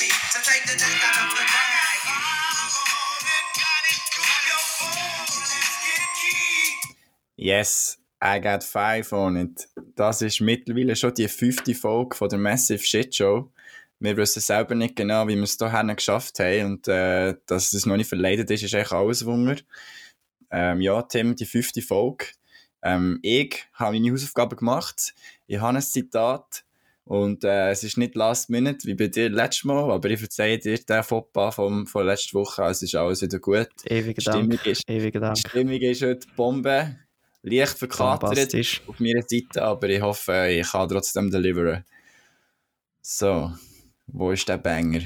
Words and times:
me 0.00 0.08
to 0.32 0.38
take 0.42 0.64
the 0.64 0.76
dick 0.78 1.02
out 1.04 1.18
of 1.24 1.30
the 1.36 1.44
bag. 1.44 1.82
Yes, 7.36 7.98
I 8.20 8.38
got 8.38 8.62
five 8.62 9.12
on 9.12 9.36
it. 9.36 9.68
Das 9.96 10.22
ist 10.22 10.40
mittlerweile 10.40 10.94
schon 10.94 11.12
die 11.14 11.28
fünfte 11.28 11.74
Folge 11.74 12.16
von 12.16 12.28
der 12.28 12.38
Massive 12.38 12.78
Shit 12.78 13.14
Show. 13.14 13.50
Wir 13.98 14.16
wissen 14.16 14.40
selber 14.40 14.74
nicht 14.74 14.96
genau, 14.96 15.26
wie 15.28 15.36
wir 15.36 15.42
es 15.42 15.56
hierher 15.58 15.94
geschafft 15.94 16.38
haben 16.38 16.64
und 16.66 16.88
äh, 16.88 17.34
dass 17.46 17.72
es 17.72 17.84
noch 17.84 17.96
nicht 17.96 18.08
verleidet 18.08 18.50
ist, 18.50 18.62
ist 18.62 18.74
echt 18.74 18.92
alles 18.92 19.26
Wunder. 19.26 19.56
Ähm, 20.50 20.80
ja, 20.80 21.02
Tim, 21.02 21.34
die 21.34 21.46
fünfte 21.46 21.82
Folge. 21.82 22.26
Ähm, 22.82 23.18
ich 23.22 23.64
habe 23.74 23.98
meine 23.98 24.12
Hausaufgaben 24.12 24.56
gemacht. 24.56 25.14
Ich 25.46 25.60
habe 25.60 25.76
ein 25.76 25.82
Zitat 25.82 26.64
und 27.04 27.44
äh, 27.44 27.70
es 27.70 27.82
ist 27.84 27.98
nicht 27.98 28.14
last 28.14 28.48
minute 28.50 28.86
wie 28.86 28.94
bei 28.94 29.08
dir 29.08 29.28
letztes 29.28 29.64
Mal, 29.64 29.90
aber 29.90 30.08
ich 30.10 30.18
verzeihe 30.20 30.58
dir 30.58 30.78
den 30.78 31.02
Fauxpas 31.02 31.54
vom, 31.56 31.86
von 31.86 32.06
letzter 32.06 32.38
Woche, 32.38 32.62
also 32.62 32.84
ist 32.84 32.94
alles 32.94 33.22
wieder 33.22 33.38
gut. 33.38 33.68
Ewiger 33.84 34.20
Stimmung 34.20 34.50
Dank. 34.50 34.66
ist- 34.66 34.88
Ewiger 34.88 35.20
Dank. 35.20 35.34
Die 35.36 35.48
Stimmung 35.48 35.80
ist 35.80 36.02
heute 36.02 36.26
Bombe. 36.36 36.96
Leicht 37.44 37.76
verkatert 37.76 38.54
auf 38.86 39.00
meiner 39.00 39.22
Seite, 39.26 39.62
aber 39.62 39.88
ich 39.88 40.00
hoffe, 40.00 40.48
ich 40.48 40.70
kann 40.70 40.88
trotzdem 40.88 41.28
deliveren. 41.30 41.84
So, 43.00 43.52
wo 44.06 44.30
ist 44.30 44.48
der 44.48 44.58
Banger? 44.58 45.00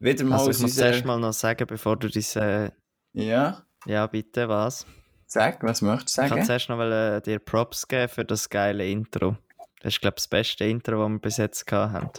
Wieder 0.00 0.24
mal 0.24 0.38
Also 0.38 0.50
ich 0.50 0.58
muss 0.58 0.72
unserer... 0.72 0.88
zuerst 0.90 1.04
mal 1.04 1.20
noch 1.20 1.32
sagen, 1.32 1.66
bevor 1.68 1.96
du 1.96 2.08
diese... 2.08 2.72
Ja, 3.12 3.64
Ja, 3.86 4.06
bitte, 4.08 4.48
was? 4.48 4.86
sag, 5.26 5.62
was 5.62 5.82
möchtest 5.82 6.18
du 6.18 6.22
Ich 6.22 6.28
kann 6.28 6.38
sagen? 6.38 6.46
zuerst 6.46 6.68
noch 6.68 6.78
wollen, 6.78 7.22
dir 7.22 7.38
Props 7.38 7.86
geben 7.86 8.08
für 8.08 8.24
das 8.24 8.48
geile 8.48 8.88
Intro. 8.90 9.36
Das 9.80 9.94
ist, 9.94 10.00
glaube 10.00 10.14
ich, 10.18 10.22
das 10.22 10.28
beste 10.28 10.64
Intro, 10.64 11.02
das 11.02 11.10
wir 11.10 11.18
bis 11.18 11.36
jetzt 11.38 11.66
gehabt 11.66 11.94
haben. 11.94 12.10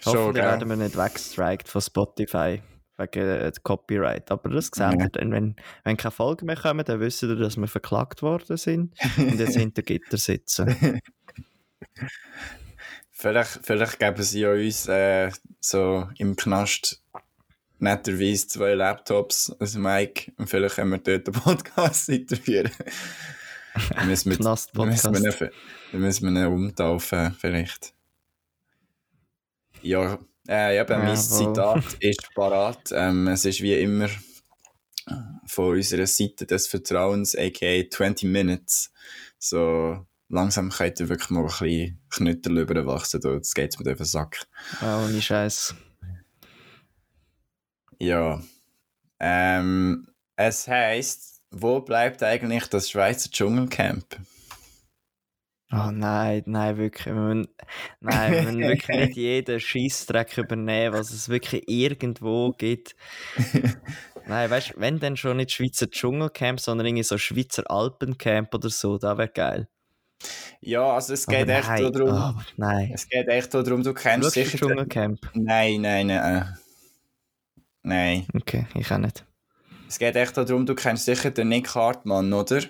Schon, 0.00 0.14
Hoffentlich 0.14 0.34
gell? 0.34 0.44
werden 0.44 0.68
wir 0.68 0.76
nicht 0.76 0.96
weggestrikt 0.96 1.68
von 1.68 1.80
Spotify 1.80 2.62
wegen 2.96 3.28
äh, 3.28 3.52
Copyright. 3.62 4.30
Aber 4.30 4.50
das 4.50 4.70
ihr 4.76 5.08
dann. 5.10 5.32
Wenn, 5.32 5.56
wenn 5.84 5.96
keine 5.96 6.12
Folgen 6.12 6.46
mehr 6.46 6.56
kommen, 6.56 6.84
dann 6.84 7.00
wisst 7.00 7.22
ihr, 7.22 7.34
dass 7.34 7.56
wir 7.56 7.66
verklagt 7.66 8.22
worden 8.22 8.56
sind 8.56 8.94
und 9.18 9.38
jetzt 9.38 9.56
hinter 9.56 9.82
Gitter 9.82 10.16
sitzen. 10.16 11.00
Vielleicht, 13.18 13.60
vielleicht 13.62 13.98
geben 13.98 14.22
sie 14.22 14.40
ja 14.40 14.52
uns 14.52 14.86
äh, 14.88 15.30
so 15.58 16.06
im 16.18 16.36
Knast 16.36 17.02
netterweise 17.78 18.46
zwei 18.46 18.74
Laptops, 18.74 19.56
ein 19.58 19.80
Mic 19.80 20.32
und 20.36 20.50
vielleicht 20.50 20.76
können 20.76 20.90
wir 20.90 20.98
dort 20.98 21.26
den 21.26 21.32
Podcast 21.32 22.08
weiterführen. 22.12 22.70
Dann 23.94 24.08
müssen 24.08 24.30
wir, 24.30 24.36
dann 24.36 24.44
Knast-Podcast. 24.46 25.10
müssen 25.10 25.40
wir, 25.40 25.50
dann 25.92 26.00
müssen 26.00 26.34
wir 26.34 26.42
ihn 26.42 26.52
umtaufen, 26.52 27.36
vielleicht. 27.38 27.94
Ja, 29.82 30.18
äh, 30.48 30.80
eben, 30.80 30.98
mein 30.98 31.16
Jawohl. 31.16 31.16
Zitat 31.16 31.84
ist 32.00 32.34
parat. 32.34 32.90
Ähm, 32.92 33.28
es 33.28 33.44
ist 33.44 33.60
wie 33.60 33.74
immer 33.74 34.08
von 35.46 35.76
unserer 35.76 36.06
Seite 36.06 36.46
des 36.46 36.66
Vertrauens, 36.66 37.36
aka 37.36 37.82
20 37.90 38.24
Minutes. 38.28 38.92
So 39.38 40.06
langsam 40.28 40.70
könnt 40.70 41.00
ihr 41.00 41.08
wirklich 41.08 41.30
mal 41.30 41.40
ein 41.40 41.46
bisschen 41.46 42.00
Knüttel 42.10 42.58
überwachsen. 42.58 43.20
Jetzt 43.22 43.54
geht's 43.54 43.78
mir 43.78 43.90
auf 43.90 43.96
den 43.98 44.06
Sack. 44.06 44.46
Ah, 44.80 45.04
ohne 45.04 45.20
Scheiß. 45.20 45.74
Ja. 47.98 48.42
Ähm, 49.18 50.08
es 50.36 50.68
heisst, 50.68 51.35
wo 51.60 51.80
bleibt 51.80 52.22
eigentlich 52.22 52.66
das 52.68 52.90
Schweizer 52.90 53.30
Dschungelcamp? 53.30 54.18
Oh 55.72 55.90
nein, 55.92 56.42
nein, 56.46 56.76
wirklich. 56.78 57.06
Wir 57.06 57.14
müssen, 57.14 57.48
nein, 58.00 58.32
wir 58.32 58.42
müssen 58.42 58.60
wirklich 58.60 58.96
nicht 59.08 59.16
jeden 59.16 59.58
Scheißdreck 59.58 60.38
übernehmen, 60.38 60.94
was 60.94 61.10
es 61.10 61.28
wirklich 61.28 61.64
irgendwo 61.66 62.52
gibt. 62.52 62.94
Nein, 64.28 64.50
weißt 64.50 64.70
du, 64.70 64.80
wenn 64.80 64.98
dann 64.98 65.16
schon 65.16 65.36
nicht 65.36 65.52
Schweizer 65.52 65.88
Dschungelcamp, 65.88 66.58
sondern 66.58 66.86
irgendwie 66.88 67.04
so 67.04 67.16
Schweizer 67.16 67.62
Alpencamp 67.70 68.52
oder 68.54 68.70
so, 68.70 68.98
da 68.98 69.16
wäre 69.18 69.28
geil. 69.28 69.68
Ja, 70.60 70.94
also 70.94 71.12
es 71.14 71.26
geht 71.26 71.42
Aber 71.42 71.58
echt 71.58 71.68
nein, 71.68 71.92
darum. 71.92 72.34
oh, 72.38 72.42
nein. 72.56 72.90
Es 72.92 73.08
geht 73.08 73.28
echt 73.28 73.54
darum, 73.54 73.84
du 73.84 73.94
kennst 73.94 74.24
Schaust 74.24 74.34
sicher. 74.34 74.58
den- 74.58 74.68
Dschungelcamp? 74.68 75.30
Nein, 75.34 75.80
nein, 75.82 76.06
nein. 76.08 76.56
Nein. 77.82 78.26
Okay, 78.34 78.66
ich 78.74 78.90
auch 78.90 78.98
nicht. 78.98 79.24
Es 79.88 79.98
geht 79.98 80.16
echt 80.16 80.36
darum, 80.36 80.66
du 80.66 80.74
kennst 80.74 81.04
sicher 81.04 81.30
den 81.30 81.48
Nick 81.48 81.74
Hartmann, 81.74 82.32
oder? 82.32 82.60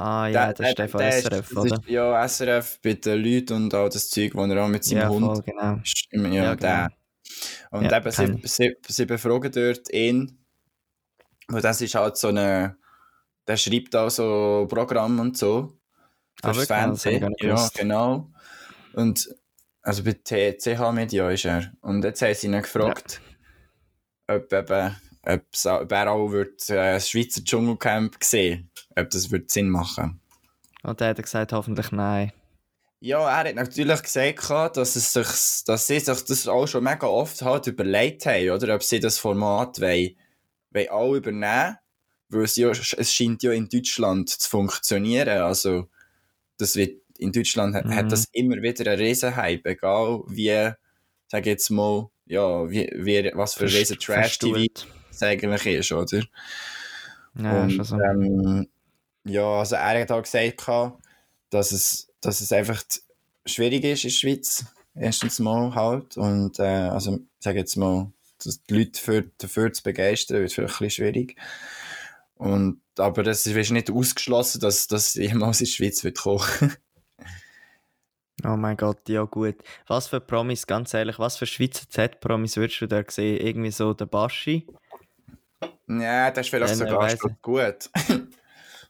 Ah 0.00 0.28
ja, 0.28 0.52
das 0.52 0.68
ist 0.68 0.78
der 0.78 0.88
von 0.88 1.00
ist- 1.00 1.24
SRF, 1.24 1.48
das 1.48 1.56
oder? 1.58 1.74
Ist, 1.80 1.88
ja, 1.88 2.22
SRF 2.28 2.80
bei 2.82 2.92
den 2.94 3.22
Leuten 3.22 3.52
und 3.54 3.74
all 3.74 3.88
das 3.88 4.10
Zeug, 4.10 4.32
wo 4.34 4.44
er 4.44 4.64
auch 4.64 4.68
mit 4.68 4.84
seinem 4.84 4.98
Ja, 5.02 5.08
Hund 5.08 5.26
voll, 5.26 5.42
genau. 5.42 5.80
ist. 5.82 6.06
Ja, 6.12 6.28
Ja, 6.28 6.56
der. 6.56 6.88
Und 7.70 7.84
Ja, 7.90 7.98
eben, 7.98 8.10
sie, 8.12 8.38
sie, 8.48 8.76
sie 8.86 9.06
befragen 9.06 9.50
dort 9.50 9.92
ihn, 9.92 10.38
weil 11.48 11.60
das 11.62 11.80
ist 11.80 11.94
halt 11.96 12.16
so 12.16 12.28
eine, 12.28 12.76
der 13.46 13.56
schreibt 13.56 13.94
auch 13.96 14.08
so 14.08 14.66
Programm 14.70 15.18
und 15.18 15.36
so. 15.36 15.76
Ah, 16.42 16.52
Fürs? 16.54 16.56
Das 16.56 16.62
ich 16.62 16.68
Fernsehen. 16.68 17.34
Ja, 17.40 17.68
genau. 17.74 18.30
Und, 18.92 19.28
also 19.82 20.04
bei 20.04 20.12
CH 20.14 20.92
Media 20.92 21.28
ist 21.30 21.44
er. 21.44 21.72
Und 21.80 22.04
jetzt 22.04 22.22
haben 22.22 22.34
sie 22.34 22.46
ihn 22.46 22.52
gefragt, 22.62 23.20
ob 24.28 24.52
eben, 24.52 24.96
ob, 25.22 25.42
es 25.52 25.66
auch- 25.66 25.80
ob 25.82 25.92
er 25.92 26.10
auch 26.10 26.30
wird, 26.30 26.68
äh, 26.70 26.94
das 26.94 27.10
Schweizer 27.10 27.42
Dschungelcamp 27.42 28.16
sehen 28.22 28.70
ob 28.96 29.10
das 29.10 29.30
wird 29.30 29.50
Sinn 29.50 29.68
machen 29.70 30.20
Und 30.82 31.00
der 31.00 31.08
hat 31.10 31.22
gesagt, 31.22 31.52
hoffentlich 31.52 31.92
nein. 31.92 32.32
Ja, 33.00 33.20
er 33.30 33.48
hat 33.48 33.54
natürlich 33.54 34.02
gesagt, 34.02 34.76
dass, 34.76 34.96
es 34.96 35.12
sich, 35.12 35.64
dass 35.66 35.86
sie 35.86 36.00
sich 36.00 36.24
das 36.24 36.48
auch 36.48 36.66
schon 36.66 36.82
mega 36.82 37.06
oft 37.06 37.40
halt 37.42 37.68
überlegt 37.68 38.26
haben, 38.26 38.50
oder? 38.50 38.74
Ob 38.74 38.82
sie 38.82 38.98
das 38.98 39.18
Format 39.18 39.80
wollen, 39.80 40.16
wollen 40.72 40.88
auch 40.88 41.14
übernehmen 41.14 41.76
weil 42.30 42.42
es, 42.42 42.56
ja, 42.56 42.68
es 42.70 43.14
scheint 43.14 43.42
ja 43.42 43.52
in 43.52 43.68
Deutschland 43.70 44.28
zu 44.28 44.50
funktionieren. 44.50 45.28
Also, 45.40 45.88
das 46.58 46.76
wird, 46.76 47.00
in 47.18 47.32
Deutschland 47.32 47.74
hat, 47.74 47.86
Mhm. 47.86 47.94
hat 47.94 48.12
das 48.12 48.26
immer 48.32 48.56
wieder 48.56 48.90
einen 48.90 49.00
Riesenhype, 49.00 49.66
egal 49.70 50.22
wie, 50.26 50.72
sag 51.28 51.40
ich 51.42 51.46
jetzt 51.46 51.70
mal, 51.70 52.10
ja, 52.28 52.70
wie, 52.70 52.90
wie, 52.94 53.30
was 53.34 53.54
für 53.54 53.64
ein 53.64 53.70
Verst- 53.70 53.80
riesen 53.80 53.98
Trash-TV 53.98 54.66
es 55.10 55.22
eigentlich 55.22 55.66
ist, 55.66 55.92
oder? 55.92 56.24
Ja, 57.38 57.62
und, 57.62 57.70
schon 57.70 57.84
so. 57.84 58.00
ähm, 58.00 58.68
ja, 59.24 59.58
also 59.58 59.76
er 59.76 60.00
hat 60.00 60.12
auch 60.12 60.22
gesagt, 60.22 60.66
dass 61.50 61.72
es, 61.72 62.08
dass 62.20 62.40
es 62.40 62.52
einfach 62.52 62.82
schwierig 63.46 63.84
ist 63.84 64.04
in 64.04 64.10
der 64.10 64.14
Schweiz. 64.14 64.64
Erstens 64.94 65.38
mal 65.38 65.74
halt. 65.74 66.16
Und 66.16 66.58
äh, 66.58 66.62
also, 66.62 67.16
ich 67.16 67.20
sage 67.38 67.58
jetzt 67.58 67.76
mal, 67.76 68.12
dass 68.42 68.62
die 68.64 68.74
Leute 68.74 69.00
für, 69.00 69.30
dafür 69.38 69.72
zu 69.72 69.82
begeistern, 69.82 70.40
wird 70.40 70.52
vielleicht 70.52 70.80
ein 70.80 70.86
bisschen 70.86 71.04
schwierig. 71.04 71.36
Und, 72.34 72.80
aber 72.96 73.26
es 73.26 73.46
ist 73.46 73.70
nicht 73.70 73.90
ausgeschlossen, 73.90 74.60
dass 74.60 74.86
das 74.86 75.14
jemals 75.14 75.60
in 75.60 75.66
die 75.66 75.72
Schweiz 75.72 76.04
wird 76.04 76.18
kommen. 76.18 76.42
Oh 78.44 78.56
mein 78.56 78.76
Gott, 78.76 79.08
ja 79.08 79.24
gut. 79.24 79.56
Was 79.88 80.08
für 80.08 80.20
Promis, 80.20 80.66
ganz 80.66 80.94
ehrlich, 80.94 81.18
was 81.18 81.36
für 81.36 81.46
Schweizer 81.46 81.88
Z-Promis 81.88 82.56
würdest 82.56 82.80
du 82.80 82.86
da 82.86 83.02
sehen? 83.08 83.44
Irgendwie 83.44 83.70
so 83.70 83.94
der 83.94 84.06
Baschi? 84.06 84.66
ja, 85.88 86.30
das 86.30 86.46
ist 86.46 86.50
vielleicht 86.50 86.80
Dann, 86.80 86.88
sogar 86.88 87.08
schon 87.16 87.36
gut. 87.42 87.90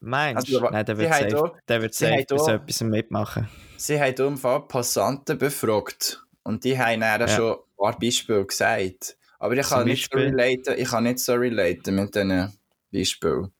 Meinst 0.00 0.48
Also, 0.48 0.58
du? 0.60 0.66
aber 0.66 0.72
Nein, 0.72 0.86
der 0.86 0.98
wird 0.98 1.12
safe, 1.14 1.28
da- 1.30 1.52
der 1.66 1.82
wird 1.82 1.94
sie 1.94 2.04
safe 2.04 2.14
haben 2.16 2.26
bei 2.28 2.38
so 2.38 2.50
etwas 2.52 2.80
mitmachen. 2.82 3.48
Sie 3.78 4.00
haben 4.00 4.14
im 4.26 4.36
Fall 4.36 4.60
Passanten 4.68 5.38
befragt. 5.38 6.24
Und 6.44 6.64
die 6.64 6.78
haben 6.78 7.00
dann 7.00 7.20
Ja. 7.20 7.28
schon 7.28 7.52
ein 7.54 7.58
paar 7.76 7.98
Beispiele 7.98 8.44
gesagt. 8.46 9.16
Aber 9.38 9.56
ich 9.56 9.66
Zum 9.66 9.78
kann, 9.78 9.86
nicht 9.86 10.10
so 10.12 10.18
relaten, 10.18 10.74
ich 10.78 10.88
kann 10.88 11.04
nicht 11.04 11.18
so 11.20 11.34
relaten 11.34 11.94
mit 11.94 12.14
diesen 12.14 12.52
Beispielen. 12.92 13.52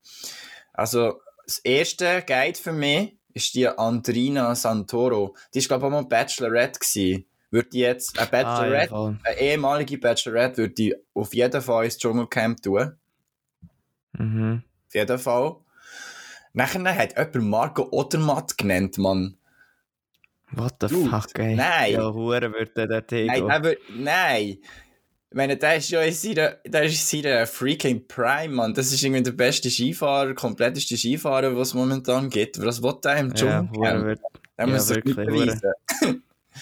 Also, 0.73 1.21
das 1.45 1.59
erste 1.59 2.23
Guide 2.25 2.57
für 2.59 2.71
mich 2.73 3.17
ist 3.33 3.53
die 3.55 3.67
Andrina 3.67 4.55
Santoro. 4.55 5.35
Die 5.53 5.59
war, 5.69 5.79
glaube 5.79 5.87
ich, 5.87 5.99
auch 5.99 6.01
mal 6.01 6.07
Bachelorette. 6.07 6.79
Gewesen. 6.79 7.25
Würde 7.51 7.69
die 7.69 7.79
jetzt, 7.79 8.19
eine 8.19 8.27
Ah, 8.31 8.37
ja, 8.37 8.43
Bachelorette, 8.85 9.19
eine 9.23 9.39
ehemalige 9.39 9.97
Bachelorette, 9.97 10.57
würde 10.57 10.73
die 10.75 10.95
auf 11.15 11.33
jeden 11.33 11.61
Fall 11.61 11.85
ins 11.85 11.97
Dschungelcamp 11.97 12.61
tun. 12.61 12.93
Mhm. 14.13 14.63
Auf 14.87 14.93
jeden 14.95 15.17
Fall. 15.19 15.55
Nachher 16.53 16.95
hat 16.95 17.17
jemand 17.17 17.49
Marco 17.49 17.87
Odermatt 17.91 18.57
genannt, 18.57 18.97
Mann. 18.97 19.35
What 20.51 20.75
the 20.81 20.87
Dude, 20.87 21.09
fuck, 21.09 21.37
ey. 21.39 21.55
nein. 21.55 21.93
Ja, 21.93 22.11
Hure 22.11 22.51
wird 22.53 22.75
der 22.75 22.87
dort 22.87 23.11
Nein, 23.11 23.49
aber, 23.51 23.75
nein. 23.95 24.57
Ich 25.31 25.35
meine, 25.35 25.57
der 25.57 25.75
ist 25.75 25.89
ja 25.91 26.01
in 26.01 26.11
seiner, 26.13 26.55
der 26.65 26.83
ist 26.83 27.13
in 27.13 27.21
seiner 27.21 27.45
freaking 27.45 28.07
Prime, 28.07 28.55
Mann. 28.55 28.73
Das 28.73 28.91
ist 28.91 29.03
irgendwie 29.03 29.21
der 29.21 29.31
beste 29.31 29.69
Skifahrer, 29.69 30.33
kompletteste 30.33 30.97
Skifahrer, 30.97 31.55
was 31.55 31.69
es 31.69 31.73
momentan 31.75 32.31
gibt. 32.31 32.59
Was 32.65 32.81
will 32.81 32.95
der 33.03 33.17
im 33.17 33.27
Ja, 33.27 33.33
Dschungel? 33.35 34.05
Wird... 34.05 34.19
der 34.57 34.65
ja, 34.65 34.73
muss 34.73 34.89
nicht 34.89 35.05
wirklich, 35.05 35.15
beweisen. 35.15 35.71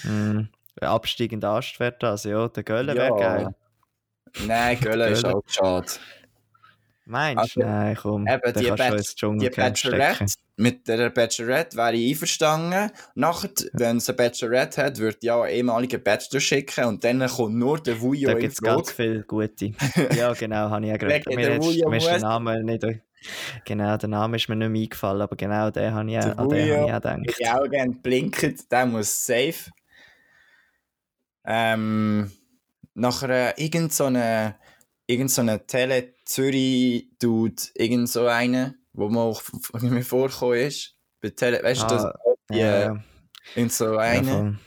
Mhm. 0.03 0.49
Absteigend 0.81 1.45
Ast 1.45 1.79
wäre 1.79 1.95
das, 1.97 2.25
ja. 2.25 2.49
Der 2.49 2.63
Göller 2.63 2.93
Ja. 2.93 3.03
wäre 3.03 3.19
geil. 3.19 3.55
Nein, 4.45 4.79
Göller 4.81 5.07
ist 5.07 5.25
auch 5.25 5.41
schade. 5.47 5.87
Meinst 7.09 7.55
du? 7.55 7.61
Also, 7.61 7.71
Nein, 7.71 7.95
komm. 7.95 8.27
Eben, 8.27 8.53
die, 8.53 9.39
die 9.39 9.49
Bachelorette, 9.49 10.25
mit 10.57 10.87
der 10.87 11.09
Bachelorette 11.09 11.77
wäre 11.77 11.93
ich 11.95 12.11
einverstanden. 12.11 12.91
Nachher, 13.15 13.49
wenn 13.73 13.97
es 13.97 14.09
eine 14.09 14.17
Bachelorette 14.17 14.83
hat, 14.83 14.97
würde 14.97 15.17
ich 15.21 15.31
auch 15.31 15.43
einen 15.43 15.55
ehemaligen 15.55 16.03
Bachelor 16.03 16.41
schicken 16.41 16.83
und 16.85 17.03
dann 17.03 17.25
kommt 17.27 17.55
nur 17.55 17.79
der 17.79 18.01
Vujo 18.01 18.29
Da 18.29 18.37
gibt 18.37 18.53
es 18.53 18.61
ganz 18.61 18.91
viele 18.91 19.23
gute. 19.23 19.71
Ja, 20.15 20.33
genau, 20.39 20.69
habe 20.69 20.85
ich 20.85 20.93
auch 20.93 20.97
gerade. 20.97 21.23
Mir, 21.29 21.37
der 21.37 21.59
ist, 21.59 22.07
der 22.07 22.19
Name 22.19 22.63
nicht. 22.63 22.85
Genau, 23.63 23.97
der 23.97 24.09
Name 24.09 24.35
ist 24.35 24.49
mir 24.49 24.55
nicht 24.57 24.69
mehr 24.69 24.81
eingefallen, 24.81 25.21
aber 25.21 25.35
genau 25.37 25.71
den 25.71 25.93
habe 25.93 26.11
ich, 26.11 26.19
Der 26.19 26.37
an 26.37 26.49
den 26.49 26.91
habe 26.91 27.23
ich 27.25 27.47
auch 27.47 27.61
gedacht. 27.61 27.61
auch 27.61 27.69
gerne 27.69 27.93
blinkt, 28.03 28.71
der 28.71 28.85
muss 28.85 29.25
safe. 29.25 29.71
Ähm, 31.45 32.31
nachher 32.93 33.57
äh, 33.57 33.63
irgend 33.63 33.93
so 33.93 34.11
irgend 35.07 35.31
so 35.31 35.41
eine 35.41 35.65
Tele 35.65 36.16
Zürich 36.27 37.07
Dude, 37.19 37.55
irgend 37.75 38.09
so 38.09 38.27
eine, 38.27 38.75
wo 38.93 39.07
man 39.09 39.23
auch 39.23 39.41
mir 39.81 40.03
vorgekommen 40.03 40.59
ist. 40.59 40.95
Bei 41.21 41.29
Tele, 41.29 41.63
weißt 41.63 41.83
du, 41.83 41.87
das, 41.87 42.03
Ah, 42.05 42.13
die, 42.51 42.57
ja, 42.57 42.97
irgend 43.55 43.73
so 43.73 43.93
ja, 43.93 43.99
eine. 43.99 44.23
voll. 44.31 44.57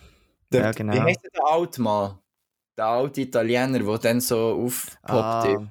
Der, 0.53 0.63
Ja, 0.63 0.73
genau. 0.73 0.93
Wie 0.95 1.01
heißt 1.01 1.21
der 1.35 1.47
alte 1.47 1.81
Mann? 1.83 2.19
Der 2.77 2.87
alte 2.87 3.21
Italiener, 3.21 3.79
der 3.79 3.99
dann 3.99 4.21
so 4.21 4.37
aufpoppt. 4.65 5.03
Ah, 5.11 5.67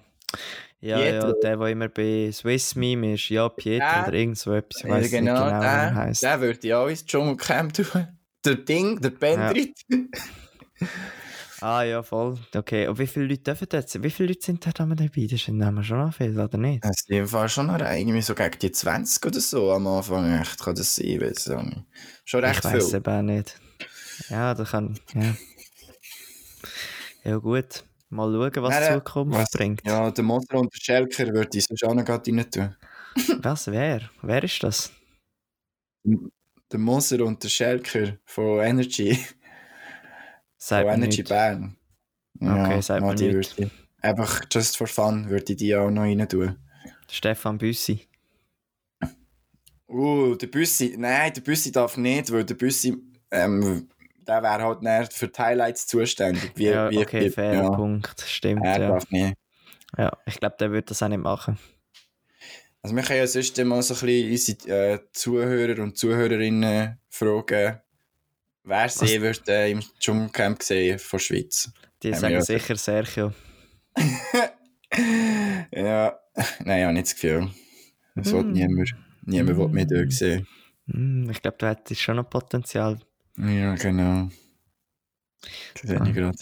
ja, 0.81 1.00
ja, 1.00 1.12
der, 1.33 1.33
der 1.33 1.68
immer 1.68 1.89
bei 1.89 2.30
Swiss 2.31 2.75
Meme 2.75 3.15
ist. 3.15 3.27
Ja, 3.30 3.50
Pietro 3.50 3.86
Ja. 3.86 4.07
oder 4.07 4.13
irgend 4.13 4.38
so 4.38 4.53
etwas. 4.53 4.81
Ich 4.81 4.88
Ja, 4.88 4.95
weiß 4.95 5.12
genau, 5.12 5.33
nicht 5.45 5.50
genau, 5.50 5.62
wie 5.62 5.65
er 5.65 5.88
der, 5.89 5.95
heisst. 5.95 6.24
der 6.24 6.41
würde 6.41 6.59
ich 6.68 6.74
auch 6.74 6.88
ins 6.88 7.06
Dschungelcamp 7.06 7.74
tun. 7.74 7.86
Der 8.45 8.56
Ding, 8.56 9.01
der 9.01 9.09
Bendrit. 9.09 9.74
Ah, 11.62 11.84
ja, 11.84 12.02
voll. 12.04 12.38
Okay, 12.56 12.88
und 12.88 12.98
wie 13.00 13.08
viele 13.08 13.26
Leute 13.26 13.42
dürfen 13.42 13.68
sein? 13.70 14.04
Wie 14.04 14.10
viele 14.10 14.30
Leute 14.30 14.46
sind 14.46 14.66
da 14.66 14.72
dabei? 14.72 15.28
Das 15.30 15.42
sind 15.44 15.58
nämlich 15.58 15.88
schon 15.88 16.00
noch 16.00 16.14
viele, 16.14 16.44
oder 16.44 16.58
nicht? 16.58 16.86
Ist 16.86 17.10
im 17.10 17.28
Fall 17.28 17.50
schon 17.50 17.68
noch 17.68 17.80
irgendwie 17.80 18.22
so 18.22 18.34
gegen 18.36 18.58
die 18.60 18.72
20 18.72 19.26
oder 19.26 19.40
so 19.42 19.72
am 19.74 19.88
Anfang. 19.88 20.40
Echt, 20.40 20.60
kann 20.64 20.76
das 20.76 20.96
sein? 20.96 21.20
Weiß 21.22 21.48
ich 21.48 21.56
nicht. 21.56 21.84
Schon 22.26 22.44
recht 22.46 22.60
ich 22.60 22.64
weiß 22.66 22.88
viel. 22.88 22.96
eben 22.98 23.14
auch 23.14 23.22
nicht. 23.22 23.60
Ja, 24.30 24.54
da 24.54 24.64
kann. 24.64 24.98
Ja. 25.14 25.36
ja, 27.24 27.38
gut. 27.38 27.84
Mal 28.10 28.32
schauen, 28.32 28.64
was 28.64 28.70
Nein, 28.74 28.84
die 28.94 28.96
Zukunft 29.06 29.40
was- 29.40 29.52
bringt. 29.52 29.82
Ja, 29.86 30.12
der 30.12 30.24
Moser 30.24 30.56
und 30.56 30.74
der 30.74 30.80
Schelker 30.80 31.28
würde 31.34 31.58
ich 31.58 31.66
sonst 31.66 31.84
auch 31.84 31.94
noch 31.94 32.06
gerade 32.06 32.32
rein 32.32 32.50
tun. 32.50 32.76
Was? 33.44 33.68
Wer? 33.68 34.10
Wer 34.22 34.44
ist 34.44 34.64
das? 34.64 34.92
Der 36.72 36.80
Moser 36.80 37.24
und 37.26 37.44
der 37.44 37.50
Schelker 37.50 38.18
von 38.26 38.60
Energy. 38.62 39.18
Sagt 40.60 40.86
mir 40.86 40.94
Energy 40.94 41.22
nicht. 41.22 41.30
Bern. 41.30 41.78
Okay, 42.40 42.82
sagt 42.82 43.20
die 43.20 43.34
nicht. 43.34 43.58
würde 43.58 43.72
Einfach 44.02 44.46
just 44.52 44.78
for 44.78 44.88
fun 44.88 45.30
würde 45.30 45.52
ich 45.52 45.58
die 45.58 45.76
auch 45.76 45.90
noch 45.90 46.04
rein 46.04 46.28
tun. 46.30 46.56
Stefan 47.10 47.58
Büssi. 47.58 48.08
Uh, 49.88 50.36
der 50.36 50.48
Büssi, 50.48 50.96
nein, 50.98 51.34
der 51.34 51.42
Büssi 51.42 51.72
darf 51.72 51.98
nicht, 51.98 52.32
weil 52.32 52.46
der 52.46 52.54
Büssi, 52.54 52.96
ähm, 53.32 53.90
der 54.28 54.44
wäre 54.44 54.64
halt 54.64 54.84
näher 54.84 55.08
für 55.12 55.28
die 55.28 55.42
Highlights 55.42 55.88
zuständig. 55.88 56.52
Wie, 56.56 56.66
ja, 56.66 56.92
wie, 56.92 57.00
okay, 57.00 57.26
wie, 57.26 57.30
fairer 57.32 57.64
ja, 57.64 57.70
Punkt. 57.72 58.22
Stimmt, 58.22 58.64
Er 58.64 58.80
ja. 58.80 58.88
darf 58.90 59.10
nicht. 59.10 59.34
ja. 59.98 60.12
Ich 60.28 60.40
glaube, 60.40 60.58
der 60.60 60.70
würde 60.70 60.84
das 60.84 61.02
auch 61.02 61.08
nicht 61.08 61.24
machen. 61.24 61.58
Also 62.84 62.96
wir 62.96 63.04
können 63.04 63.20
ja 63.20 63.28
sonst 63.28 63.58
mal 63.66 63.82
so 63.82 63.96
ein 63.96 64.00
bisschen 64.00 64.58
unsere 64.58 64.94
äh, 64.94 65.00
Zuhörer 65.12 65.82
und 65.82 65.98
Zuhörerinnen 65.98 67.00
fragen, 67.10 67.82
wer 68.69 68.89
sie 68.89 69.21
wird 69.21 69.48
äh, 69.50 69.71
im 69.71 69.81
Dschungelcamp 70.00 70.62
sehen 70.63 71.00
von 71.00 71.18
der 71.18 71.24
Schweiz. 71.25 71.71
Die 72.04 72.12
Haben 72.13 72.19
sagen 72.19 72.33
ja- 72.36 72.42
sicher 72.42 72.75
Sergio. 72.75 73.33
ja, 75.71 76.19
nein, 76.63 76.80
ich 76.80 76.83
habe 76.86 76.94
nicht 76.94 77.07
das 77.07 77.13
Gefühl. 77.16 77.50
Das 78.16 78.31
will 78.31 78.42
Hm. 78.42 78.51
niemand. 78.54 78.95
Niemand 79.25 79.57
will 79.57 79.68
mich 79.69 79.88
dort 79.88 80.12
sehen. 80.12 80.48
Hm, 80.88 81.30
ich 81.30 81.42
glaube, 81.42 81.57
du 81.57 81.68
hättest 81.68 82.01
schon 82.01 82.16
noch 82.16 82.30
Potenzial. 82.30 83.00
Ja, 83.38 83.75
genau. 83.75 84.30
Das 85.74 85.81
sehe 85.83 86.01
ich 86.06 86.13
gerade. 86.13 86.38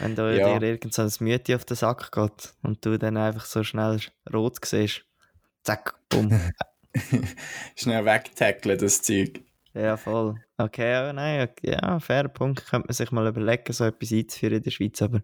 Wenn 0.00 0.14
da 0.14 0.30
Ja. 0.30 0.58
dir 0.58 0.66
irgend 0.68 0.94
so 0.94 1.02
ein 1.02 1.10
Mütti 1.20 1.54
auf 1.54 1.64
den 1.64 1.76
Sack 1.76 2.12
geht 2.12 2.54
und 2.62 2.84
du 2.84 2.98
dann 2.98 3.16
einfach 3.16 3.44
so 3.46 3.64
schnell 3.64 3.98
rot 4.32 4.58
siehst. 4.64 5.04
Zack, 5.64 5.94
bumm. 6.08 6.38
Schnell 7.76 8.04
wegtackeln, 8.04 8.78
das 8.78 9.02
Zeug. 9.02 9.40
Ja, 9.78 9.96
voll. 9.96 10.34
Okay, 10.56 10.90
ja, 10.90 11.12
nein, 11.12 11.48
okay, 11.48 11.72
ja, 11.72 12.00
fairer 12.00 12.28
Punkt. 12.28 12.66
Könnte 12.66 12.88
man 12.88 12.94
sich 12.94 13.10
mal 13.12 13.26
überlegen, 13.26 13.72
so 13.72 13.84
etwas 13.84 14.12
einzuführen 14.12 14.56
in 14.56 14.62
der 14.62 14.70
Schweiz, 14.70 15.00
aber 15.02 15.22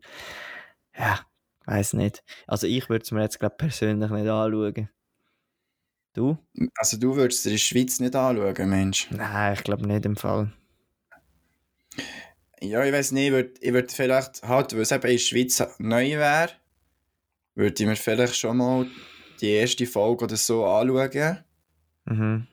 ja, 0.97 1.21
weiß 1.67 1.95
nicht. 1.95 2.23
Also 2.47 2.67
ich 2.67 2.89
würde 2.89 3.03
es 3.03 3.11
mir 3.11 3.23
jetzt, 3.23 3.41
glaube 3.41 3.57
persönlich 3.57 4.11
nicht 4.11 4.29
anschauen. 4.29 4.89
Du? 6.15 6.39
Also 6.77 6.97
du 6.97 7.17
würdest 7.17 7.45
dir 7.45 7.51
die 7.51 7.59
Schweiz 7.59 7.99
nicht 7.99 8.15
anschauen, 8.15 8.71
Mensch. 8.71 9.11
Nein, 9.11 9.55
ich 9.55 9.65
glaube 9.65 9.87
nicht 9.87 10.07
im 10.07 10.17
Fall. 10.17 10.53
Ja, 12.61 12.85
ich 12.85 12.93
weiß 12.93 13.13
nicht, 13.13 13.27
ich 13.27 13.33
würde 13.33 13.53
ich 13.61 13.73
würd 13.73 13.93
vielleicht, 13.93 14.43
halt, 14.43 14.73
weil 14.73 14.81
es 14.81 14.93
eben 14.93 15.03
in 15.03 15.11
der 15.11 15.19
Schweiz 15.19 15.63
neu 15.79 16.11
wäre, 16.17 16.51
würde 17.55 17.83
ich 17.83 17.89
mir 17.89 17.97
vielleicht 17.97 18.37
schon 18.37 18.57
mal 18.57 18.87
die 19.41 19.51
erste 19.51 19.87
Folge 19.87 20.25
oder 20.25 20.37
so 20.37 20.65
anschauen. 20.65 21.45
Mhm. 22.07 22.47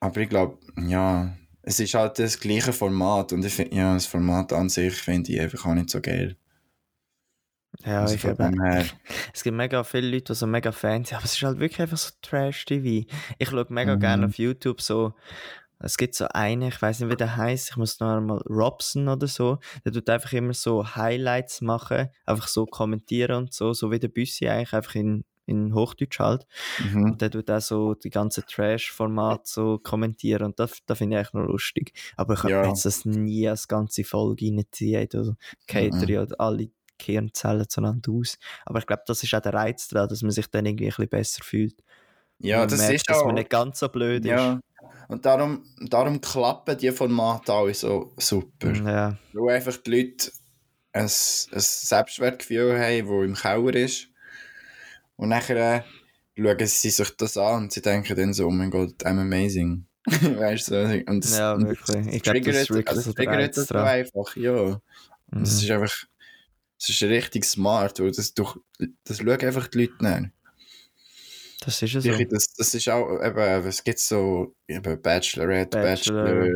Aber 0.00 0.20
ich 0.20 0.28
glaube, 0.28 0.58
ja, 0.86 1.36
es 1.62 1.80
ist 1.80 1.94
halt 1.94 2.18
das 2.18 2.38
gleiche 2.40 2.72
Format 2.72 3.32
und 3.32 3.44
ich 3.44 3.54
finde, 3.54 3.76
ja, 3.76 3.94
das 3.94 4.06
Format 4.06 4.52
an 4.52 4.68
sich 4.68 4.94
finde 4.94 5.32
ich 5.32 5.40
einfach 5.40 5.66
auch 5.66 5.74
nicht 5.74 5.90
so 5.90 6.00
geil. 6.00 6.36
Ja, 7.84 8.02
Also 8.02 8.14
ich 8.14 8.24
eben. 8.24 8.56
Es 9.34 9.42
gibt 9.42 9.56
mega 9.56 9.84
viele 9.84 10.08
Leute, 10.08 10.32
die 10.32 10.34
so 10.34 10.46
mega 10.46 10.72
Fans 10.72 11.08
sind, 11.08 11.16
aber 11.18 11.24
es 11.26 11.34
ist 11.34 11.42
halt 11.42 11.58
wirklich 11.58 11.80
einfach 11.80 11.98
so 11.98 12.10
Trash-TV. 12.22 13.06
Ich 13.38 13.48
schaue 13.50 13.66
mega 13.68 13.94
Mhm. 13.94 14.00
gerne 14.00 14.26
auf 14.26 14.38
YouTube 14.38 14.80
so, 14.80 15.14
es 15.78 15.96
gibt 15.98 16.14
so 16.14 16.26
einen, 16.28 16.68
ich 16.68 16.80
weiß 16.80 17.00
nicht, 17.00 17.10
wie 17.12 17.16
der 17.16 17.36
heißt, 17.36 17.70
ich 17.70 17.76
muss 17.76 18.00
noch 18.00 18.16
einmal 18.16 18.38
Robson 18.48 19.08
oder 19.08 19.26
so, 19.26 19.58
der 19.84 19.92
tut 19.92 20.08
einfach 20.08 20.32
immer 20.32 20.54
so 20.54 20.96
Highlights 20.96 21.60
machen, 21.60 22.08
einfach 22.24 22.48
so 22.48 22.64
kommentieren 22.66 23.36
und 23.36 23.52
so, 23.52 23.74
so 23.74 23.90
wie 23.90 23.98
der 23.98 24.08
Büssi 24.08 24.48
eigentlich, 24.48 24.72
einfach 24.72 24.94
in, 24.94 25.24
in 25.46 25.74
Hochdeutsch 25.74 26.18
halt. 26.18 26.46
mhm. 26.78 27.04
Und 27.12 27.22
der 27.22 27.30
tut 27.30 27.50
auch 27.50 27.60
so 27.60 27.94
die 27.94 28.10
ganze 28.10 28.44
Trash-Format 28.44 29.46
so 29.46 29.78
kommentieren 29.78 30.42
und 30.44 30.58
das, 30.60 30.78
das 30.86 30.98
finde 30.98 31.16
ich 31.16 31.22
echt 31.22 31.34
noch 31.34 31.46
lustig. 31.46 31.92
Aber 32.16 32.34
ich 32.34 32.42
Ja. 32.44 32.58
habe 32.58 32.68
jetzt 32.68 32.84
das 32.84 33.04
nie 33.04 33.48
als 33.48 33.68
ganze 33.68 34.04
Folge 34.04 34.46
reinziehen 34.50 35.08
oder 35.14 35.36
Cater 35.66 36.06
Mhm. 36.06 36.08
ja 36.08 36.26
alle 36.38 36.70
Kernzellen 36.98 37.68
zueinander 37.68 38.12
aus. 38.12 38.38
Aber 38.64 38.78
ich 38.78 38.86
glaube, 38.86 39.02
das 39.06 39.22
ist 39.22 39.34
auch 39.34 39.40
der 39.40 39.54
Reiz 39.54 39.88
daran, 39.88 40.08
dass 40.08 40.22
man 40.22 40.30
sich 40.30 40.46
dann 40.48 40.66
irgendwie 40.66 40.86
ein 40.86 40.90
bisschen 40.90 41.08
besser 41.08 41.44
fühlt. 41.44 41.82
ja, 42.38 42.58
man 42.60 42.68
das 42.68 42.78
merkt, 42.78 42.94
ist 42.96 43.10
dass 43.10 43.18
auch, 43.18 43.26
man 43.26 43.34
nicht 43.36 43.50
ganz 43.50 43.78
so 43.80 43.88
blöd 43.88 44.24
ja. 44.24 44.60
Und 45.08 45.24
darum, 45.26 45.64
darum 45.80 46.20
klappen 46.20 46.76
die 46.78 46.90
Formate 46.90 47.52
alle 47.52 47.74
so 47.74 48.12
super. 48.18 48.70
ist. 48.70 48.80
Ja, 48.84 49.16
Weil 49.32 49.56
einfach 49.56 49.76
die 49.78 49.90
Leute 49.90 50.30
ein, 50.92 51.02
ein 51.04 51.08
Selbstwertgefühl 51.08 52.78
haben, 52.78 53.06
das 53.06 53.24
im 53.28 53.34
Keller 53.34 53.74
ist. 53.74 54.08
Und 55.16 55.30
nachher 55.30 55.56
äh, 55.56 55.82
schauen 56.36 56.66
sie 56.66 56.90
sich 56.90 57.16
das 57.16 57.36
an 57.36 57.64
und 57.64 57.72
sie 57.72 57.82
denken 57.82 58.16
dann 58.16 58.32
so, 58.32 58.46
oh 58.46 58.50
mein 58.50 58.70
Gott, 58.70 58.94
I'm 59.04 59.20
amazing. 59.20 59.86
weißt 60.06 60.70
du? 60.70 61.04
Und 61.06 61.24
das, 61.24 61.36
Ja, 61.36 61.60
wirklich. 61.60 62.06
Ich 62.14 62.22
glaube, 62.22 62.40
das 62.40 62.70
wirklich 62.70 63.04
das 63.04 63.14
triggert 63.14 63.36
Reiz 63.36 63.56
das 63.56 63.66
dran. 63.66 63.86
einfach, 63.86 64.36
ja. 64.36 64.80
Mhm. 65.30 65.40
Das 65.40 65.62
ist 65.62 65.70
einfach, 65.70 66.04
das 66.78 66.88
ist 66.88 67.02
richtig 67.02 67.44
smart, 67.44 67.98
weil 67.98 68.12
das, 68.12 68.34
durch, 68.34 68.56
das 69.04 69.18
schauen 69.18 69.40
einfach 69.40 69.66
die 69.68 69.78
Leute 69.78 69.94
nach. 70.00 70.22
Das 71.60 71.80
ist 71.80 71.94
ja 71.94 72.00
so. 72.00 72.10
Das, 72.24 72.52
das 72.52 72.74
ist 72.74 72.88
auch, 72.88 73.20
eben, 73.22 73.66
es 73.66 73.82
gibt 73.82 73.98
so 73.98 74.54
eben 74.68 75.00
Bachelorette, 75.00 75.78
Bachelor. 75.78 76.50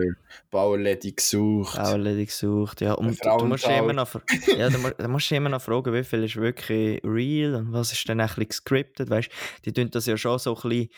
Bachelor, 0.51 0.97
gesucht. 1.17 1.79
Erledigt 1.79 2.33
gesucht, 2.33 2.81
ja. 2.83 2.93
Und 2.95 3.25
du, 3.25 3.31
du 3.39 3.47
musst 3.47 3.67
immer 3.67 3.93
noch, 3.95 4.09
ja, 4.57 4.69
du, 4.69 4.79
du 4.91 5.09
musst 5.09 5.33
immer 5.33 5.49
noch 5.49 5.63
fragen, 5.63 5.95
wie 5.95 6.05
viel 6.05 6.25
ist 6.25 6.37
wirklich 6.37 7.01
real 7.03 7.55
und 7.55 7.73
was 7.73 7.93
ist 7.93 8.07
dann 8.09 8.21
ein 8.21 8.27
bisschen 8.27 8.49
gescriptet, 8.49 9.09
weißt 9.09 9.31
Die 9.65 9.73
tun 9.73 9.91
das 9.91 10.07
ja 10.07 10.17
schon 10.19 10.39
so 10.39 10.55
ein 10.55 10.69
bisschen, 10.69 10.89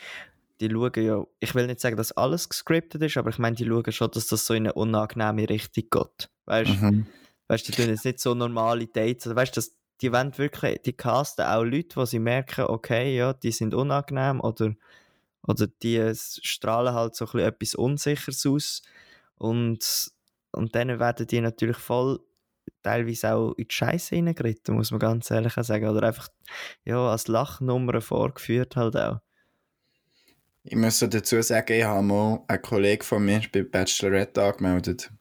die 0.59 0.69
schauen 0.69 0.91
ja, 1.05 1.23
ich 1.39 1.55
will 1.55 1.67
nicht 1.67 1.79
sagen, 1.79 1.95
dass 1.95 2.11
alles 2.11 2.49
gescriptet 2.49 3.01
ist, 3.01 3.15
aber 3.17 3.29
ich 3.29 3.39
meine, 3.39 3.55
die 3.55 3.65
schauen 3.65 3.91
schon, 3.91 4.11
dass 4.11 4.27
das 4.27 4.45
so 4.45 4.53
in 4.53 4.63
eine 4.63 4.73
unangenehme 4.73 5.49
Richtung 5.49 5.85
geht, 5.89 6.29
weißt 6.45 6.81
Mhm. 6.81 7.07
Weißt 7.49 7.67
du, 7.67 7.71
die 7.73 7.81
tun 7.81 7.89
jetzt 7.89 8.05
nicht 8.05 8.19
so 8.19 8.33
normale 8.33 8.87
Dates. 8.87 9.27
Also, 9.27 9.35
weißt 9.35 9.55
du, 9.55 9.59
das- 9.59 9.75
die 10.01 10.11
wollen 10.11 10.37
wirklich, 10.37 10.81
die 10.81 10.93
casten 10.93 11.45
auch 11.45 11.63
Leute, 11.63 11.95
wo 11.95 12.05
sie 12.05 12.19
merken, 12.19 12.65
okay, 12.65 13.15
ja, 13.15 13.33
die 13.33 13.51
sind 13.51 13.73
unangenehm 13.73 14.41
oder, 14.41 14.73
oder 15.47 15.67
die 15.67 16.11
strahlen 16.15 16.93
halt 16.93 17.15
so 17.15 17.25
etwas 17.37 17.75
Unsicheres 17.75 18.45
aus. 18.45 18.81
Und, 19.37 20.11
und 20.51 20.75
dann 20.75 20.99
werden 20.99 21.27
die 21.27 21.41
natürlich 21.41 21.77
voll 21.77 22.19
teilweise 22.81 23.33
auch 23.33 23.53
in 23.53 23.67
die 23.67 23.73
Scheiße 23.73 24.15
reingeritten, 24.15 24.75
muss 24.75 24.91
man 24.91 24.99
ganz 24.99 25.31
ehrlich 25.31 25.53
sagen. 25.53 25.87
Oder 25.87 26.07
einfach, 26.07 26.27
ja, 26.85 27.09
als 27.09 27.27
Lachnummer 27.27 28.01
vorgeführt 28.01 28.75
halt 28.75 28.95
auch. 28.95 29.19
Ich 30.65 30.75
muss 30.77 30.99
dazu 30.99 31.41
sagen, 31.41 31.73
ich 31.73 31.83
habe 31.83 32.03
mal 32.03 32.41
einen 32.47 32.61
Kollegen 32.61 33.03
von 33.03 33.25
mir 33.25 33.41
bei 33.51 33.63
Bachelorette 33.63 34.43
angemeldet. 34.43 35.11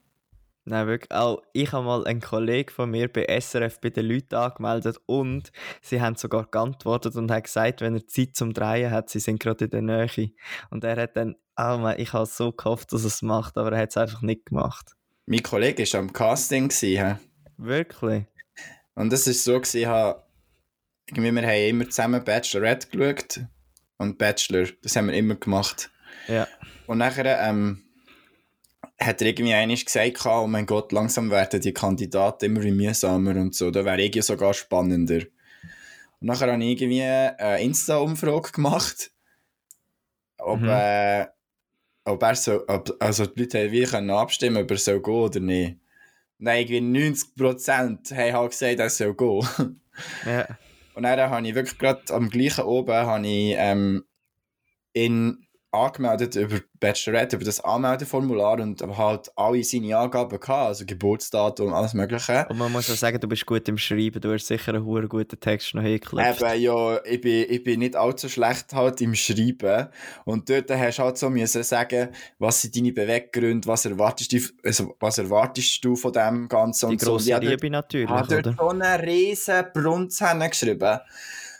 Nein, 0.64 0.86
wirklich. 0.86 1.10
Auch 1.10 1.42
ich 1.52 1.72
habe 1.72 1.84
mal 1.84 2.06
einen 2.06 2.20
Kollegen 2.20 2.70
von 2.70 2.90
mir 2.90 3.12
bei 3.12 3.26
SRF 3.40 3.80
bei 3.80 3.90
den 3.90 4.06
Leuten 4.06 4.34
angemeldet 4.34 4.96
und 5.06 5.50
sie 5.80 6.00
haben 6.00 6.14
sogar 6.14 6.46
geantwortet 6.46 7.16
und 7.16 7.30
haben 7.30 7.42
gesagt, 7.42 7.80
wenn 7.80 7.96
er 7.96 8.06
Zeit 8.06 8.36
zum 8.36 8.54
Drehen 8.54 8.90
hat, 8.90 9.10
sie 9.10 9.18
sind 9.18 9.40
gerade 9.40 9.64
in 9.64 9.70
der 9.70 9.82
Nähe. 9.82 10.30
Und 10.70 10.84
er 10.84 10.96
hat 10.96 11.16
dann, 11.16 11.34
oh 11.56 11.78
man, 11.78 11.98
ich 11.98 12.12
habe 12.12 12.26
so 12.26 12.52
gehofft, 12.52 12.92
dass 12.92 13.02
er 13.02 13.08
es 13.08 13.22
macht, 13.22 13.58
aber 13.58 13.72
er 13.72 13.82
hat 13.82 13.90
es 13.90 13.96
einfach 13.96 14.22
nicht 14.22 14.46
gemacht. 14.46 14.92
Mein 15.26 15.42
Kollege 15.42 15.82
war 15.92 16.00
am 16.00 16.12
Casting. 16.12 16.68
Gewesen, 16.68 17.18
Wirklich? 17.56 18.24
Und 18.94 19.12
das 19.12 19.26
war 19.26 19.34
so, 19.34 19.60
gewesen, 19.60 19.86
habe, 19.86 20.22
irgendwie, 21.06 21.32
wir 21.32 21.42
haben 21.42 21.68
immer 21.68 21.88
zusammen 21.88 22.22
Bachelorette 22.22 22.88
geschaut 22.88 23.40
und 23.98 24.18
Bachelor, 24.18 24.66
das 24.82 24.96
haben 24.96 25.08
wir 25.08 25.14
immer 25.14 25.34
gemacht. 25.34 25.90
Ja. 26.28 26.46
Und 26.86 26.98
nachher 26.98 27.40
ähm, 27.48 27.82
hat 29.06 29.20
er 29.20 29.28
irgendwie 29.28 29.54
einmal 29.54 29.76
gesagt, 29.76 30.26
oh 30.26 30.46
mein 30.46 30.66
Gott, 30.66 30.92
langsam 30.92 31.30
werden 31.30 31.60
die 31.60 31.72
Kandidaten 31.72 32.44
immer 32.46 32.60
mühsamer 32.60 33.36
und 33.36 33.54
so, 33.54 33.70
da 33.70 33.84
wäre 33.84 34.00
irgendwie 34.00 34.22
sogar 34.22 34.54
spannender. 34.54 35.20
Und 36.20 36.28
nachher 36.28 36.52
habe 36.52 36.62
ich 36.64 36.80
irgendwie 36.80 37.02
eine 37.02 37.60
Insta-Umfrage 37.62 38.52
gemacht, 38.52 39.10
ob, 40.38 40.60
Mhm. 40.60 40.68
äh, 40.68 41.26
ob 42.04 42.22
er 42.22 42.34
so, 42.34 42.66
ob, 42.68 42.96
also 43.00 43.26
die 43.26 43.40
Leute 43.40 43.58
haben 43.64 43.72
wie 43.72 43.84
können 43.84 44.10
abstimmen, 44.10 44.62
ob 44.62 44.70
er 44.70 44.76
soll 44.78 45.00
gehen 45.02 45.14
oder 45.14 45.40
nicht. 45.40 45.78
Und 46.38 46.46
dann 46.46 46.56
irgendwie 46.56 46.80
90% 46.80 48.10
haben 48.16 48.32
halt 48.32 48.50
gesagt, 48.50 48.78
er 48.78 48.90
soll 48.90 49.14
gehen. 49.14 49.80
Ja. 50.26 50.48
Und 50.94 51.02
dann 51.02 51.20
habe 51.30 51.46
ich 51.46 51.54
wirklich 51.54 51.78
gerade 51.78 52.02
am 52.14 52.30
gleichen 52.30 52.64
oben 52.64 52.94
habe 52.94 53.26
ich, 53.26 53.54
ähm, 53.58 54.04
ihn 54.94 55.46
angemeldet 55.72 56.36
über 56.36 56.58
Bachelorette, 56.80 57.36
über 57.36 57.44
das 57.46 57.60
Anmeldeformular 57.60 58.60
und 58.60 58.82
habe 58.82 58.96
halt 58.98 59.30
alle 59.36 59.64
seine 59.64 59.96
Angaben 59.96 60.38
gehabt, 60.38 60.50
also 60.68 60.84
Geburtsdatum, 60.84 61.72
alles 61.72 61.94
mögliche. 61.94 62.46
Und 62.50 62.58
man 62.58 62.70
muss 62.70 62.90
auch 62.90 62.94
sagen, 62.94 63.18
du 63.18 63.26
bist 63.26 63.46
gut 63.46 63.66
im 63.68 63.78
Schreiben, 63.78 64.20
du 64.20 64.32
hast 64.34 64.46
sicher 64.46 64.74
einen 64.74 64.84
hure 64.84 65.08
guten 65.08 65.40
Text 65.40 65.74
noch 65.74 65.82
hingeklopft. 65.82 66.42
Eben, 66.42 66.60
ja, 66.60 67.02
ich 67.04 67.20
bin, 67.22 67.46
ich 67.48 67.64
bin 67.64 67.78
nicht 67.80 67.96
allzu 67.96 68.28
schlecht 68.28 68.74
halt 68.74 69.00
im 69.00 69.14
Schreiben. 69.14 69.88
Und 70.24 70.50
dort 70.50 70.70
hast 70.70 70.98
du 70.98 71.02
halt 71.04 71.16
so 71.18 71.30
müssen 71.30 71.62
sagen, 71.62 72.08
was 72.38 72.60
sind 72.62 72.76
deine 72.76 72.92
Beweggründe, 72.92 73.66
was 73.66 73.86
erwartest 73.86 74.32
du, 74.32 74.38
also, 74.64 74.94
was 75.00 75.16
erwartest 75.18 75.82
du 75.84 75.96
von 75.96 76.12
dem 76.12 76.48
Ganzen 76.48 76.88
Die 76.88 76.92
und 76.94 77.00
so. 77.00 77.12
Und 77.12 77.14
grosse 77.14 77.28
ich 77.28 77.34
habe 77.34 77.46
dort- 77.46 77.62
Liebe 77.62 77.70
natürlich, 77.70 78.10
hat 78.10 78.30
dort 78.30 78.46
oder? 78.46 78.56
so 78.58 78.68
einen 78.68 79.00
riesen 79.00 79.64
Brunz 79.72 80.22
geschrieben. 80.50 80.98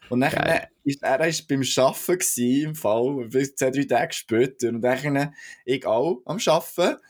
Und 0.08 0.20
dann 0.20 0.32
Geil. 0.32 0.68
ist 0.84 1.02
er 1.02 1.26
ist 1.26 1.48
beim 1.48 1.62
Arbeiten 1.62 2.18
gewesen, 2.18 2.68
im 2.68 2.74
Fall, 2.74 3.28
bis 3.28 3.54
zwei, 3.54 3.70
drei 3.70 3.84
Tage 3.84 4.12
später. 4.12 4.68
Und 4.68 4.82
dann 4.82 5.34
ich 5.64 5.86
auch 5.86 6.22
am 6.24 6.38
Arbeiten. 6.44 7.00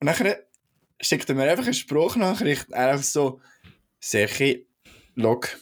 Und 0.00 0.06
dann 0.06 0.34
schickt 1.00 1.28
er 1.28 1.34
mir 1.34 1.50
einfach 1.50 1.64
eine 1.64 1.74
Sprachnachricht. 1.74 2.70
Er 2.70 2.90
einfach 2.90 3.04
so, 3.04 3.40
Serchi, 4.00 4.66
log, 5.14 5.58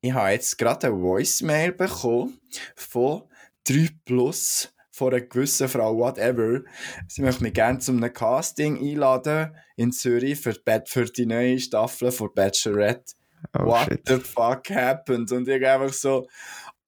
ich 0.00 0.12
habe 0.12 0.30
jetzt 0.30 0.56
gerade 0.58 0.88
eine 0.88 1.00
Voicemail 1.00 1.72
bekommen 1.72 2.40
von 2.76 3.22
3 3.64 3.88
Plus 4.04 4.72
von 4.90 5.12
einer 5.12 5.20
gewissen 5.22 5.68
Frau, 5.68 5.96
whatever. 5.96 6.62
Sie 7.06 7.22
möchte 7.22 7.42
mich 7.42 7.54
gerne 7.54 7.78
zu 7.78 7.92
einem 7.92 8.12
Casting 8.12 8.78
einladen 8.78 9.56
in 9.76 9.92
Zürich 9.92 10.40
für, 10.40 10.54
die 10.54 10.80
für 10.86 11.04
die 11.04 11.26
neue 11.26 11.58
Staffel 11.58 12.10
von 12.10 12.34
Bachelorette. 12.34 13.14
Oh 13.58 13.64
What 13.66 13.84
shit. 13.88 14.06
the 14.06 14.18
fuck 14.20 14.68
happened? 14.70 15.30
Und 15.32 15.48
ich 15.48 15.66
einfach 15.66 15.92
so, 15.92 16.28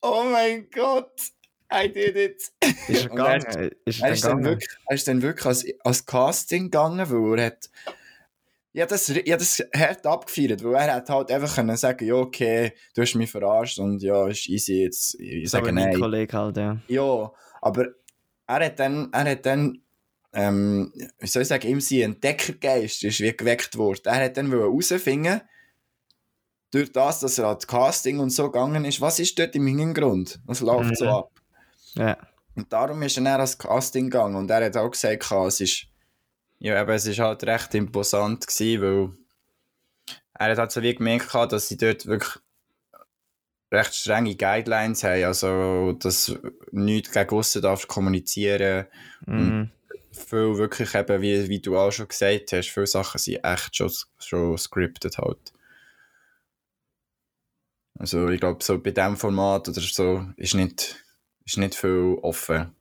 oh 0.02 0.24
mein 0.30 0.68
Gott, 0.70 1.12
I 1.72 1.88
did 1.90 2.16
it. 2.16 2.50
Ist 2.88 3.06
er 3.06 3.10
Und 3.12 3.18
er 3.20 3.36
ist- 3.36 3.46
gegangen? 3.46 3.56
Er 3.56 3.70
er 3.84 4.12
ist 4.12 4.24
dann 4.24 4.36
gegangen? 4.38 4.44
wirklich, 4.44 4.70
er 4.86 4.94
ist 4.94 5.08
dann 5.08 5.22
wirklich 5.22 5.46
als, 5.46 5.64
als 5.84 6.06
Casting 6.06 6.64
gegangen, 6.64 7.10
weil 7.10 7.38
er 7.38 7.46
hat. 7.46 7.70
Ja, 8.72 8.86
das, 8.86 9.08
ja, 9.24 9.36
das 9.36 9.60
hart 9.74 10.06
abgefeiert, 10.06 10.62
weil 10.62 10.74
er 10.76 10.94
hat 10.94 11.10
halt 11.10 11.32
einfach 11.32 11.56
können 11.56 11.76
sagen, 11.76 12.06
ja, 12.06 12.14
okay, 12.14 12.72
du 12.94 13.02
hast 13.02 13.16
mich 13.16 13.28
verarscht 13.28 13.80
und 13.80 14.00
ja, 14.00 14.28
ist 14.28 14.48
easy, 14.48 14.82
jetzt, 14.84 15.18
ich 15.18 15.50
sage 15.50 15.72
nein. 15.72 15.98
Kollege 15.98 16.36
halt, 16.38 16.56
ja. 16.56 16.78
Ja, 16.86 17.32
aber 17.60 17.88
er 18.46 18.64
hat 18.66 18.78
dann, 18.78 19.08
er 19.12 19.24
hat 19.32 19.44
dann, 19.44 19.82
ähm, 20.32 20.92
wie 21.18 21.26
soll 21.26 21.42
ich 21.42 21.48
sagen, 21.48 21.66
ihm 21.66 21.80
sein 21.80 22.00
Entdeckergeist 22.02 23.02
ist 23.02 23.18
wie 23.18 23.36
geweckt 23.36 23.76
worden. 23.76 24.02
Er 24.04 24.24
hat 24.26 24.36
dann 24.36 24.50
herausfinden, 24.52 25.40
durch 26.70 26.92
das, 26.92 27.20
dass 27.20 27.38
er 27.38 27.46
ans 27.48 27.66
Casting 27.66 28.18
und 28.20 28.30
so 28.30 28.44
gegangen 28.50 28.84
ist, 28.84 29.00
was 29.00 29.18
ist 29.18 29.38
dort 29.38 29.54
im 29.56 29.66
Hintergrund? 29.66 30.40
Was 30.46 30.60
läuft 30.60 30.96
so 30.96 31.04
Mhm. 31.06 31.10
ab? 31.10 31.30
Ja. 31.94 32.16
Und 32.56 32.72
darum 32.72 33.02
ist 33.02 33.16
er 33.16 33.24
dann 33.24 33.34
ans 33.34 33.58
Casting 33.58 34.04
gegangen 34.10 34.36
und 34.36 34.50
er 34.50 34.64
hat 34.66 34.76
auch 34.76 34.90
gesagt, 34.90 35.30
es 35.46 35.60
ist, 35.60 35.86
ja, 36.58 36.80
aber 36.80 36.94
es 36.94 37.06
ist 37.06 37.18
halt 37.18 37.42
recht 37.44 37.74
imposant 37.74 38.46
gewesen, 38.46 38.82
weil 38.82 39.12
er 40.34 40.50
hat 40.50 40.58
halt 40.58 40.72
so 40.72 40.82
wie 40.82 40.94
gemerkt, 40.94 41.34
dass 41.34 41.68
sie 41.68 41.76
dort 41.76 42.06
wirklich 42.06 42.36
recht 43.72 43.94
strenge 43.94 44.34
Guidelines 44.36 45.04
haben, 45.04 45.24
also 45.24 45.92
dass 45.92 46.34
nichts 46.72 47.12
gegen 47.12 47.30
aussen 47.30 47.62
darfst 47.62 47.88
kommunizieren, 47.88 48.86
Mhm. 49.26 49.70
viel 50.12 50.56
wirklich 50.58 50.94
eben, 50.94 51.22
wie, 51.22 51.48
wie 51.48 51.60
du 51.60 51.78
auch 51.78 51.92
schon 51.92 52.08
gesagt 52.08 52.52
hast, 52.52 52.68
viele 52.68 52.86
Sachen 52.86 53.18
sind 53.18 53.44
echt 53.44 53.76
schon, 53.76 53.92
schon 54.18 54.58
scripted 54.58 55.18
halt. 55.18 55.52
Also 58.00 58.30
ich 58.30 58.40
glaube, 58.40 58.64
so 58.64 58.78
bei 58.78 58.92
diesem 58.92 59.18
Format 59.18 59.68
oder 59.68 59.82
so 59.82 60.26
ist 60.38 60.54
nicht, 60.54 61.04
ist 61.44 61.58
nicht 61.58 61.74
viel 61.74 62.18
offen. 62.22 62.74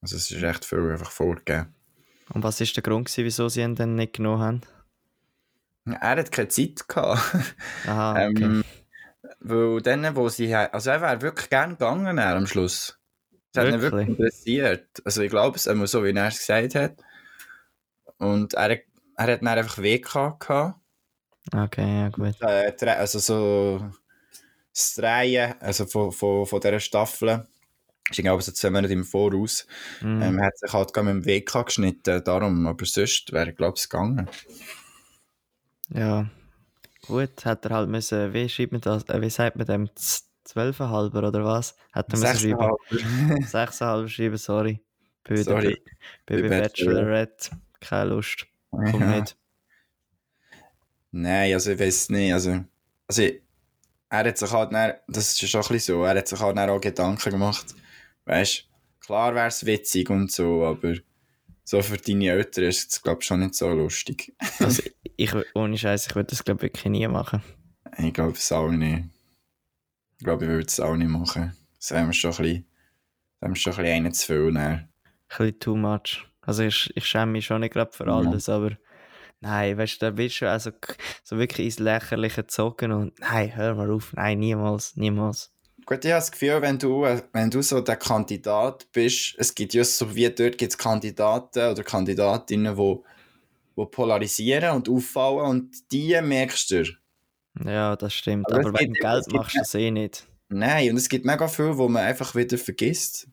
Also 0.00 0.16
es 0.16 0.30
ist 0.30 0.42
echt 0.42 0.64
viel 0.64 0.90
einfach 0.90 1.10
vorgegeben. 1.10 1.74
Und 2.32 2.42
was 2.42 2.58
ist 2.58 2.74
der 2.74 2.82
Grund, 2.82 3.06
gewesen, 3.06 3.24
wieso 3.26 3.50
sie 3.50 3.60
ihn 3.60 3.74
dann 3.74 3.96
nicht 3.96 4.14
genommen 4.14 4.40
haben? 4.42 4.60
Er 5.84 6.16
hat 6.16 6.32
keine 6.32 6.48
Zeit 6.48 6.88
gehabt. 6.88 7.20
Aha, 7.86 8.12
okay. 8.30 8.42
ähm, 8.42 8.64
weil 9.40 9.82
dann, 9.82 10.16
wo 10.16 10.30
sie, 10.30 10.54
also 10.54 10.88
er 10.88 11.02
wäre 11.02 11.20
wirklich 11.20 11.50
gern 11.50 11.72
gegangen 11.72 12.16
er 12.16 12.36
am 12.36 12.46
Schluss. 12.46 12.98
Das 13.52 13.66
hat 13.66 13.74
ihn 13.74 13.82
Wirklich? 13.82 14.08
wirklich 14.08 14.18
interessiert. 14.18 15.02
Also 15.04 15.20
ich 15.20 15.30
glaube 15.30 15.56
es 15.56 15.68
einmal 15.68 15.86
so, 15.86 16.02
wie 16.02 16.12
er 16.12 16.28
es 16.28 16.38
gesagt 16.38 16.74
hat. 16.76 16.96
Und 18.16 18.54
er, 18.54 18.70
er 18.70 18.82
hat 19.16 19.42
dann 19.42 19.48
einfach 19.48 19.82
Weg 19.82 20.06
gehabt. 20.06 20.48
okay, 21.54 22.00
ja 22.00 22.08
gut. 22.08 22.40
Äh, 22.40 22.72
also 22.86 23.18
so 23.18 23.90
das 24.72 24.94
Drehen, 24.94 25.54
also 25.60 25.86
von, 25.86 26.12
von, 26.12 26.46
von 26.46 26.60
dieser 26.60 26.80
Staffel, 26.80 27.46
ist 28.10 28.16
glaube 28.18 28.42
so 28.42 28.52
zwei 28.52 28.70
Monate 28.70 28.92
im 28.92 29.04
Voraus. 29.04 29.66
Mhm. 30.00 30.22
Ähm, 30.22 30.40
hat 30.42 30.58
sich 30.58 30.72
halt 30.72 30.94
mit 30.96 31.06
dem 31.06 31.24
Weg 31.24 31.52
geschnitten, 31.52 32.22
darum, 32.24 32.66
aber 32.66 32.84
sonst 32.84 33.32
wäre 33.32 33.52
glaube 33.52 33.74
ich 33.76 33.82
es 33.84 33.88
gegangen. 33.88 34.28
Ja. 35.88 36.28
Gut, 37.06 37.44
hat 37.44 37.64
er 37.64 37.70
halt 37.76 37.88
müssen, 37.88 38.32
wie 38.32 38.48
schreibt 38.48 38.72
man 38.72 38.80
das, 38.80 39.04
äh, 39.08 39.20
wie 39.20 39.30
sagt 39.30 39.56
man 39.56 39.66
dem, 39.66 39.88
Z- 39.96 40.24
zwölfeinhalber 40.44 41.26
oder 41.28 41.44
was? 41.44 41.74
Hat 41.92 42.12
er 42.12 42.18
müssen 42.18 42.38
schreiben? 42.38 42.76
Sechseinhalb. 42.90 43.48
Sechseinhalb 43.48 44.08
schreiben, 44.10 44.36
sorry. 44.36 44.80
Bei 45.24 45.36
Sorry. 45.36 45.82
Bei, 46.26 46.36
Bei 46.36 46.48
bei 46.48 46.60
Bachelor. 46.60 46.94
Bachelorette. 46.94 47.50
Keine 47.80 48.10
Lust. 48.10 48.46
Kommt 48.70 49.00
Ja. 49.00 49.18
nicht. 49.20 49.36
Nein, 51.12 51.52
also 51.54 51.72
ich 51.72 51.78
weiß 51.80 52.10
nicht, 52.10 52.32
also, 52.32 52.64
also 53.08 53.22
ich- 53.22 53.42
er 54.10 54.24
hat 54.24 54.38
sich 54.38 54.52
halt 54.52 54.72
dann, 54.72 54.94
das 55.08 55.30
ist 55.30 55.48
schon 55.50 55.62
ein 55.62 55.68
bisschen 55.68 55.94
so, 55.96 56.04
er 56.04 56.16
hat 56.18 56.28
sich 56.28 56.38
halt 56.40 56.56
dann 56.56 56.68
auch 56.70 56.80
Gedanken 56.80 57.30
gemacht, 57.30 57.66
weißt, 58.26 58.68
klar 59.00 59.34
wäre 59.34 59.48
es 59.48 59.64
witzig 59.64 60.10
und 60.10 60.30
so, 60.30 60.64
aber 60.66 60.94
so 61.64 61.80
für 61.82 61.96
deine 61.96 62.28
Eltern 62.30 62.64
ist 62.64 62.92
es 62.92 63.02
glaube 63.02 63.20
ich 63.20 63.26
schon 63.26 63.40
nicht 63.40 63.54
so 63.54 63.70
lustig. 63.70 64.34
Also, 64.58 64.82
ich, 65.16 65.32
ohne 65.54 65.78
Scheiß, 65.78 66.06
ich 66.08 66.14
würde 66.14 66.30
das 66.30 66.44
glaube 66.44 66.62
wirklich 66.62 66.84
nie 66.86 67.06
machen. 67.08 67.42
Ich 67.98 68.12
glaube 68.12 68.32
es 68.32 68.50
auch 68.52 68.70
nicht. 68.70 69.04
Ich 70.18 70.24
glaube, 70.24 70.44
ich 70.44 70.50
würde 70.50 70.66
es 70.66 70.80
auch 70.80 70.96
nicht 70.96 71.08
machen. 71.08 71.56
Das 71.76 71.90
haben 71.92 72.06
wir 72.08 72.12
schon 72.12 72.30
ein 72.32 72.36
bisschen, 72.36 72.66
das 73.40 73.46
haben 73.46 73.54
wir 73.54 73.56
schon 73.56 73.72
ein 73.72 73.76
bisschen 73.78 73.94
einen 73.94 74.12
zu 74.12 74.26
viel. 74.26 74.52
Dann. 74.52 74.56
Ein 74.56 74.88
bisschen 75.28 75.60
too 75.60 75.76
much. 75.76 76.26
Also 76.42 76.62
ich, 76.62 76.90
ich 76.96 77.06
schäme 77.06 77.32
mich 77.32 77.46
schon 77.46 77.60
nicht 77.60 77.72
gerade 77.72 77.92
für 77.92 78.06
Ja. 78.06 78.16
alles, 78.16 78.48
aber 78.48 78.76
nein, 79.40 79.76
weißt 79.76 80.00
du, 80.00 80.10
da 80.10 80.16
willst 80.16 80.40
du 80.40 80.50
also 80.50 80.70
so 81.24 81.38
wirklich 81.38 81.66
ins 81.66 81.78
Lächerliche 81.78 82.46
zocken 82.46 82.92
und 82.92 83.18
nein, 83.20 83.54
hör 83.54 83.74
mal 83.74 83.90
auf, 83.90 84.12
nein, 84.14 84.38
niemals, 84.38 84.96
niemals. 84.96 85.52
Gut, 85.86 86.04
ich 86.04 86.10
habe 86.12 86.20
das 86.20 86.30
Gefühl, 86.30 86.62
wenn 86.62 86.78
du, 86.78 87.04
äh, 87.04 87.22
wenn 87.32 87.50
du 87.50 87.62
so 87.62 87.80
der 87.80 87.96
Kandidat 87.96 88.86
bist, 88.92 89.34
es 89.38 89.54
gibt 89.54 89.74
ja 89.74 89.82
so 89.82 90.14
wie 90.14 90.28
dort 90.30 90.58
gibt 90.58 90.72
es 90.72 90.78
Kandidaten 90.78 91.70
oder 91.70 91.82
Kandidatinnen, 91.82 92.76
die, 92.76 92.96
die 93.76 93.86
polarisieren 93.86 94.76
und 94.76 94.88
auffallen 94.88 95.46
und 95.46 95.92
die 95.92 96.20
merkst 96.20 96.70
du. 96.70 96.84
Ja, 97.64 97.96
das 97.96 98.14
stimmt, 98.14 98.46
Aber 98.52 98.68
aber, 98.68 98.78
wegen 98.78 98.92
Geld 98.92 99.32
machst 99.32 99.56
du 99.56 99.58
das 99.58 99.74
eh 99.74 99.90
nicht. 99.90 100.26
Nein, 100.48 100.90
und 100.90 100.96
es 100.96 101.08
gibt 101.08 101.24
mega 101.24 101.48
viel, 101.48 101.76
wo 101.76 101.88
man 101.88 102.04
einfach 102.04 102.34
wieder 102.34 102.58
vergisst. 102.58 103.28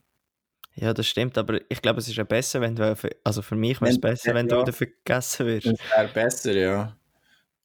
Ja, 0.80 0.94
das 0.94 1.08
stimmt, 1.08 1.36
aber 1.36 1.60
ich 1.68 1.82
glaube, 1.82 1.98
es 1.98 2.06
ist 2.06 2.16
ja 2.16 2.22
besser, 2.22 2.60
wenn 2.60 2.76
du, 2.76 2.96
also 3.24 3.42
für 3.42 3.56
mich 3.56 3.80
wäre 3.80 3.90
es 3.90 4.00
besser, 4.00 4.32
wenn 4.32 4.46
ja. 4.46 4.56
du 4.56 4.62
wieder 4.62 4.72
vergessen 4.72 5.46
wirst. 5.46 5.66
Das 5.66 5.78
wäre 5.96 6.08
besser, 6.14 6.52
ja. 6.52 6.96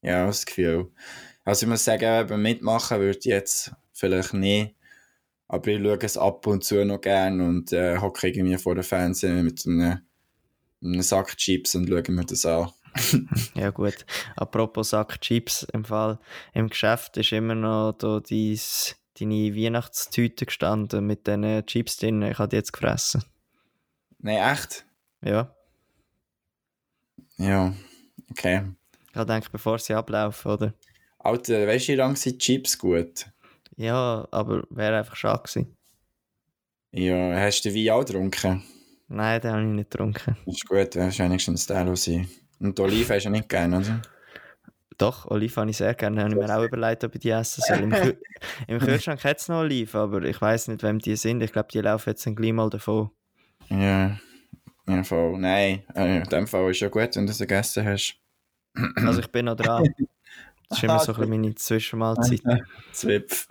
Ja, 0.01 0.25
das 0.25 0.43
Gefühl. 0.43 0.91
Also 1.45 1.65
ich 1.65 1.69
muss 1.69 1.85
sagen, 1.85 2.03
eben 2.03 2.41
mitmachen 2.41 2.99
würde 2.99 3.19
ich 3.19 3.25
jetzt 3.25 3.71
vielleicht 3.91 4.33
nicht. 4.33 4.75
Aber 5.47 5.67
ich 5.67 5.79
schaue 5.79 5.99
es 6.01 6.17
ab 6.17 6.47
und 6.47 6.63
zu 6.63 6.83
noch 6.83 7.01
gerne 7.01 7.45
und 7.45 7.71
äh, 7.71 7.99
hocke 7.99 8.29
irgendwie 8.29 8.57
vor 8.57 8.73
dem 8.73 8.83
Fernsehen 8.83 9.45
mit 9.45 9.63
einem, 9.67 9.99
einem 10.83 11.01
Sack 11.03 11.37
Chips 11.37 11.75
und 11.75 11.87
schaue 11.87 12.11
mir 12.11 12.25
das 12.25 12.45
an. 12.47 12.71
Ja 13.55 13.69
gut, 13.69 14.05
apropos 14.35 14.89
Sack 14.89 15.21
Chips, 15.21 15.67
im 15.71 15.85
Fall 15.85 16.19
im 16.53 16.67
Geschäft 16.67 17.17
ist 17.17 17.31
immer 17.31 17.55
noch 17.55 17.93
da 17.93 18.19
dies, 18.19 18.95
deine 19.19 19.55
Weihnachtstüte 19.55 20.45
gestanden 20.45 21.05
mit 21.05 21.27
diesen 21.27 21.65
Chips 21.65 21.97
drin. 21.97 22.21
Ich 22.23 22.39
habe 22.39 22.49
die 22.49 22.55
jetzt 22.55 22.73
gefressen. 22.73 23.23
Nein, 24.19 24.53
echt? 24.53 24.85
Ja, 25.23 25.53
Ja, 27.37 27.73
okay. 28.29 28.63
ich 29.09 29.15
habe 29.15 29.25
gedacht, 29.33 29.51
bevor 29.51 29.79
sie 29.79 29.93
ablaufen, 29.93 30.51
oder? 30.51 30.73
Alter, 31.19 31.67
weißt 31.67 31.87
du, 31.87 31.91
wie 31.93 31.97
lange 31.97 32.15
sind 32.15 32.39
Chips 32.39 32.77
gut? 32.77 33.27
Ja, 33.75 34.27
aber 34.31 34.63
wäre 34.69 34.97
einfach 34.97 35.15
schade 35.15 35.43
gewesen. 35.43 35.75
Ja, 36.91 37.35
hast 37.39 37.61
du 37.63 37.69
den 37.69 37.85
Wein 37.87 37.93
auch 37.93 38.05
getrunken? 38.05 38.63
Nein, 39.07 39.41
den 39.41 39.51
habe 39.51 39.61
ich 39.61 39.67
nicht 39.67 39.91
getrunken. 39.91 40.37
Das 40.45 40.55
ist 40.55 40.67
gut, 40.67 40.95
ist 40.95 41.19
wenigstens 41.19 41.65
der 41.65 41.95
sein. 41.95 42.27
Und 42.59 42.77
die 42.77 42.81
Olive 42.81 43.13
hast 43.15 43.25
du 43.25 43.29
nicht 43.29 43.49
gerne, 43.49 43.77
oder? 43.79 44.01
Doch, 45.03 45.25
Oliven 45.25 45.57
habe 45.57 45.69
ich 45.69 45.75
sehr 45.75 45.93
gerne. 45.95 46.21
Habe 46.23 46.29
ich 46.29 46.37
mir 46.37 46.57
auch 46.57 46.63
überlegt, 46.63 47.03
ob 47.03 47.13
ich 47.13 47.19
die 47.19 47.31
essen 47.31 47.61
soll. 47.67 47.79
Im, 47.79 47.91
Kü 47.91 48.13
Im 48.67 48.79
Kühlschrank 48.79 49.21
hat 49.25 49.37
es 49.37 49.49
noch 49.49 49.57
Oliven, 49.57 49.99
aber 49.99 50.23
ich 50.23 50.39
weiß 50.39 50.69
nicht, 50.69 50.81
wem 50.81 50.99
die 50.99 51.17
sind. 51.17 51.43
Ich 51.43 51.51
glaube, 51.51 51.67
die 51.73 51.81
laufen 51.81 52.11
jetzt 52.11 52.25
dann 52.25 52.37
gleich 52.37 52.53
mal 52.53 52.69
davon. 52.69 53.09
Ja, 53.67 54.17
ja, 54.87 55.03
voll. 55.03 55.37
Nein, 55.39 55.83
äh, 55.93 56.19
in 56.19 56.23
dem 56.23 56.47
Fall 56.47 56.71
ist 56.71 56.79
ja 56.79 56.87
gut, 56.87 57.17
wenn 57.17 57.25
du 57.25 57.33
es 57.33 57.37
gegessen 57.37 57.85
hast. 57.85 58.15
Also 58.95 59.19
ich 59.19 59.27
bin 59.27 59.43
noch 59.43 59.57
dran. 59.57 59.93
Das 60.69 60.77
ist 60.77 60.83
immer 60.85 60.99
so 60.99 61.13
ein 61.13 61.29
meine 61.29 61.53
Zwischenmahlzeit. 61.53 62.41
Zwipf. 62.93 63.49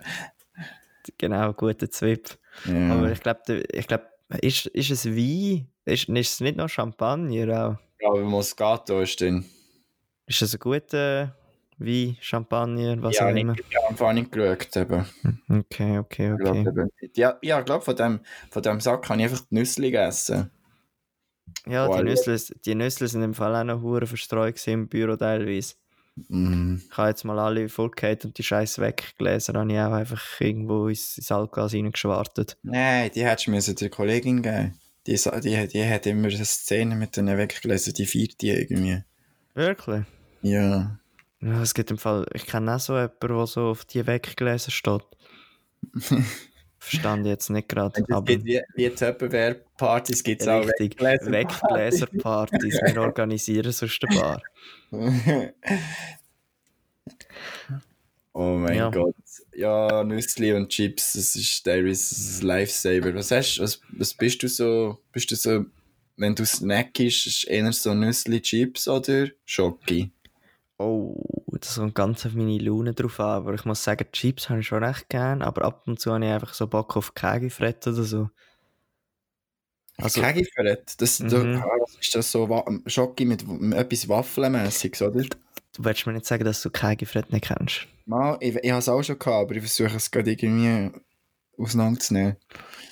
Genau, 1.19 1.53
guter 1.53 1.87
Zwip. 1.87 2.29
Ja. 2.65 2.95
Aber 2.95 3.11
ich 3.11 3.19
glaube, 3.19 3.63
ich 3.71 3.87
glaub, 3.87 4.01
ist, 4.41 4.65
ist 4.65 4.89
es 4.89 5.05
Wein? 5.05 5.67
Ist, 5.85 6.09
ist 6.09 6.33
es 6.33 6.39
nicht 6.39 6.57
noch 6.57 6.67
Champagner 6.67 7.69
auch? 7.69 7.77
Ich 7.91 7.99
glaube, 7.99 8.23
Moscato 8.23 9.01
ist 9.01 9.21
drin. 9.21 9.45
Ist 10.25 10.41
es 10.41 10.55
ein 10.55 10.59
guter 10.59 11.35
Wein, 11.83 12.17
Champagner, 12.21 13.01
was 13.01 13.17
ja, 13.17 13.27
auch 13.27 13.35
immer? 13.35 13.55
ich 13.57 13.75
habe 13.77 13.89
einfach 13.89 14.13
nicht 14.13 14.31
geschaut. 14.31 14.75
Eben. 14.75 15.05
Okay, 15.49 15.97
okay, 15.97 16.31
Ich 16.31 16.39
glaub, 16.39 16.55
okay. 16.55 16.67
eben 16.67 16.89
nicht. 17.01 17.17
Ja, 17.17 17.37
ich 17.41 17.65
glaube, 17.65 17.83
von 17.83 17.95
dem, 17.95 18.19
von 18.49 18.61
dem 18.61 18.79
Sack 18.79 19.03
kann 19.03 19.19
ich 19.19 19.25
einfach 19.25 19.45
die 19.49 19.55
Nüsse 19.55 19.93
essen. 19.93 20.49
Ja, 21.67 21.87
die 21.87 22.03
Nüssli, 22.03 22.37
die 22.65 22.75
Nüssli 22.75 23.07
sind 23.07 23.23
im 23.23 23.33
Fall 23.33 23.55
auch 23.55 23.63
noch 23.63 23.81
hure 23.81 24.07
verstreut 24.07 24.65
im 24.67 24.87
Büro 24.87 25.15
teilweise. 25.15 25.75
Mm. 26.29 26.75
Ich 26.89 26.97
habe 26.97 27.09
jetzt 27.09 27.23
mal 27.23 27.39
alle 27.39 27.69
vollgehabt 27.69 28.25
und 28.25 28.37
die 28.37 28.43
Scheiße 28.43 28.81
weggelesen. 28.81 29.57
habe 29.57 29.71
ich 29.71 29.79
auch 29.79 29.93
einfach 29.93 30.41
irgendwo 30.41 30.87
ins, 30.87 31.17
ins 31.17 31.31
Altglas 31.31 31.73
reingeschwartet. 31.73 32.57
Nein, 32.63 33.11
die 33.13 33.25
hättest 33.25 33.67
du 33.67 33.73
der 33.73 33.89
Kollegin 33.89 34.41
geben. 34.41 34.79
Die, 35.05 35.15
die, 35.15 35.67
die 35.67 35.85
hat 35.85 36.05
immer 36.05 36.29
eine 36.29 36.45
Szene 36.45 36.95
mit 36.95 37.17
denen 37.17 37.37
weggelesen, 37.37 37.93
die 37.93 38.05
viert 38.05 38.41
die 38.41 38.51
irgendwie. 38.51 39.03
Wirklich? 39.53 40.05
Ja. 40.41 40.97
Ja, 41.43 41.61
es 41.61 41.73
gibt 41.73 41.91
im 41.91 41.97
Fall, 41.97 42.25
ich 42.33 42.45
kenne 42.45 42.75
auch 42.75 42.79
so 42.79 42.93
jemanden, 42.93 43.27
der 43.27 43.47
so 43.47 43.61
auf 43.71 43.83
die 43.85 44.05
weggelesen 44.07 44.71
steht. 44.71 45.01
Verstand 46.79 47.25
jetzt 47.25 47.49
nicht 47.49 47.69
gerade. 47.69 48.01
Es 48.01 48.11
Aber 48.11 48.25
gibt 48.25 48.45
wie, 48.45 48.61
wie 48.75 48.89
Tupperware-Partys 48.89 50.23
gibt 50.23 50.41
es 50.41 50.47
auch 50.47 50.65
Weggläser-Partys. 50.65 52.79
Wir 52.85 53.01
organisieren 53.01 53.71
sonst 53.71 54.01
eine 54.05 54.19
Bar. 54.19 54.41
oh 58.33 58.57
mein 58.57 58.75
Ja. 58.75 58.89
Gott. 58.89 59.15
Ja, 59.55 60.03
Nüssli 60.03 60.53
und 60.53 60.69
Chips, 60.69 61.13
das 61.13 61.35
ist 61.35 61.63
teilweise 61.63 62.41
ein 62.41 62.47
Lifesaver. 62.47 63.13
Was 63.15 63.31
hast 63.31 63.59
was, 63.59 63.81
was 63.89 64.13
bist 64.13 64.43
du 64.43 64.47
so, 64.47 64.99
bist 65.11 65.31
du 65.31 65.35
so, 65.35 65.65
wenn 66.17 66.35
du 66.35 66.45
snackst, 66.45 67.27
ist 67.27 67.47
eher 67.47 67.71
so 67.73 67.93
Nüssli, 67.93 68.41
Chips 68.41 68.87
oder 68.87 69.27
Schoki? 69.45 70.11
Oh, 70.83 71.23
das 71.59 71.75
kommt 71.75 71.95
ganz 71.95 72.25
auf 72.25 72.33
meine 72.33 72.57
Laune 72.57 72.93
drauf 72.93 73.19
an. 73.19 73.29
Aber 73.37 73.53
ich 73.53 73.65
muss 73.65 73.83
sagen, 73.83 74.05
Chips 74.11 74.49
habe 74.49 74.59
ich 74.59 74.67
schon 74.67 74.83
recht 74.83 75.09
gern. 75.09 75.41
Aber 75.41 75.63
ab 75.65 75.83
und 75.87 75.99
zu 75.99 76.13
habe 76.13 76.25
ich 76.25 76.31
einfach 76.31 76.53
so 76.53 76.67
Bock 76.67 76.95
auf 76.97 77.13
Kegifrett 77.15 77.85
oder 77.87 78.03
so. 78.03 78.29
Also, 79.97 80.21
Kegifrett, 80.21 80.99
das, 80.99 81.19
Mhm. 81.19 81.29
da, 81.29 81.37
ah, 81.61 81.77
was 81.79 81.95
ist 82.01 82.15
das 82.15 82.31
so 82.31 82.65
Schoki 82.87 83.25
mit, 83.25 83.43
etwas 83.73 84.09
Waffelmäßiges, 84.09 85.01
oder? 85.03 85.21
Du 85.21 85.83
willst 85.85 86.05
mir 86.05 86.13
nicht 86.13 86.25
sagen, 86.25 86.43
dass 86.43 86.61
du 86.61 86.69
Kegifrett 86.69 87.31
nicht 87.31 87.45
kennst. 87.45 87.87
Mal, 88.05 88.37
ich, 88.41 88.55
ich 88.55 88.69
habe 88.71 88.79
es 88.79 88.89
auch 88.89 89.01
schon 89.03 89.17
gehabt, 89.19 89.45
aber 89.49 89.55
ich 89.55 89.61
versuche 89.61 89.95
es 89.95 90.11
gerade 90.11 90.31
irgendwie 90.31 90.91
auseinanderzunehmen. 91.57 92.37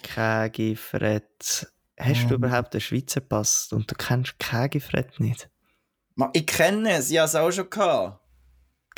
Kegifrett. 0.04 1.67
Hast 1.99 2.23
du 2.23 2.27
Mhm. 2.30 2.34
überhaupt 2.34 2.73
einen 2.73 2.82
Schweizer 2.82 3.21
Pass 3.21 3.71
und 3.71 3.91
du 3.91 3.95
kennst 3.95 4.39
Kegifrett 4.39 5.19
nicht? 5.19 5.49
Ich 6.34 6.45
kenne 6.45 6.91
es, 6.91 7.10
ich 7.12 7.17
habe 7.17 7.28
es 7.28 7.36
auch 7.36 7.52
schon 7.52 7.69
gehabt. 7.69 8.19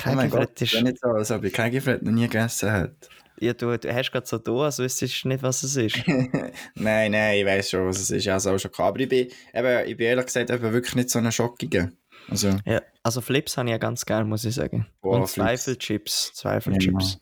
Oh 0.05 0.11
mein 0.13 0.29
Gott, 0.29 0.59
ist... 0.61 0.81
nicht 0.81 0.99
so, 0.99 1.09
als 1.09 1.31
ob 1.31 1.43
ich 1.43 1.53
Kegifrett 1.53 2.01
noch 2.01 2.11
nie 2.11 2.27
gegessen 2.27 2.71
hätte. 2.71 3.09
Ja, 3.39 3.53
du, 3.53 3.77
du 3.77 3.93
hast 3.93 4.11
gerade 4.11 4.25
so 4.25 4.37
da, 4.37 4.51
als 4.51 4.79
wüsstest 4.79 5.23
du 5.23 5.27
nicht, 5.27 5.43
was 5.43 5.63
es 5.63 5.75
ist. 5.75 5.97
nein, 6.75 7.11
nein, 7.11 7.39
ich 7.39 7.45
weiß 7.45 7.71
schon, 7.71 7.87
was 7.87 7.99
es 7.99 8.09
ist. 8.09 8.21
Ich 8.23 8.27
habe 8.29 8.37
es 8.37 8.47
auch 8.47 8.57
schon 8.57 8.71
gehabt. 8.71 8.89
Aber 8.89 8.99
ich 8.99 9.09
bin, 9.09 9.27
eben, 9.53 9.87
ich 9.89 9.97
bin 9.97 10.07
ehrlich 10.07 10.25
gesagt 10.25 10.49
eben 10.49 10.73
wirklich 10.73 10.95
nicht 10.95 11.09
so 11.09 11.19
eine 11.19 11.31
Schockige. 11.31 11.91
Also, 12.29 12.57
ja, 12.65 12.81
also 13.01 13.21
Flips 13.21 13.57
habe 13.57 13.67
ich 13.67 13.71
ja 13.71 13.77
ganz 13.77 14.05
gern, 14.05 14.29
muss 14.29 14.45
ich 14.45 14.55
sagen. 14.55 14.87
Boah, 15.01 15.19
und. 15.19 15.27
Zweifelchips. 15.27 16.33
Zweifelchips. 16.33 17.19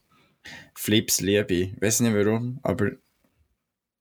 Flips 0.75 1.21
liebe 1.21 1.53
ich. 1.53 1.73
Ich 1.73 1.81
weiß 1.81 2.01
nicht 2.01 2.13
warum, 2.13 2.59
aber 2.63 2.91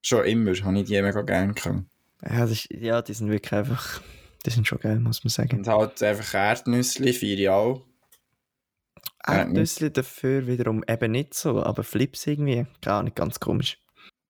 schon 0.03 0.25
immer 0.25 0.53
habe 0.53 0.79
ich 0.79 0.87
die 0.87 1.01
mega 1.01 1.23
gerne 1.23 1.55
gehabt. 1.55 1.85
Ja, 2.23 2.41
das 2.41 2.51
ist, 2.51 2.69
ja, 2.71 3.01
die 3.03 3.15
sind 3.15 3.31
wirklich 3.31 3.53
einfach... 3.53 4.03
Die 4.47 4.51
sind 4.51 4.67
schon 4.67 4.79
geil, 4.79 4.99
muss 5.01 5.23
man 5.25 5.31
sagen. 5.31 5.59
Und 5.59 5.69
halt 5.69 6.03
einfach 6.03 6.35
Erdnüsse, 6.35 7.05
ich 7.09 7.49
auch. 7.49 7.85
Erdnüsse 9.27 9.91
dafür 9.91 10.47
wiederum 10.47 10.83
eben 10.89 11.13
nicht 11.13 11.35
so, 11.35 11.63
aber 11.63 11.83
Flips 11.85 12.27
irgendwie 12.27 12.67
gar 12.81 13.03
nicht 13.03 13.17
ganz 13.17 13.39
komisch. 13.39 13.79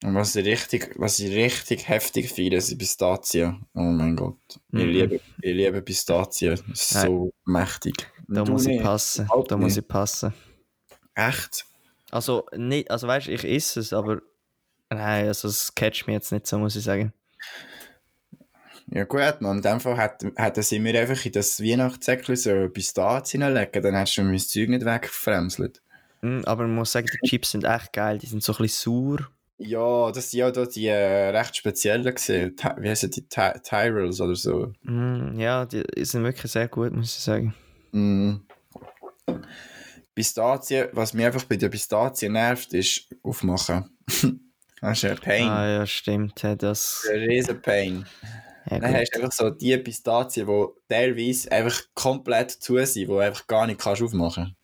Und 0.02 0.14
was 0.14 0.34
ich 0.34 0.46
richtig, 0.46 0.94
was 0.98 1.18
ich 1.18 1.30
richtig 1.30 1.86
heftig 1.88 2.30
feiere, 2.32 2.60
sind 2.60 2.78
Pistazien. 2.78 3.66
Oh 3.74 3.80
mein 3.82 4.16
Gott. 4.16 4.38
Ich, 4.48 4.58
Mhm. 4.72 4.88
liebe, 4.88 5.14
ich 5.42 5.54
liebe 5.54 5.82
Pistazien. 5.82 6.58
Ist 6.72 6.94
Nein. 6.94 7.06
so 7.06 7.32
mächtig. 7.44 8.08
Da 8.26 8.42
Du 8.44 8.52
muss 8.52 8.62
ich 8.62 8.68
nicht? 8.68 8.82
passen. 8.82 9.26
Überhaupt 9.26 9.50
Da 9.50 9.56
muss 9.58 9.74
nicht. 9.76 9.84
ich 9.84 9.88
passen. 9.88 10.32
Echt? 11.14 11.66
Also, 12.10 12.46
nicht, 12.56 12.90
also 12.90 13.06
weißt 13.06 13.26
du, 13.26 13.32
ich 13.32 13.44
esse 13.44 13.80
es, 13.80 13.92
aber 13.92 14.22
nein, 14.88 15.28
also 15.28 15.48
es 15.48 15.74
catcht 15.74 16.06
mich 16.06 16.14
jetzt 16.14 16.32
nicht 16.32 16.46
so, 16.46 16.58
muss 16.58 16.74
ich 16.76 16.82
sagen. 16.82 17.12
Ja 18.92 19.04
gut, 19.04 19.40
man. 19.40 19.58
In 19.58 19.62
dem 19.62 19.80
Fall 19.80 19.96
hätten, 19.96 20.32
hätten 20.36 20.62
sie 20.62 20.80
mir 20.80 20.98
einfach 21.00 21.24
in 21.24 21.32
das 21.32 21.62
Weihnachtssäckchen 21.62 22.36
so 22.36 22.68
Pistazien 22.68 23.42
legen, 23.54 23.82
dann 23.82 23.94
hättest 23.94 24.18
du 24.18 24.22
mein 24.22 24.38
Zeug 24.38 24.68
nicht 24.68 24.84
weggefremselt. 24.84 25.80
Mm, 26.22 26.40
aber 26.44 26.64
man 26.64 26.76
muss 26.76 26.92
sagen, 26.92 27.06
die 27.06 27.28
Chips 27.28 27.52
sind 27.52 27.64
echt 27.64 27.92
geil, 27.92 28.18
die 28.18 28.26
sind 28.26 28.42
so 28.42 28.52
ein 28.52 28.58
bisschen 28.58 28.92
sauer. 28.92 29.28
Ja, 29.58 30.10
das 30.10 30.30
sind 30.30 30.40
ja 30.40 30.50
da 30.50 30.64
die 30.64 30.86
äh, 30.86 31.28
recht 31.30 31.54
speziellen 31.54 32.14
gesehen. 32.14 32.56
Wie 32.78 32.88
heißen 32.88 33.10
die? 33.10 33.28
Ty 33.28 33.60
Tyrells 33.62 34.20
oder 34.20 34.34
so. 34.34 34.72
Mm, 34.82 35.38
ja, 35.38 35.66
die 35.66 35.84
sind 36.04 36.24
wirklich 36.24 36.50
sehr 36.50 36.66
gut, 36.66 36.92
muss 36.92 37.16
ich 37.16 37.22
sagen. 37.22 37.54
Mm. 37.92 38.36
Pistazien, 40.14 40.88
was 40.92 41.14
mich 41.14 41.26
einfach 41.26 41.44
bei 41.44 41.56
den 41.56 41.70
Pistazien 41.70 42.32
nervt, 42.32 42.72
ist 42.72 43.06
aufmachen. 43.22 43.90
das 44.80 44.98
ist 44.98 45.04
ein 45.04 45.18
Pain. 45.18 45.48
Ah 45.48 45.68
ja, 45.68 45.86
stimmt. 45.86 46.42
Das, 46.58 47.06
Ein 47.08 47.20
riesen 47.20 47.62
Pain. 47.62 48.06
Ja, 48.70 48.78
Dann 48.78 48.94
hast 48.94 49.10
du 49.14 49.18
einfach 49.20 49.32
so 49.32 49.50
die 49.50 49.76
Pistazien, 49.78 50.46
die 50.46 50.66
teilweise 50.88 51.50
einfach 51.52 51.82
komplett 51.94 52.50
zu 52.50 52.76
sind, 52.76 52.94
die 52.94 53.06
du 53.06 53.18
einfach 53.18 53.46
gar 53.46 53.66
nicht 53.66 53.80
kannst 53.80 54.02
aufmachen 54.02 54.56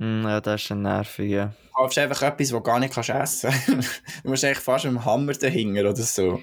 Mm, 0.00 0.22
ja, 0.24 0.40
das 0.40 0.62
ist 0.62 0.70
dann 0.70 0.82
nervig, 0.82 1.30
ja. 1.30 1.48
Du 1.48 1.72
kaufst 1.74 1.98
einfach 1.98 2.22
etwas, 2.22 2.48
das 2.48 2.56
du 2.56 2.60
gar 2.62 2.78
nicht 2.80 2.94
kannst 2.94 3.10
essen 3.10 3.50
Du 4.22 4.30
musst 4.30 4.42
eigentlich 4.42 4.58
fast 4.58 4.86
mit 4.86 4.94
dem 4.94 5.04
Hammer 5.04 5.34
dahinter 5.34 5.82
oder 5.82 5.96
so. 5.96 6.40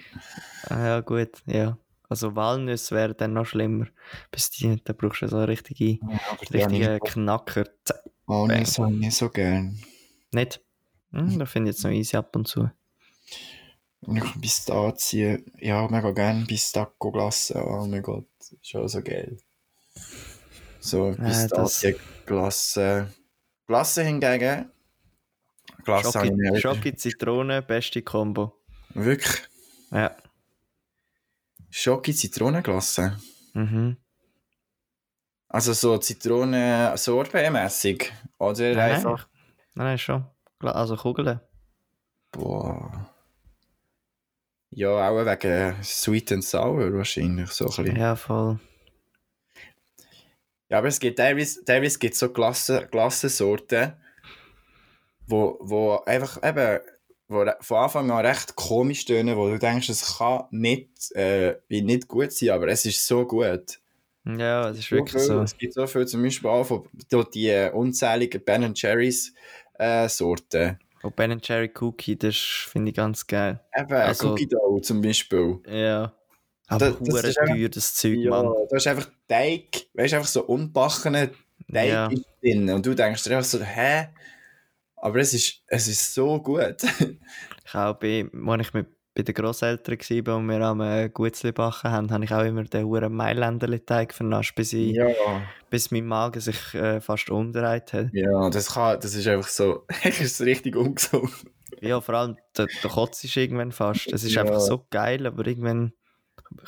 Ah, 0.68 0.86
ja, 0.86 1.00
gut, 1.02 1.32
ja. 1.48 1.78
Also 2.10 2.36
Walnüsse 2.36 2.96
wäre 2.96 3.16
dann 3.16 3.34
noch 3.34 3.46
schlimmer. 3.46 3.88
Bis 4.32 4.52
die, 4.52 4.80
da 4.84 4.94
brauchst 4.94 5.22
du 5.24 5.28
so 5.28 5.44
richtige, 5.44 6.00
aber 6.02 6.42
richtige 6.54 7.00
Knacker. 7.00 7.66
Z- 7.84 7.98
Oh, 8.28 8.46
nicht 8.46 8.68
so, 8.68 8.86
nicht 8.86 9.18
so 9.18 9.30
gern. 9.30 9.80
Nicht? 10.32 10.62
Hm, 11.12 11.40
da 11.40 11.46
finde 11.48 11.72
ich 11.72 11.76
jetzt 11.78 11.84
noch 11.84 11.92
easy 11.92 12.16
ab 12.18 12.36
und 12.36 12.48
zu. 12.48 12.70
Und 14.10 14.18
ich 14.18 14.42
Pistazien, 14.42 15.46
ja, 15.60 15.88
mega 15.88 16.12
gern 16.12 16.46
Pistacco-Glasse. 16.48 17.64
Oh 17.64 17.86
mein 17.86 18.02
Gott, 18.02 18.26
ist 18.40 18.76
auch 18.76 18.88
so 18.88 19.04
geil. 19.04 19.38
So, 20.80 21.14
Pistazien-Glasse. 21.14 23.14
Glasse 23.68 24.04
hingegen. 24.04 24.72
Glasse 25.84 26.26
nicht. 26.26 26.62
Schoki, 26.62 26.96
Zitrone, 26.96 27.62
beste 27.62 28.02
Kombo. 28.02 28.60
Wirklich. 28.96 29.44
Ja. 29.92 30.18
Schoki-Zitronenglasse. 31.70 33.16
Mhm. 33.54 33.98
Also 35.50 35.74
so 35.74 36.00
Zitronen-Sorbet-mässig. 36.00 38.12
Oder 38.40 38.74
Nein, 38.74 38.96
einfach. 38.96 39.28
Nein, 39.76 39.86
nein, 39.86 40.00
schon. 40.00 40.26
Also 40.62 40.96
Kugeln. 40.96 41.40
Boah. 42.32 43.09
Ja, 44.80 45.10
auch 45.10 45.26
wegen 45.26 45.76
Sweet 45.84 46.32
and 46.32 46.44
Sour 46.46 46.94
wahrscheinlich. 46.94 47.52
So 47.52 47.66
ein 47.66 47.84
bisschen. 47.84 47.96
Ja, 47.98 48.16
voll. 48.16 48.60
Ja, 50.70 50.78
aber 50.78 50.88
es 50.88 51.02
gibt 51.02 51.18
teilweise, 51.18 51.66
teilweise 51.66 52.00
gibt 52.00 52.16
so 52.16 52.32
Glassen, 52.32 52.88
Glassensorten, 52.90 53.92
wo, 55.28 55.58
wo 55.60 56.02
einfach 56.06 56.42
eben 56.42 56.80
wo 57.28 57.46
von 57.60 57.78
Anfang 57.78 58.10
an 58.10 58.26
recht 58.26 58.56
komisch 58.56 59.04
tönen, 59.04 59.36
wo 59.36 59.50
du 59.50 59.60
denkst, 59.60 59.90
es 59.90 60.18
kann 60.18 60.46
nicht, 60.52 61.12
äh, 61.14 61.58
wie 61.68 61.82
nicht 61.82 62.08
gut 62.08 62.32
sein, 62.32 62.52
aber 62.52 62.70
es 62.70 62.86
ist 62.86 63.06
so 63.06 63.26
gut. 63.28 63.82
Ja, 64.24 64.70
das 64.70 64.80
ist 64.80 64.88
So 64.88 64.96
wirklich 64.96 65.22
viel, 65.22 65.28
so. 65.28 65.42
Es 65.42 65.58
gibt 65.58 65.74
so 65.74 65.88
viel, 65.88 66.08
zum 66.08 66.24
Beispiel 66.24 66.50
auch 66.50 66.64
von 66.64 66.88
dort 67.10 67.36
die 67.36 67.50
äh, 67.50 67.70
unzähligen 67.70 68.42
Ben 68.46 68.72
Jerry's 68.74 69.34
äh, 69.74 70.08
Sorten. 70.08 70.80
Und 71.02 71.16
Ben 71.16 71.40
Jerry 71.42 71.72
Cookie, 71.80 72.18
das 72.18 72.36
finde 72.36 72.90
ich 72.90 72.96
ganz 72.98 73.26
geil. 73.26 73.60
Eben, 73.78 73.94
Also- 73.94 74.32
Cookie 74.32 74.48
Dough 74.48 74.82
zum 74.82 75.02
Beispiel. 75.02 75.60
Ja. 75.68 76.14
Aber 76.68 76.92
Das- 76.92 77.00
das 77.00 77.24
ist 77.24 77.38
einfach- 77.40 77.56
teuer, 77.56 77.70
das 77.70 77.96
Zeug, 77.96 78.18
Ja, 78.18 78.30
Mann. 78.30 78.54
da 78.70 78.78
ist 78.78 78.88
einfach 78.88 79.10
Teig, 79.28 79.88
weißt 79.94 80.12
du, 80.14 80.18
einfach 80.18 80.30
so 80.30 80.44
unbackener 80.46 81.30
Teig 81.72 81.90
Ja. 81.90 82.10
drin. 82.42 82.70
Und 82.70 82.86
du 82.86 82.94
denkst 82.94 83.24
dir 83.24 83.38
einfach 83.38 83.50
so, 83.50 83.60
hä? 83.64 84.10
Aber 84.98 85.20
es 85.20 85.34
ist, 85.34 85.64
es 85.68 85.88
ist 85.88 86.14
so 86.14 86.42
gut. 86.42 86.78
Ich 87.66 87.76
auch 87.76 87.94
bei, 88.00 88.28
als 88.48 88.68
ich 88.68 88.74
mit, 88.74 88.88
bei 89.20 89.24
den 89.24 89.36
Grosseltern 89.36 89.98
war 90.00 90.36
und 90.38 90.48
wir 90.48 90.62
am 90.62 90.82
äh, 90.82 91.10
Gutzli 91.10 91.52
backen 91.52 91.92
haben, 91.92 92.10
habe 92.12 92.24
ich 92.26 92.32
auch 92.34 92.44
immer 92.44 92.64
den 92.64 92.86
huren 92.86 93.14
Mailänderli-Teig 93.14 94.14
vernascht, 94.14 94.56
bis, 94.56 94.74
ich, 94.74 94.94
ja. 94.96 95.08
bis 95.70 95.92
mein 95.92 96.06
Magen 96.06 96.40
sich 96.40 96.74
äh, 96.76 97.02
fast 97.02 97.30
umgedreht 97.30 97.94
hat. 97.94 98.08
Ja, 98.14 98.50
das 98.50 98.74
kann, 98.74 99.00
das 99.00 99.14
ist 99.16 99.28
einfach 99.28 99.50
so, 99.50 99.86
das 100.04 100.20
ist 100.22 100.42
richtig 100.42 100.76
ungesund. 100.76 101.30
Ja, 101.82 102.02
vor 102.02 102.16
allem 102.16 102.38
der, 102.58 102.68
der 102.84 102.90
Kotz 102.90 103.24
ist 103.24 103.38
irgendwann 103.38 103.72
fast. 103.72 104.12
Es 104.12 104.24
ist 104.24 104.34
Ja. 104.34 104.42
einfach 104.42 104.60
so 104.60 104.86
geil, 104.90 105.26
aber 105.26 105.46
irgendwann 105.46 105.94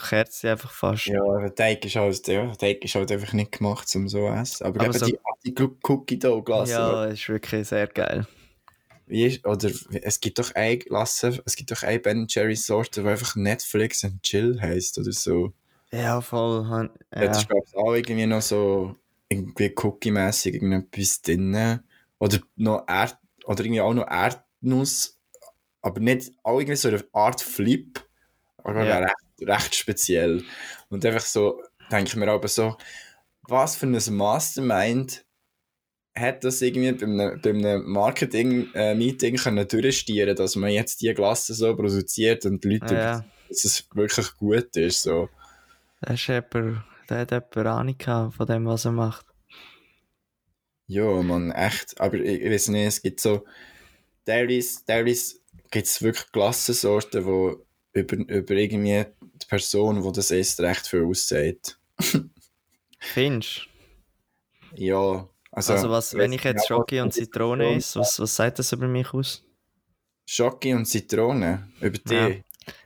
kehrt 0.09 0.31
sie 0.31 0.47
einfach 0.49 0.71
fast. 0.71 1.07
Ja, 1.07 1.21
der 1.39 1.55
Teig 1.55 1.83
ist 1.85 1.95
halt, 1.95 2.27
ja, 2.27 2.45
der 2.45 2.57
Teig 2.57 2.83
ist 2.85 2.95
halt 2.95 3.11
einfach 3.11 3.33
nicht 3.33 3.51
gemacht, 3.53 3.87
um 3.95 4.07
so 4.07 4.27
zu 4.27 4.33
essen. 4.33 4.65
Aber, 4.67 4.81
Aber 4.81 4.93
so- 4.93 5.07
die, 5.07 5.17
die 5.45 5.55
Cookie 5.83 6.19
Dough 6.19 6.43
Glasse, 6.43 6.71
Ja, 6.73 7.05
ist 7.05 7.27
wirklich 7.27 7.67
sehr 7.67 7.87
geil. 7.87 8.25
Wie 9.11 9.25
ist, 9.25 9.45
oder 9.45 9.69
es 10.01 10.19
gibt 10.19 10.39
doch 10.39 10.55
eine 10.55 10.77
Glasse, 10.77 11.41
es 11.45 11.55
gibt 11.55 11.71
doch 11.71 11.83
eine 11.83 11.99
Ben 11.99 12.25
Jerry 12.27 12.55
Sorte, 12.55 13.03
die 13.03 13.07
einfach 13.07 13.35
Netflix 13.35 14.03
and 14.03 14.23
Chill 14.23 14.59
heisst 14.59 14.97
oder 14.97 15.11
so. 15.11 15.53
Ja, 15.91 16.21
voll. 16.21 16.65
Ja. 16.67 16.89
Ja. 17.13 17.27
Das 17.27 17.39
ist 17.39 17.47
glaube 17.49 17.63
ich 17.67 17.75
auch 17.75 17.93
irgendwie 17.93 18.25
noch 18.25 18.41
so 18.41 18.95
irgendwie 19.29 19.73
Cookie-mässig 19.75 20.55
irgendetwas 20.55 21.21
drin. 21.21 21.81
Oder 22.19 22.39
noch 22.55 22.85
Erd 22.87 23.17
oder 23.45 23.63
irgendwie 23.63 23.81
auch 23.81 23.93
noch 23.93 24.07
Erdnuss, 24.07 25.19
aber 25.81 25.99
nicht 25.99 26.31
auch 26.43 26.59
irgendwie 26.59 26.75
so 26.75 26.87
eine 26.87 27.03
Art 27.13 27.41
Flip, 27.41 27.99
aber 28.57 28.85
Ja. 28.85 28.99
recht, 28.99 29.15
recht 29.41 29.75
speziell. 29.75 30.43
Und 30.89 31.05
einfach 31.05 31.25
so, 31.25 31.61
denke 31.91 32.09
ich 32.09 32.15
mir 32.15 32.29
aber 32.29 32.47
so, 32.47 32.77
was 33.43 33.75
für 33.75 33.87
ein 33.87 34.15
Mastermind 34.15 35.25
hat 36.15 36.43
das 36.43 36.61
irgendwie 36.61 36.91
bei 36.91 37.05
einem, 37.05 37.41
bei 37.41 37.49
einem 37.49 37.89
Marketing-Meeting 37.89 39.37
können 39.37 39.67
durchstieren, 39.67 40.35
dass 40.35 40.55
man 40.55 40.71
jetzt 40.71 41.01
die 41.01 41.13
Glasse 41.13 41.53
so 41.53 41.75
produziert 41.75 42.45
und 42.45 42.63
die 42.63 42.77
Leute, 42.77 42.93
ja. 42.93 43.25
dass 43.47 43.65
es 43.65 43.87
wirklich 43.93 44.35
gut 44.37 44.75
ist. 44.75 45.03
So. 45.03 45.29
Da 46.01 46.13
ist 46.13 46.27
jemand, 46.27 46.83
der 47.09 47.19
hat 47.19 47.31
jemand 47.31 47.67
Ahnung 47.67 48.31
von 48.31 48.45
dem, 48.45 48.65
was 48.65 48.85
er 48.85 48.91
macht. 48.91 49.25
Ja, 50.87 51.21
man, 51.21 51.51
echt. 51.51 52.01
Aber 52.01 52.15
ich, 52.15 52.41
ich 52.41 52.51
weiß 52.51 52.67
nicht, 52.69 52.85
es 52.85 53.01
gibt 53.01 53.21
so. 53.21 53.45
Teilweise, 54.25 54.85
teilweise 54.85 55.37
gibt 55.71 55.87
es 55.87 56.01
wirklich 56.01 56.29
Klassensorten, 56.33 57.25
wo 57.25 57.65
über, 57.93 58.17
über 58.17 58.53
irgendwie 58.53 59.05
die 59.21 59.47
Person, 59.47 60.03
die 60.03 60.11
das 60.11 60.31
isst, 60.31 60.59
recht 60.59 60.85
viel 60.87 61.03
aussieht. 61.03 61.77
Findest 62.99 63.67
Ja, 64.75 65.27
also. 65.51 65.73
Also, 65.73 65.89
was, 65.89 66.13
wenn 66.15 66.31
ich 66.33 66.43
jetzt 66.43 66.69
ja, 66.69 66.75
Schoki 66.75 66.99
und 67.01 67.13
Zitrone 67.13 67.75
esse, 67.75 67.99
was, 67.99 68.19
was 68.19 68.35
sagt 68.35 68.59
das 68.59 68.71
über 68.71 68.87
mich 68.87 69.13
aus? 69.13 69.43
Schoki 70.25 70.73
und 70.73 70.85
Zitrone. 70.85 71.67
Über 71.81 71.97
die. 71.97 72.13
Ja. 72.13 72.29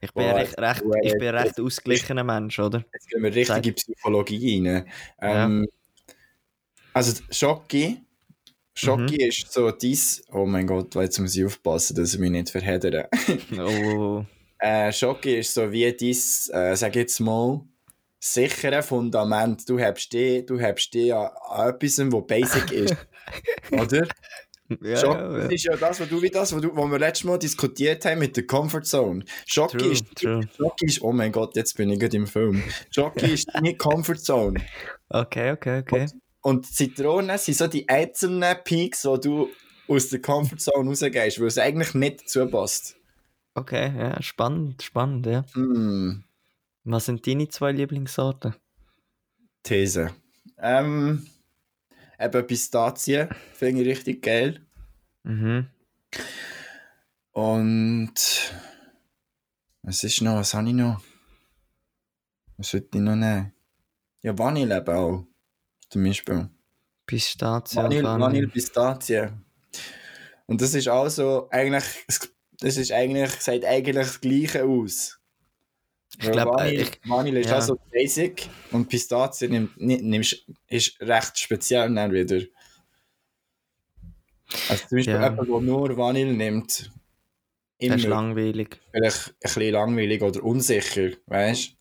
Ich 0.02 0.14
bin, 0.14 0.24
Boah, 0.24 0.36
recht, 0.36 0.58
recht, 0.58 0.84
ich 1.04 1.14
bin 1.14 1.28
ein 1.28 1.36
recht 1.36 1.60
ausgeglichener 1.60 2.24
Mensch, 2.24 2.58
oder? 2.60 2.86
Jetzt 2.94 3.10
gehen 3.10 3.22
wir 3.22 3.36
richtig 3.36 3.66
in 3.68 3.76
Psychologie 3.76 4.68
rein. 4.68 4.90
Ähm, 5.22 5.68
Also, 6.94 7.22
Schoki. 7.30 8.02
Schoki 8.74 9.16
Mhm. 9.16 9.30
ist 9.30 9.52
so 9.52 9.72
dies. 9.72 10.24
Oh 10.32 10.46
mein 10.46 10.66
Gott, 10.66 10.96
jetzt 10.96 11.20
muss 11.20 11.36
ich 11.36 11.46
aufpassen, 11.46 11.96
dass 11.96 12.14
ich 12.14 12.20
mich 12.20 12.32
nicht 12.32 12.50
verheddere. 12.50 13.10
Oh, 13.58 14.24
Äh, 14.58 14.92
Schoki 14.94 15.40
ist 15.40 15.54
so 15.54 15.70
wie 15.72 15.92
dein, 15.92 16.50
äh, 16.54 16.76
sag 16.76 16.96
jetzt 16.96 17.20
mal, 17.20 17.62
sichere 18.20 18.84
Fundament. 18.84 19.68
Du 19.70 19.80
hast 19.80 20.10
die, 20.10 20.46
du 20.46 20.60
hast 20.60 20.90
die 20.92 21.12
an, 21.12 21.30
an 21.50 21.70
etwas, 21.70 22.00
was 22.00 22.28
basic 22.28 22.72
ist. 22.72 22.96
Oder? 23.72 24.08
ja, 24.82 24.98
Schoki 24.98 25.20
ja, 25.20 25.38
das 25.38 25.52
ist 25.52 25.64
ja 25.64 25.78
das, 25.78 26.00
was 26.00 26.10
du 26.10 26.22
wie 26.22 26.30
das, 26.30 26.54
was, 26.54 26.62
du, 26.62 26.76
was 26.76 26.92
wir 26.92 27.00
letztes 27.00 27.24
Mal 27.26 27.38
diskutiert 27.38 28.04
haben 28.06 28.20
mit 28.20 28.36
der 28.36 28.48
Comfort 28.48 28.84
Zone. 28.84 29.24
True, 29.48 29.92
ist, 29.92 30.06
true. 30.16 30.42
Ist, 30.82 31.02
oh 31.02 31.12
mein 31.12 31.32
Gott, 31.32 31.56
jetzt 31.56 31.78
bin 31.78 31.90
ich 31.90 32.00
gerade 32.00 32.18
im 32.18 32.28
Film. 32.28 32.64
Schoki 32.90 33.26
ist 33.34 33.48
deine 33.54 33.76
Comfort 33.76 34.18
Zone. 34.18 34.62
Okay, 35.10 35.52
okay, 35.52 35.80
okay. 35.80 36.08
Und 36.42 36.66
Zitronen 36.66 37.38
sind 37.38 37.58
so 37.58 37.68
die 37.68 37.88
einzelnen 37.90 38.56
Peaks, 38.64 39.06
wo 39.06 39.18
du 39.18 39.50
aus 39.88 40.10
der 40.10 40.22
Comfort 40.22 40.60
Zone 40.60 40.90
rausgehst, 40.90 41.40
weil 41.40 41.48
es 41.48 41.58
eigentlich 41.58 41.94
nicht 41.94 42.22
dazu 42.22 42.46
passt. 42.48 42.98
Okay, 43.54 43.94
ja, 43.98 44.22
spannend, 44.22 44.84
spannend, 44.84 45.26
ja. 45.26 45.46
Hm. 45.54 46.25
Was 46.86 47.06
sind 47.06 47.26
deine 47.26 47.50
zwei 47.50 47.72
Lieblingssorten? 47.72 48.54
These. 49.64 50.12
Ähm, 50.60 51.26
eben 52.20 52.48
Pistazien 52.48 53.30
finde 53.54 53.82
ich 53.82 53.88
richtig 53.88 54.22
geil. 54.22 54.64
Mhm. 55.24 55.68
Und 57.32 58.14
was 59.82 60.04
ist 60.04 60.22
noch? 60.22 60.36
Was 60.36 60.54
habe 60.54 60.68
ich 60.68 60.76
noch? 60.76 61.02
Was 62.58 62.70
sollte 62.70 63.00
ich 63.00 63.04
noch 63.04 63.16
nehmen? 63.16 63.52
Ja, 64.22 64.38
Vanille 64.38 64.78
eben 64.78 64.96
auch. 64.96 65.28
Zum 65.90 66.04
Beispiel. 66.04 66.50
Pistazien. 67.08 67.82
Vanille, 67.84 68.04
Vanille. 68.04 68.26
Vanille 68.26 68.48
Pistazien. 68.48 69.44
Und 70.46 70.62
das 70.62 70.76
ist 70.76 70.88
auch 70.88 71.10
so, 71.10 71.48
eigentlich, 71.50 72.06
das 72.60 72.78
ist 72.78 72.92
eigentlich, 72.92 73.32
sagt 73.42 73.66
eigentlich 73.66 73.96
das 73.96 74.22
Gleiche 74.22 74.66
aus. 74.66 75.20
Ich 76.18 76.26
Weil 76.26 76.32
glaub, 76.32 76.48
äh, 76.48 76.64
Vanille, 76.64 76.82
ich- 76.84 77.00
Vanille 77.10 77.40
ist 77.42 77.50
ja. 77.50 77.58
auch 77.58 77.62
so 77.62 77.78
basic 77.92 78.50
und 78.72 78.88
Pistazien 78.88 79.52
nimm, 79.52 79.70
nimm, 79.78 80.10
nimmst, 80.10 80.46
ist 80.68 81.00
recht 81.02 81.38
speziell 81.40 81.94
dann 81.94 82.12
wieder. 82.14 82.42
Also 84.70 84.88
zum 84.88 84.98
Beispiel 84.98 85.14
Ja. 85.14 85.24
jemand, 85.30 85.50
der 85.50 85.62
nur 85.62 85.98
Vanille 85.98 86.34
nimmt, 86.34 86.80
Das 86.80 86.90
immer 87.80 87.96
ist 87.96 88.04
langweilig. 88.06 88.80
vielleicht 88.94 89.30
ein 89.30 89.36
bisschen 89.42 89.74
langweilig 89.74 90.22
oder 90.22 90.44
unsicher, 90.44 91.10
weißt 91.26 91.76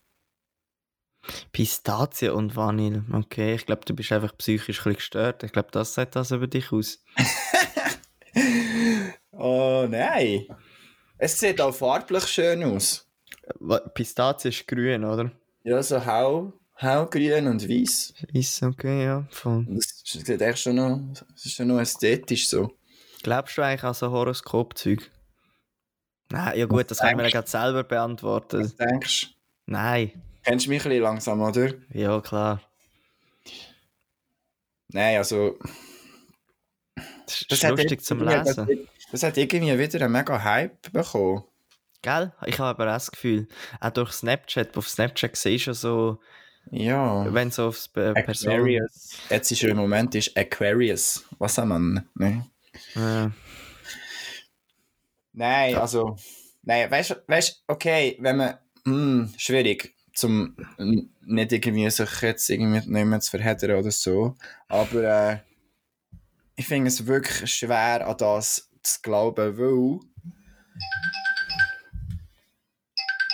Pistazien 1.53 2.33
und 2.33 2.55
Vanille. 2.55 3.05
Okay, 3.12 3.55
ich 3.55 3.64
glaube, 3.64 3.85
du 3.87 3.94
bist 3.94 4.12
einfach 4.12 4.37
psychisch 4.37 4.81
ein 4.81 4.83
bisschen 4.85 4.94
gestört. 4.97 5.42
Ich 5.42 5.53
glaube, 5.53 5.68
das 5.70 5.94
sagt 5.94 6.16
das 6.16 6.31
über 6.33 6.47
dich 6.49 6.73
aus. 6.73 7.03
Oh 9.37 9.87
nein! 9.88 10.47
Es 11.18 11.38
sieht 11.38 11.61
auch 11.61 11.75
farblich 11.75 12.25
schön 12.27 12.62
aus. 12.64 13.09
Pistazie 13.94 14.48
ist 14.48 14.66
grün, 14.66 15.04
oder? 15.04 15.30
Ja, 15.62 15.83
so 15.83 16.04
hau, 16.04 16.52
haugrün 16.80 17.46
und 17.46 17.68
weiß. 17.68 18.14
Ist 18.33 18.62
okay, 18.62 19.04
ja. 19.04 19.26
Voll. 19.30 19.66
Das 19.68 20.02
sieht 20.04 20.40
echt 20.40 20.59
schon 20.59 20.76
noch, 20.76 21.00
das 21.12 21.44
ist 21.44 21.54
schon 21.54 21.68
noch 21.68 21.80
ästhetisch 21.80 22.48
so. 22.48 22.72
Glaubst 23.22 23.57
du 23.57 23.62
eigentlich 23.62 23.85
an 23.85 23.94
so 23.94 24.11
Horoskop-Zeug? 24.11 25.11
Nein, 26.30 26.59
ja 26.59 26.66
gut, 26.66 26.90
das 26.90 26.98
können 26.98 27.18
wir 27.18 27.24
ja 27.24 27.30
gerade 27.30 27.48
selber 27.48 27.85
beantworten. 27.85 28.61
Was 28.61 28.76
denkst 28.76 29.28
du? 29.28 29.72
Nein. 29.72 30.22
Kennst 30.42 30.66
du 30.66 30.70
mich 30.70 30.85
ein 30.85 30.88
bisschen 30.90 31.02
langsam, 31.02 31.40
oder? 31.40 31.72
Ja, 31.92 32.20
klar. 32.20 32.61
Nein, 34.88 35.16
also... 35.16 35.59
Das 37.26 37.40
ist 37.40 37.50
Das 37.50 37.70
lustig 37.70 38.04
zum 38.04 38.22
Lesen. 38.22 38.66
Das, 38.66 39.11
das 39.11 39.22
hat 39.22 39.37
irgendwie 39.38 39.78
wieder 39.78 40.04
einen 40.04 40.12
mega 40.12 40.42
Hype 40.42 40.92
bekommen. 40.92 41.44
Gell? 42.05 42.35
Ich 42.45 42.59
habe 42.59 42.69
aber 42.69 42.90
auch 42.90 42.97
das 42.97 43.11
Gefühl, 43.11 43.49
auch 43.81 43.88
durch 43.88 44.12
Snapchat, 44.12 44.77
auf 44.77 44.87
Snapchat 44.87 45.35
siehst 45.37 45.67
du 45.67 45.71
ja 45.71 45.75
so, 45.75 46.21
Ja. 46.71 47.33
wenn 47.33 47.51
so 47.51 47.69
aufs 47.69 47.88
Pe- 47.88 48.12
Person... 48.12 48.53
Aquarius. 48.53 49.17
Jetzt 49.31 49.51
ist 49.51 49.62
er 49.62 49.71
im 49.71 49.79
Moment 49.79 50.14
ist 50.14 50.37
Aquarius. 50.37 51.25
Was 51.38 51.57
haben 51.57 51.95
wir? 51.95 52.05
Ne? 52.14 52.47
Äh, 52.95 53.31
Nein, 55.33 55.77
also... 55.77 56.17
Nein, 56.62 56.90
weißt 56.90 57.11
du, 57.11 57.14
weißt, 57.27 57.64
okay, 57.69 58.19
wenn 58.21 58.37
man... 58.37 58.59
Hm, 58.85 59.33
schwierig, 59.38 59.95
zum 60.12 60.55
nicht 61.23 61.53
irgendwie 61.53 61.88
sich 61.88 62.21
jetzt 62.21 62.51
irgendwie 62.51 62.87
nicht 62.87 63.23
zu 63.23 63.31
verheddern 63.31 63.79
oder 63.79 63.90
so. 63.90 64.37
Aber 64.69 65.03
äh, 65.33 65.38
ich 66.55 66.67
finde 66.67 66.88
es 66.88 67.07
wirklich 67.07 67.51
schwer, 67.51 68.07
an 68.07 68.17
das 68.19 68.71
zu 68.83 69.01
glauben, 69.01 69.57
weil... 69.57 70.01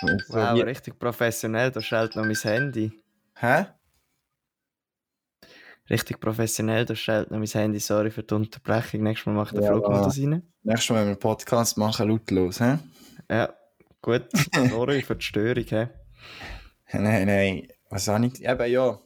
So 0.00 0.06
wow, 0.36 0.54
wie- 0.54 0.60
richtig 0.62 0.98
professionell, 0.98 1.70
da 1.70 1.80
schaltet 1.80 2.16
noch 2.16 2.24
mein 2.24 2.34
Handy. 2.36 2.92
Hä? 3.36 3.66
richtig 5.88 6.20
professionell. 6.20 6.84
Da 6.84 6.94
stellt 6.94 7.30
noch 7.30 7.38
mein 7.38 7.48
Handy, 7.48 7.80
sorry 7.80 8.10
für 8.10 8.22
die 8.22 8.34
Unterbrechung. 8.34 9.02
Nächstes 9.02 9.26
Mal 9.26 9.32
macht 9.34 9.54
der 9.54 9.62
Ja. 9.62 9.72
Flugmodus 9.72 10.18
rein. 10.18 10.42
Nächstes 10.62 10.90
Mal, 10.90 10.96
wenn 10.96 11.04
wir 11.06 11.10
einen 11.10 11.18
Podcast 11.18 11.76
machen, 11.78 12.08
lautlos, 12.08 12.60
hä? 12.60 12.78
Ja, 13.28 13.52
gut. 14.02 14.26
Sorry 14.70 15.02
für 15.02 15.16
die 15.16 15.24
Störung. 15.24 15.64
He. 15.64 15.86
Nein, 16.98 17.26
nein, 17.26 17.68
was 17.88 18.08
habe 18.08 18.26
ich? 18.26 18.44
Eben 18.44 18.70
ja, 18.70 18.98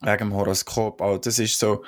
wegen 0.00 0.18
dem 0.18 0.34
Horoskop. 0.34 1.00
Also 1.02 1.18
das 1.18 1.38
ist 1.38 1.58
so, 1.58 1.84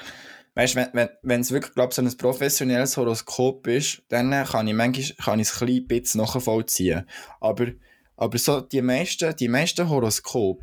weißt 0.54 0.74
du, 0.74 0.78
wenn, 0.80 0.88
wenn, 0.94 1.08
wenn 1.22 1.40
es 1.42 1.52
wirklich, 1.52 1.74
glaube 1.74 1.94
so 1.94 2.02
ein 2.02 2.16
professionelles 2.16 2.96
Horoskop 2.96 3.66
ist, 3.68 4.02
dann 4.08 4.30
kann 4.44 4.66
ich 4.68 4.74
manchmal 4.74 5.16
kann 5.24 5.38
ich 5.40 5.48
es 5.48 5.62
ein 5.62 5.86
bisschen 5.86 6.20
nachvollziehen. 6.22 7.06
Aber, 7.40 7.66
aber 8.18 8.36
so 8.36 8.60
die 8.60 8.82
meisten, 8.82 9.34
die 9.36 9.48
meisten 9.48 9.88
Horoskope 9.88 10.62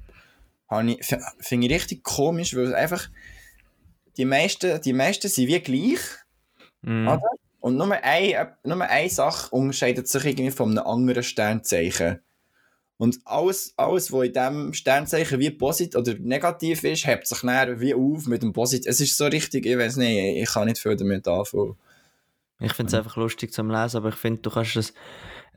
finde 1.40 1.68
ich 1.68 1.72
richtig 1.72 2.04
komisch, 2.04 2.56
weil 2.56 2.66
es 2.66 2.74
einfach 2.74 3.10
die 4.18 4.26
meisten, 4.26 4.82
die 4.82 4.94
meisten 4.94 5.30
sind 5.30 5.48
wie 5.48 5.60
gleich. 5.60 6.00
Mhm. 6.82 7.08
Oder? 7.08 7.30
Und 7.62 7.78
nur 7.78 7.92
eine, 7.92 8.58
nur 8.64 8.82
eine 8.82 9.10
Sache 9.10 9.50
unterscheidet 9.56 10.08
sich 10.08 10.26
irgendwie 10.26 10.52
von 10.52 10.78
einem 10.78 10.86
anderen 10.86 11.24
Sternzeichen. 11.24 12.20
Und 12.98 13.20
alles, 13.26 13.74
alles 13.78 14.12
was 14.12 14.26
in 14.28 14.34
diesem 14.34 14.74
Sternzeichen 14.74 15.40
wie 15.40 15.50
positiv 15.50 16.00
oder 16.00 16.14
negativ 16.20 16.84
ist, 16.84 17.08
hebt 17.08 17.28
sich 17.28 17.40
dann 17.40 17.80
wie 17.80 17.94
auf 17.94 18.28
mit 18.28 18.44
dem 18.44 18.54
Positiv. 18.54 18.90
Es 18.90 19.02
ist 19.02 19.18
so 19.18 19.26
richtig, 19.26 19.66
ich 19.66 19.78
weiß 19.78 19.96
nicht, 19.98 20.42
ich 20.42 20.50
kann 20.50 20.68
nicht 20.68 20.80
viel 20.80 20.96
damit 20.96 21.28
anfangen. 21.28 21.76
Ich 22.60 22.74
finde 22.74 22.90
es 22.90 22.94
einfach 22.94 23.18
lustig 23.18 23.52
zum 23.52 23.70
Lesen, 23.70 23.98
aber 23.98 24.10
ich 24.10 24.16
finde, 24.16 24.42
du 24.42 24.50
kannst 24.50 24.76
das. 24.76 24.94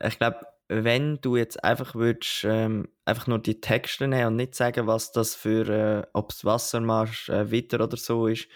Ich 0.03 0.17
glaube, 0.17 0.39
wenn 0.69 1.19
du 1.21 1.35
jetzt 1.35 1.63
einfach 1.63 1.95
würdest, 1.95 2.43
ähm, 2.45 2.87
einfach 3.05 3.27
nur 3.27 3.39
die 3.39 3.59
Texte 3.61 4.07
nehmen 4.07 4.27
und 4.27 4.35
nicht 4.37 4.55
sagen, 4.55 4.87
was 4.87 5.11
das 5.11 5.35
für, 5.35 5.67
äh, 5.69 6.07
ob 6.13 6.31
es 6.31 6.45
Wassermarsch, 6.45 7.29
äh, 7.29 7.51
Witter 7.51 7.83
oder 7.83 7.97
so 7.97 8.27
ist, 8.27 8.47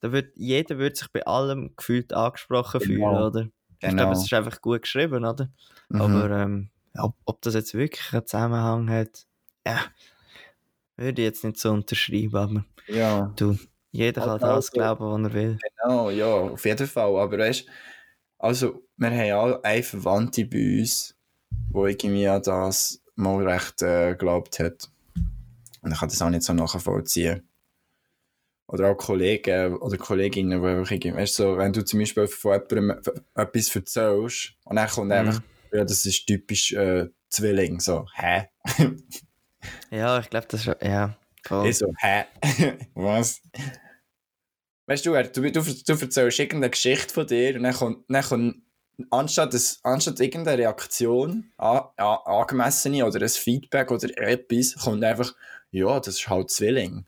dann 0.00 0.12
wird 0.12 0.32
jeder 0.36 0.78
wird 0.78 0.96
sich 0.96 1.08
bei 1.12 1.24
allem 1.26 1.74
gefühlt 1.76 2.12
angesprochen 2.14 2.80
Genau. 2.80 2.86
fühlen, 2.86 3.22
oder? 3.24 3.40
Ich 3.74 3.80
Genau. 3.90 3.96
glaube, 3.96 4.12
es 4.14 4.24
ist 4.24 4.32
einfach 4.34 4.60
gut 4.62 4.82
geschrieben, 4.82 5.24
oder? 5.24 5.50
Mhm. 5.90 6.00
Aber 6.00 6.30
ähm, 6.30 6.70
ob, 6.98 7.14
ob 7.26 7.42
das 7.42 7.54
jetzt 7.54 7.74
wirklich 7.74 8.12
einen 8.12 8.26
Zusammenhang 8.26 8.88
hat, 8.90 9.26
ja, 9.66 9.80
würde 10.96 11.22
ich 11.22 11.26
jetzt 11.26 11.44
nicht 11.44 11.58
so 11.58 11.70
unterschreiben, 11.72 12.36
aber 12.36 12.64
ja, 12.88 13.32
du, 13.36 13.56
jeder 13.92 14.20
kann 14.22 14.30
Also- 14.32 14.46
das 14.46 14.70
glauben, 14.70 15.04
was 15.24 15.30
er 15.30 15.34
will. 15.34 15.58
genau, 15.82 16.10
ja, 16.10 16.26
auf 16.26 16.64
jeden 16.64 16.86
Fall. 16.86 17.16
Aber 17.16 17.38
weißt 17.38 17.66
also, 18.38 18.82
wir 18.96 19.10
haben 19.10 19.32
alle 19.38 19.64
eine 19.64 19.82
Verwandte 19.82 20.46
bei 20.46 20.80
uns, 20.80 21.14
die 21.72 21.78
irgendwie 21.78 22.28
an 22.28 22.42
das 22.42 23.02
mal 23.16 23.46
recht 23.46 23.82
äh, 23.82 24.10
geglaubt 24.12 24.58
hat. 24.58 24.90
Und 25.82 25.92
ich 25.92 25.98
kann 25.98 26.08
das 26.08 26.20
auch 26.22 26.30
nicht 26.30 26.42
so 26.42 26.52
nachvollziehen. 26.52 27.46
Oder 28.66 28.90
auch 28.90 28.96
Kollegen 28.96 29.76
oder 29.78 29.96
Kolleginnen, 29.96 30.62
die 30.62 30.68
einfach 30.68 30.90
irgendwie, 30.92 31.14
weißt 31.14 31.38
du, 31.40 31.42
so, 31.42 31.58
wenn 31.58 31.72
du 31.72 31.84
zum 31.84 31.98
Beispiel 32.00 32.26
von 32.28 32.52
jemandem 32.52 32.90
etwas 33.34 33.74
erzählst 33.74 34.52
und 34.64 34.76
dann 34.76 34.88
kommt 34.88 35.06
Mhm. 35.08 35.12
einfach, 35.12 35.42
ja, 35.72 35.84
das 35.84 36.06
ist 36.06 36.26
typisch 36.26 36.72
äh, 36.72 37.08
Zwilling, 37.28 37.80
so, 37.80 38.06
hä? 38.14 38.48
Ja, 39.90 40.18
ich 40.20 40.30
glaube, 40.30 40.46
das 40.48 40.66
ist, 40.66 40.76
ja, 40.82 41.16
voll. 41.46 41.68
Ich 41.68 41.78
so, 41.78 41.92
hä? 41.98 42.24
Was? 42.94 43.42
Weißt 44.86 45.04
du, 45.04 45.12
du, 45.12 45.52
du, 45.52 45.62
du 45.62 45.92
erzählst 45.92 46.38
irgendeine 46.38 46.70
Geschichte 46.70 47.12
von 47.12 47.26
dir 47.26 47.56
und 47.56 47.64
dann 47.64 47.74
kommt, 47.74 48.04
dann 48.08 48.22
kommt 48.24 48.62
anstatt, 49.10 49.54
das, 49.54 49.80
anstatt 49.82 50.20
irgendeine 50.20 50.58
Reaktion, 50.58 51.52
an, 51.56 51.82
an, 51.96 52.18
angemessene 52.24 53.04
oder 53.06 53.20
ein 53.22 53.28
Feedback 53.28 53.90
oder 53.90 54.08
etwas, 54.18 54.74
kommt 54.76 55.04
einfach, 55.04 55.34
ja, 55.70 55.98
das 56.00 56.16
ist 56.16 56.28
halt 56.28 56.50
Zwilling. 56.50 57.04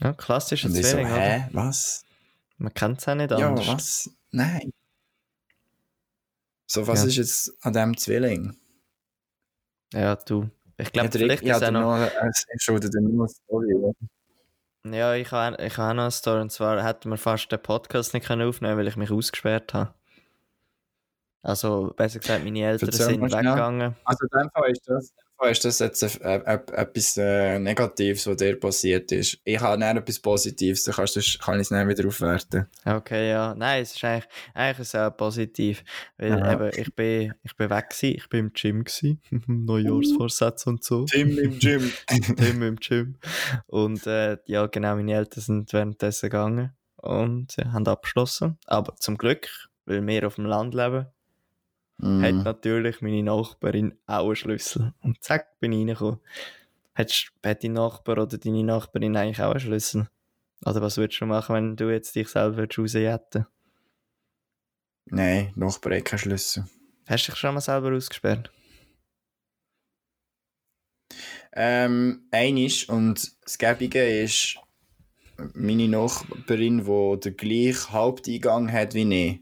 Ja, 0.00 0.12
klassischer 0.12 0.68
ich 0.68 0.74
so, 0.74 0.82
Zwilling, 0.82 1.06
oder? 1.06 1.20
hä? 1.20 1.48
Was? 1.52 2.04
Man 2.58 2.74
kennt 2.74 3.00
es 3.00 3.08
auch 3.08 3.14
nicht 3.14 3.30
Ja, 3.30 3.48
anders. 3.48 3.66
was? 3.68 4.10
Nein. 4.30 4.72
So, 6.66 6.86
was 6.86 7.02
Ja. 7.02 7.06
ist 7.06 7.16
jetzt 7.16 7.52
an 7.64 7.72
dem 7.72 7.96
Zwilling? 7.96 8.56
Ja, 9.92 10.16
du. 10.16 10.50
Ich 10.78 10.92
glaube, 10.92 11.08
Ja, 11.08 11.12
vielleicht 11.12 11.42
ja, 11.42 11.52
ist 11.52 11.56
auch 11.56 11.60
der 11.60 11.70
noch... 11.70 11.98
noch, 11.98 12.10
schuldet 12.58 12.92
dir 12.92 13.00
nur 13.00 13.24
eine 13.24 13.28
Story, 13.28 13.74
oder? 13.74 13.94
Ja, 14.94 15.14
ich 15.14 15.30
habe 15.32 15.56
ich 15.64 15.78
auch 15.78 15.94
noch 15.94 16.02
eine 16.02 16.10
Story. 16.10 16.40
Und 16.40 16.52
zwar 16.52 16.84
hätten 16.84 17.08
wir 17.10 17.16
fast 17.16 17.50
den 17.50 17.62
Podcast 17.62 18.14
nicht 18.14 18.26
können 18.26 18.46
aufnehmen 18.48 18.76
weil 18.76 18.86
ich 18.88 18.96
mich 18.96 19.10
ausgesperrt 19.10 19.74
habe. 19.74 19.94
Also, 21.42 21.92
besser 21.96 22.18
gesagt, 22.18 22.44
meine 22.44 22.64
Eltern 22.64 22.88
Erzähl 22.88 23.06
sind 23.06 23.22
weggegangen. 23.22 23.94
Also 24.04 24.26
in 24.26 24.40
dem 24.40 24.50
Fall 24.50 24.70
ist 24.70 24.82
das, 24.88 25.14
Fall 25.38 25.50
ist 25.50 25.64
das 25.64 25.78
jetzt 25.80 26.02
äh, 26.02 26.36
äh, 26.36 26.54
äh, 26.54 26.72
etwas 26.72 27.16
Negatives, 27.16 28.26
was 28.26 28.36
dir 28.36 28.58
passiert 28.58 29.12
ist. 29.12 29.38
Ich 29.44 29.60
habe 29.60 29.78
dann 29.78 29.98
etwas 29.98 30.18
Positives, 30.18 30.84
dann 30.84 30.94
kannst 30.94 31.16
du, 31.16 31.20
kann 31.38 31.56
ich 31.56 31.62
es 31.62 31.68
dann 31.68 31.88
wieder 31.88 32.06
aufwerten. 32.06 32.66
Okay, 32.84 33.30
ja. 33.30 33.54
Nein, 33.54 33.82
es 33.82 33.94
ist 33.94 34.04
eigentlich, 34.04 34.28
eigentlich 34.54 34.96
auch 34.96 35.16
positiv. 35.16 35.84
Weil 36.16 36.42
Aha. 36.42 36.52
eben, 36.52 36.70
ich 36.80 36.94
bin, 36.94 37.34
ich 37.42 37.56
bin 37.56 37.70
weg 37.70 37.90
gewesen, 37.90 38.16
ich 38.16 38.28
bin 38.28 38.40
im 38.46 38.52
Gym 38.52 38.84
gewesen. 38.84 39.20
Neujahrsvorsätze 39.46 40.70
und 40.70 40.82
so. 40.82 41.04
Tim 41.04 41.38
im 41.38 41.58
Gym. 41.58 41.92
Tim 42.36 42.62
im 42.62 42.76
Gym. 42.76 43.16
Und 43.66 44.06
äh, 44.06 44.38
ja, 44.46 44.66
genau, 44.66 44.96
meine 44.96 45.14
Eltern 45.14 45.42
sind 45.42 45.72
währenddessen 45.72 46.30
gegangen 46.30 46.72
und 46.96 47.56
ja, 47.56 47.72
haben 47.72 47.86
abgeschlossen. 47.86 48.58
Aber 48.66 48.96
zum 48.96 49.18
Glück, 49.18 49.48
weil 49.84 50.06
wir 50.06 50.26
auf 50.26 50.36
dem 50.36 50.46
Land 50.46 50.74
leben, 50.74 51.06
hat 52.18 52.34
Mhm. 52.34 52.42
natürlich 52.44 53.00
meine 53.00 53.22
Nachbarin 53.22 53.94
auch 54.06 54.26
einen 54.26 54.36
Schlüssel. 54.36 54.94
Und 55.00 55.22
zack, 55.22 55.58
bin 55.60 55.72
ich 55.72 55.80
reingekommen. 55.80 56.20
Hat, 56.94 57.32
hat 57.44 57.64
dein 57.64 57.72
Nachbar 57.74 58.18
oder 58.18 58.38
deine 58.38 58.64
Nachbarin 58.64 59.16
eigentlich 59.16 59.42
auch 59.42 59.50
einen 59.52 59.60
Schlüssel? 59.60 60.08
Oder 60.64 60.80
was 60.82 60.96
würdest 60.96 61.20
du 61.20 61.26
machen, 61.26 61.54
wenn 61.54 61.76
du 61.76 61.90
jetzt 61.90 62.14
dich 62.14 62.28
selber 62.28 62.66
rausjetten 62.66 63.46
Nein, 65.06 65.52
Nachbar 65.54 65.96
hat 65.96 66.04
keinen 66.04 66.18
Schlüssel. 66.18 66.66
Hast 67.08 67.28
du 67.28 67.32
dich 67.32 67.38
schon 67.40 67.54
mal 67.54 67.60
selber 67.60 67.94
ausgesperrt? 67.94 68.50
Ähm, 71.52 72.26
einisch 72.30 72.88
und 72.88 73.32
das 73.44 73.58
Gäbige 73.58 74.04
ist 74.22 74.58
meine 75.54 75.88
Nachbarin, 75.88 76.84
die 76.84 77.20
den 77.20 77.36
gleichen 77.36 77.92
Haupteingang 77.92 78.72
hat 78.72 78.94
wie 78.94 79.12
ich. 79.14 79.40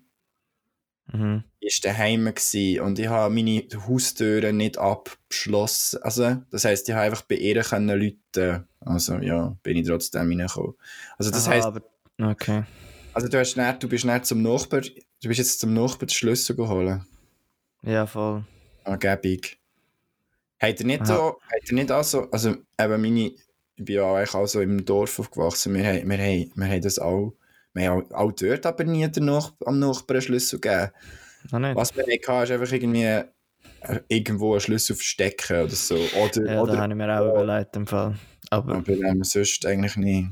Mhm. 1.12 1.44
ist 1.60 1.84
daheim 1.84 2.32
gsi 2.34 2.80
und 2.80 2.98
ich 2.98 3.08
habe 3.08 3.32
meine 3.32 3.66
Haustüren 3.86 4.56
nicht 4.56 4.78
abgeschlossen. 4.78 6.02
Also, 6.02 6.36
das 6.50 6.64
heisst, 6.64 6.88
ich 6.88 6.94
habe 6.94 7.06
einfach 7.06 7.22
bei 7.22 7.36
ihr 7.36 7.62
können 7.62 8.00
Leute, 8.00 8.66
also 8.80 9.16
ja, 9.16 9.56
bin 9.62 9.76
ich 9.76 9.86
trotzdem 9.86 10.28
reingekommen. 10.28 10.74
Also 11.18 11.30
das 11.30 11.46
Aha, 11.46 11.54
heisst, 11.54 11.66
aber 11.66 11.82
okay. 12.22 12.64
also 13.12 13.28
du 13.28 13.38
hast 13.38 13.56
nicht, 13.56 13.82
du 13.82 13.88
bist 13.88 14.04
nicht 14.04 14.26
zum 14.26 14.42
Nachbar, 14.42 14.80
du 14.80 15.28
bist 15.28 15.38
jetzt 15.38 15.60
zum 15.60 15.74
Nachbar 15.74 16.06
den 16.06 16.14
Schlüssel 16.14 16.56
geholt. 16.56 17.00
Ja, 17.82 18.06
voll. 18.06 18.44
Angebig. 18.84 19.58
Hat 20.58 20.80
er 20.80 20.86
nicht 20.86 21.02
Aha. 21.02 21.06
so, 21.06 21.40
hat 21.42 21.68
er 21.68 21.74
nicht 21.74 21.92
auch 21.92 22.04
so, 22.04 22.30
also 22.30 22.56
eben 22.80 23.02
meine, 23.02 23.32
ich 23.76 23.84
bin 23.84 23.96
ja 23.96 24.14
eigentlich 24.14 24.34
auch 24.34 24.46
so 24.46 24.60
im 24.60 24.84
Dorf 24.84 25.18
aufgewachsen, 25.18 25.74
wir, 25.74 25.82
wir, 25.82 26.18
haben, 26.18 26.52
wir 26.54 26.66
haben 26.66 26.82
das 26.82 26.98
auch, 26.98 27.34
wir 27.74 27.90
haben 27.90 28.12
auch, 28.12 28.32
dort 28.32 28.66
aber 28.66 28.84
nie 28.84 29.08
den 29.08 29.24
Nach 29.26 29.52
am 29.66 29.78
Nachbarn 29.78 30.16
einen 30.16 30.22
Schlüssel 30.22 30.60
gegeben. 30.60 30.90
Nicht? 31.50 31.76
Was 31.76 31.94
wir 31.96 32.06
nicht 32.06 32.26
hatten, 32.26 32.44
ist 32.44 32.50
einfach 32.52 32.72
irgendwie 32.72 33.02
äh, 33.02 34.00
irgendwo 34.08 34.52
einen 34.52 34.60
Schlüssel 34.60 34.96
verstecken 34.96 35.64
oder 35.64 35.74
so. 35.74 35.94
Oder, 35.94 36.46
Ja, 36.46 36.54
da 36.54 36.62
oder 36.62 36.78
habe 36.78 36.92
ich 36.92 36.96
mir 36.96 37.20
auch 37.20 37.30
überlegt 37.30 37.76
im 37.76 37.86
Fall. 37.86 38.16
Aber 38.50 38.76
aber 38.76 38.92
ähm, 38.92 39.24
sonst 39.24 39.66
eigentlich 39.66 39.96
nicht. 39.96 40.28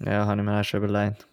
ja, 0.00 0.26
habe 0.26 0.40
ich 0.40 0.44
mir 0.44 0.60
auch 0.60 0.64
schon 0.64 0.84
überlegt. 0.84 1.26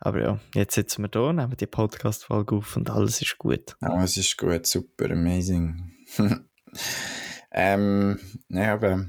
Aber 0.00 0.20
ja, 0.20 0.40
jetzt 0.54 0.74
sitzen 0.74 1.02
wir 1.02 1.08
da, 1.08 1.32
nehmen 1.32 1.56
die 1.56 1.66
Podcast-Folge 1.66 2.56
auf 2.56 2.76
und 2.76 2.90
alles 2.90 3.22
ist 3.22 3.38
gut. 3.38 3.76
Aber 3.80 4.02
es 4.02 4.16
ist 4.16 4.36
gut, 4.36 4.66
super, 4.66 5.10
amazing. 5.10 5.92
ähm, 7.52 8.18
nein, 8.48 8.68
aber. 8.68 9.06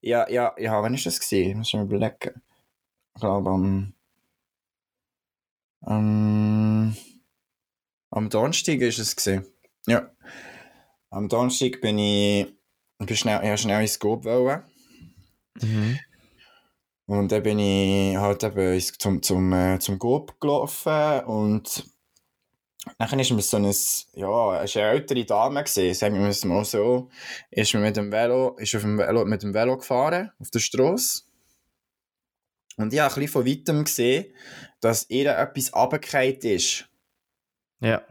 Ja, 0.00 0.28
ja, 0.30 0.54
ja, 0.58 0.80
wann 0.80 0.94
ist 0.94 1.06
das 1.06 1.18
gesehen? 1.18 1.50
Ich 1.50 1.56
muss 1.56 1.70
schon 1.70 1.80
mal 1.80 1.86
überlegen. 1.86 2.40
Ich 3.14 3.20
glaube 3.20 3.50
am. 3.50 3.94
Am. 5.80 6.96
Am 8.10 8.30
Donnerstag 8.30 8.80
ist 8.80 8.98
es 8.98 9.14
gesehen. 9.14 9.46
Ja. 9.86 10.10
Am 11.10 11.28
Donnerstag 11.28 11.80
bin 11.80 11.98
ich. 11.98 12.46
Bin 12.98 13.16
schnell, 13.16 13.54
ich 13.54 13.60
schnell 13.60 13.80
ins 13.80 13.92
Scope 13.92 14.24
wollen. 14.24 14.62
Mhm. 15.60 15.98
Und 17.06 17.32
dann 17.32 17.42
bin 17.42 17.58
ich 17.58 18.16
halt 18.16 18.42
eben 18.44 18.80
zum, 18.98 19.22
zum, 19.22 19.52
äh, 19.52 19.78
zum 19.78 19.98
Coop 19.98 20.38
gelaufen 20.40 21.24
und 21.24 21.84
dann 22.98 23.18
ist 23.18 23.30
mir 23.30 23.42
so 23.42 23.56
ein, 23.56 23.64
ja, 23.64 24.62
es 24.62 24.74
war 24.76 24.82
eine 24.82 24.90
ältere 24.90 25.24
Dame, 25.24 25.64
gewesen, 25.64 25.94
sagen 25.94 26.20
wir 26.20 26.28
es 26.28 26.44
mal 26.44 26.64
so, 26.64 27.08
ist 27.50 27.74
mir 27.74 27.80
mit 27.80 27.96
dem 27.96 28.12
Velo, 28.12 28.56
ist 28.58 28.74
auf 28.74 28.82
dem 28.82 28.98
Velo, 28.98 29.24
mit 29.24 29.42
dem 29.42 29.54
Velo 29.54 29.76
gefahren, 29.76 30.30
auf 30.38 30.50
der 30.50 30.58
Strasse. 30.58 31.22
Und 32.78 32.92
ich 32.92 33.00
habe 33.00 33.12
ein 33.12 33.20
bisschen 33.20 33.32
von 33.32 33.46
weitem 33.46 33.84
gesehen, 33.84 34.26
dass 34.80 35.06
ihr 35.10 35.36
etwas 35.36 35.74
runtergefallen 35.74 36.38
ist. 36.42 36.88
Ja. 37.80 38.02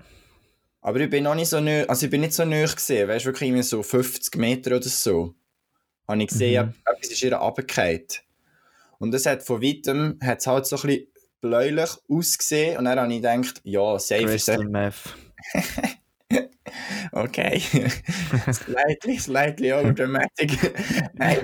Aber 0.82 1.00
ich 1.00 1.10
bin 1.10 1.24
noch 1.24 1.36
nicht 1.36 1.50
so 1.50 1.60
nö, 1.60 1.84
also 1.88 2.06
ich 2.06 2.12
bin 2.12 2.22
nicht 2.22 2.34
so 2.34 2.46
nöch 2.46 2.76
gesehen, 2.76 3.08
weißt 3.10 3.26
du, 3.26 3.30
wirklich 3.30 3.66
so 3.66 3.82
50 3.82 4.36
Meter 4.38 4.76
oder 4.76 4.88
so. 4.88 5.34
Habe 6.08 6.22
ich 6.22 6.30
gesehen, 6.30 6.68
Mhm. 6.68 6.74
etwas 6.86 7.12
ist 7.12 7.24
ihr 7.24 7.34
runtergefallen. 7.36 8.06
Und 9.00 9.14
es 9.14 9.26
hat 9.26 9.44
von 9.44 9.62
weitem, 9.62 10.20
hat 10.24 10.40
es 10.40 10.48
halt 10.48 10.66
so 10.66 10.76
ein 10.78 10.82
bisschen 10.84 11.08
bläulich 11.42 11.90
ausgesehen. 12.10 12.78
Und 12.78 12.86
dann 12.86 13.00
habe 13.00 13.12
ich 13.14 13.22
gedacht, 13.22 13.62
ja, 13.64 14.00
safe 14.00 14.22
ist 14.24 14.46
Crystal 14.46 14.66
Meth. 14.66 15.16
Okay. 17.14 17.60
slightly, 18.52 19.18
slightly 19.18 19.72
overdramatic. 19.72 20.52
nein. 21.14 21.40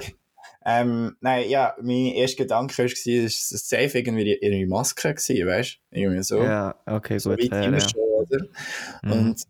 Ähm, 0.66 1.18
nein, 1.22 1.50
ja, 1.50 1.76
mein 1.82 2.14
erster 2.14 2.44
Gedanke 2.44 2.78
war, 2.78 2.86
es 2.86 3.52
war 3.52 3.58
safe 3.60 4.00
irgendwie 4.00 4.38
ihre 4.42 4.66
Maske, 4.68 5.14
gewesen, 5.14 5.48
weißt 5.48 5.80
du? 5.92 6.00
Irgendwie 6.00 6.24
so. 6.24 6.42
Ja, 6.42 6.76
okay, 6.86 7.18
so 7.20 7.32
gut. 7.32 7.42
weit 7.44 7.50
fair, 7.50 7.64
immer 7.64 7.78
ja. 7.78 7.90
schon, 7.90 8.02
oder? 8.02 8.46
Mhm. 9.04 9.12
Und 9.12 9.44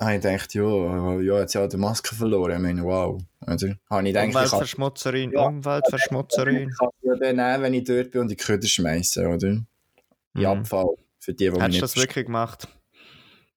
habe 0.00 0.14
ich 0.16 0.22
gedacht, 0.22 0.54
ja, 0.54 1.20
ja, 1.20 1.40
jetzt 1.40 1.54
hat 1.54 1.72
die 1.72 1.76
Maske 1.76 2.14
verloren. 2.14 2.52
Ich 2.56 2.58
meine, 2.58 2.82
wow. 2.84 3.20
Oder? 3.42 3.52
Habe 3.52 3.58
ich 3.58 3.74
gedacht, 3.90 4.08
ich 4.08 4.12
kann, 4.12 4.28
Umweltverschmutzerin, 4.28 5.32
Ja. 5.32 5.42
Umweltverschmutzerin. 5.46 6.68
ich 6.68 6.78
kann 6.78 6.88
ja 7.02 7.14
dann 7.16 7.36
nehmen, 7.36 7.62
wenn 7.62 7.74
ich 7.74 7.84
dort 7.84 8.10
bin 8.10 8.22
und 8.22 8.28
die 8.30 8.36
Köder 8.36 8.66
schmeißen, 8.66 9.26
oder? 9.26 9.46
In 9.48 9.66
Mhm. 10.34 10.46
Abfall. 10.46 10.96
Für 11.20 11.32
die, 11.32 11.48
die 11.48 11.60
Hättest 11.60 11.76
du 11.78 11.80
das 11.82 11.96
wirklich 11.96 12.26
gemacht? 12.26 12.66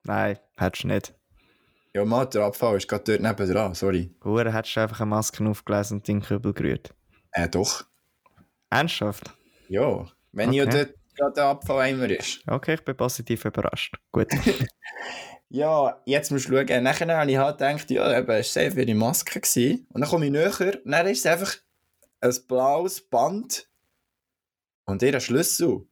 Nein, 0.04 0.38
hättest 0.56 0.84
du 0.84 0.88
nicht. 0.90 1.14
Ja, 1.98 2.06
Mann, 2.06 2.30
der 2.30 2.44
Abfall 2.44 2.78
ist 2.78 2.88
gerade 2.88 3.18
dort 3.18 3.22
nebenan, 3.22 3.74
sorry. 3.74 4.14
Hure 4.24 4.54
hättest 4.54 4.76
du 4.76 4.82
einfach 4.82 5.00
eine 5.00 5.10
Maske 5.10 5.44
aufgelesen 5.50 5.98
und 5.98 6.08
deinen 6.08 6.22
Kübel 6.22 6.54
gerührt. 6.54 6.94
Äh, 7.32 7.50
doch. 7.50 7.86
Ernsthaft? 8.70 9.34
Ja. 9.68 10.06
Wenn 10.32 10.54
ja 10.54 10.66
Okay. 10.66 10.86
dort 10.86 10.94
gerade 11.16 11.34
der 11.34 11.46
Abfalleimer 11.46 12.08
ist. 12.12 12.44
Okay, 12.46 12.76
ich 12.76 12.86
bin 12.86 12.96
positiv 12.96 13.46
überrascht. 13.46 13.96
Gut. 14.12 14.28
Ja, 15.50 16.02
jetzt 16.06 16.30
musst 16.30 16.50
du 16.50 16.58
schauen. 16.58 16.84
Nachher 16.84 17.08
habe 17.18 17.32
ich 17.32 17.38
halt 17.38 17.58
gedacht, 17.58 17.90
ja, 17.90 18.20
eben, 18.20 18.30
es 18.32 18.54
war 18.54 18.64
safe 18.66 18.82
ihre 18.82 18.94
Maske. 18.96 19.40
Gewesen. 19.40 19.88
Und 19.94 20.02
dann 20.02 20.10
komme 20.10 20.26
ich 20.26 20.32
näher, 20.32 20.52
und 20.84 20.92
dann 20.92 21.08
ist 21.08 21.20
es 21.20 21.26
einfach 21.26 21.56
ein 22.20 22.34
blaues 22.50 23.00
Band 23.00 23.70
und 24.86 25.02
ihr 25.02 25.18
Schlüssel. 25.22 25.88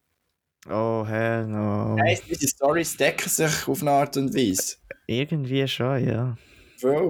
Oh, 0.69 1.05
hell 1.07 1.47
no. 1.47 1.95
Heisst, 2.01 2.29
diese 2.29 2.49
Storys 2.49 2.97
decken 2.97 3.29
sich 3.29 3.65
auf 3.67 3.81
eine 3.81 3.91
Art 3.91 4.17
und 4.17 4.35
Weise. 4.35 4.75
Irgendwie 5.07 5.67
schon, 5.67 6.07
ja. 6.07 6.37
Bro, 6.81 7.07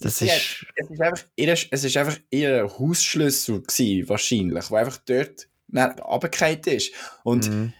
Das 0.00 0.20
ist. 0.20 0.66
es 0.74 0.90
ist 0.90 1.00
einfach 1.00 1.24
ihr, 1.36 1.52
es 1.52 1.84
ist 1.84 1.96
einfach 1.96 2.18
ihr 2.30 2.68
Hausschlüssel 2.78 3.62
gewesen, 3.62 4.08
wahrscheinlich, 4.08 4.66
der 4.68 4.78
einfach 4.78 4.98
dort 4.98 5.48
runtergefallen 5.72 6.60
ist. 6.64 6.92
Und 7.22 7.48
Mhm. 7.48 7.72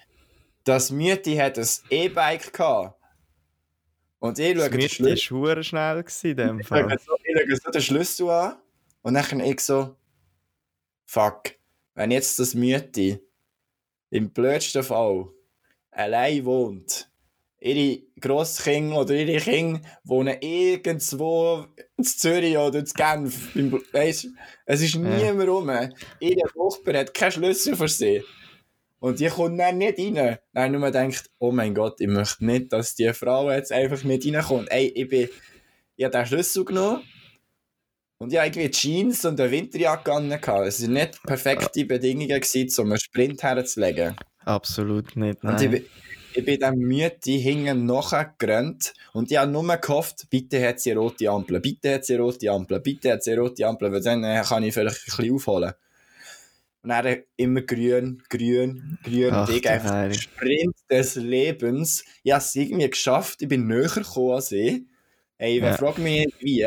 das 0.64 0.90
Miete 0.90 1.40
hat 1.42 1.58
ein 1.58 1.68
E-Bike 1.90 2.52
gehabt. 2.52 2.94
Und 4.18 4.38
ich 4.38 4.56
schaue 4.56 4.70
Das 4.70 4.70
den 4.70 4.88
Schlüssel. 4.88 5.32
war 5.32 5.38
hure 5.48 5.64
schnell 5.64 6.04
in 6.22 6.36
dem 6.36 6.60
Ich 6.60 6.66
Fall. 6.66 6.98
so, 7.04 7.16
ich 7.22 7.36
schaue 7.38 7.56
so 7.64 7.70
den 7.70 7.82
Schlüssel 7.82 8.30
an 8.30 8.56
und 9.02 9.14
dann 9.14 9.40
ich 9.40 9.60
so, 9.60 9.96
fuck, 11.04 11.42
wenn 11.94 12.10
jetzt 12.10 12.38
das 12.38 12.54
Miete 12.54 13.20
im 14.10 14.30
blödsten 14.30 14.82
Fall 14.82 15.28
allein 15.90 16.44
wohnt, 16.44 17.10
ihre 17.58 18.05
Grosskinder 18.20 19.00
oder 19.00 19.14
ihre 19.14 19.40
Kinder 19.40 19.80
wohnen 20.04 20.36
irgendwo 20.40 21.66
in 21.96 22.04
Zürich 22.04 22.56
oder 22.56 22.78
in 22.78 22.86
Genf, 22.86 23.54
weisst, 23.92 24.28
es 24.64 24.82
ist 24.82 24.96
niemand 24.96 25.48
rum, 25.48 25.70
ihr 26.20 26.36
Nachbar 26.36 26.94
hat 26.94 27.14
keinen 27.14 27.32
Schlüssel 27.32 27.76
für 27.76 27.88
sie. 27.88 28.22
Und 28.98 29.20
die 29.20 29.28
kommt 29.28 29.60
dann 29.60 29.78
nicht 29.78 29.98
rein. 29.98 30.38
Dann 30.52 30.72
nur 30.72 30.90
denkt, 30.90 31.30
oh 31.38 31.52
mein 31.52 31.74
Gott, 31.74 32.00
ich 32.00 32.08
möchte 32.08 32.44
nicht, 32.44 32.72
dass 32.72 32.94
die 32.94 33.12
Frau 33.12 33.50
jetzt 33.50 33.70
einfach 33.70 34.02
nicht 34.04 34.26
reinkommt. 34.26 34.70
Ey, 34.70 34.86
ich 34.88 35.08
bin, 35.08 35.28
ich 35.96 36.04
habe 36.04 36.16
den 36.16 36.26
Schlüssel 36.26 36.64
genommen 36.64 37.02
und 38.18 38.32
ich 38.32 38.38
hatte 38.38 38.70
Jeans 38.70 39.24
und 39.26 39.38
eine 39.38 39.50
Winterjacke 39.50 40.12
an. 40.12 40.32
Es 40.32 40.82
waren 40.82 40.92
nicht 40.94 41.22
perfekte 41.22 41.84
Bedingungen, 41.84 42.40
gewesen, 42.40 42.80
um 42.80 42.92
einen 42.92 42.98
Sprint 42.98 43.42
herzulegen. 43.42 44.16
Absolut 44.44 45.14
nicht. 45.16 45.44
Nein. 45.44 45.84
Ich 46.36 46.44
bin 46.44 46.60
dann 46.60 46.76
müde 46.76 47.30
hinten 47.30 47.86
nachgerannt 47.86 48.92
und 49.14 49.30
ich 49.30 49.38
habe 49.38 49.50
nur 49.50 49.76
gehofft, 49.78 50.28
bitte 50.28 50.66
hat 50.66 50.80
sie 50.80 50.90
eine 50.90 51.00
rote 51.00 51.30
Ampel, 51.30 51.60
bitte 51.60 51.94
hat 51.94 52.04
sie 52.04 52.14
eine 52.14 52.24
rote 52.24 52.50
Ampel, 52.50 52.80
bitte 52.80 53.12
hat 53.12 53.22
sie 53.22 53.32
eine 53.32 53.40
rote 53.40 53.66
Ampel, 53.66 53.90
weil 53.90 54.02
dann 54.02 54.22
äh, 54.22 54.42
kann 54.46 54.62
ich 54.62 54.74
vielleicht 54.74 54.96
ein 54.96 55.04
bisschen 55.16 55.34
aufholen. 55.34 55.72
Und 56.82 56.90
dann 56.90 57.22
immer 57.36 57.62
grün, 57.62 58.22
grün, 58.28 58.98
grün 59.02 59.34
Ach, 59.34 59.48
und 59.48 59.56
ich 59.56 59.68
einfach 59.68 59.90
Heilige. 59.90 60.20
Sprint 60.20 60.76
des 60.90 61.16
Lebens. 61.16 62.04
Ich 62.22 62.32
habe 62.32 62.42
es 62.42 62.54
irgendwie 62.54 62.90
geschafft, 62.90 63.42
ich 63.42 63.48
bin 63.48 63.66
näher 63.66 63.88
gekommen 63.88 64.32
als 64.32 64.52
ich. 64.52 64.82
Ey, 65.38 65.60
wer 65.62 65.72
Ja. 65.72 65.76
fragt 65.76 65.98
mich 65.98 66.28
wie? 66.38 66.66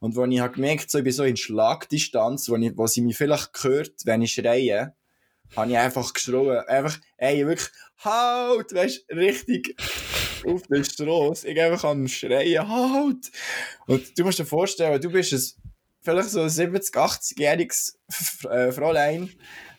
Und 0.00 0.16
als 0.16 0.30
ich 0.32 0.40
habe 0.40 0.54
gemerkt 0.54 0.90
so, 0.90 0.98
ich 0.98 1.04
bin 1.04 1.12
so 1.12 1.24
in 1.24 1.36
Schlagdistanz, 1.36 2.48
wo, 2.48 2.56
ich, 2.56 2.76
wo 2.76 2.86
sie 2.86 3.02
mich 3.02 3.16
vielleicht 3.16 3.50
hört, 3.62 3.92
wenn 4.04 4.22
ich 4.22 4.32
schreie, 4.32 4.94
habe 5.56 5.70
ich 5.70 5.78
einfach 5.78 6.12
geschrien. 6.12 6.58
Einfach, 6.66 6.98
ey, 7.16 7.46
wirklich, 7.46 7.68
halt! 7.98 8.74
Weißt 8.74 9.04
du, 9.08 9.16
richtig 9.16 9.76
auf 10.46 10.62
der 10.62 10.84
Straße. 10.84 11.48
Ich 11.48 11.60
einfach 11.60 11.84
am 11.84 12.08
Schreien, 12.08 12.68
halt! 12.68 13.30
Und 13.86 14.18
du 14.18 14.24
musst 14.24 14.38
dir 14.38 14.46
vorstellen, 14.46 15.00
du 15.00 15.10
bist 15.10 15.32
ein, 15.32 15.72
vielleicht 16.00 16.30
so 16.30 16.40
ein 16.40 16.48
70-, 16.48 16.94
80-jähriges 16.94 17.94
F- 18.08 18.44
äh, 18.44 18.72
Fräulein 18.72 19.30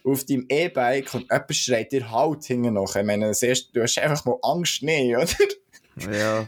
auf 0.04 0.26
deinem 0.26 0.46
E-Bike 0.50 1.14
und 1.14 1.32
jemand 1.32 1.56
schreit 1.56 1.92
dir 1.92 2.12
halt 2.12 2.44
hinten 2.44 2.74
noch. 2.74 2.96
Ich 2.96 3.06
meine, 3.06 3.28
das 3.28 3.40
du 3.40 3.82
hast 3.82 3.98
einfach 3.98 4.26
mal 4.26 4.38
Angst 4.42 4.84
nicht, 4.84 5.16
oder? 5.16 5.28
Ja, 6.12 6.48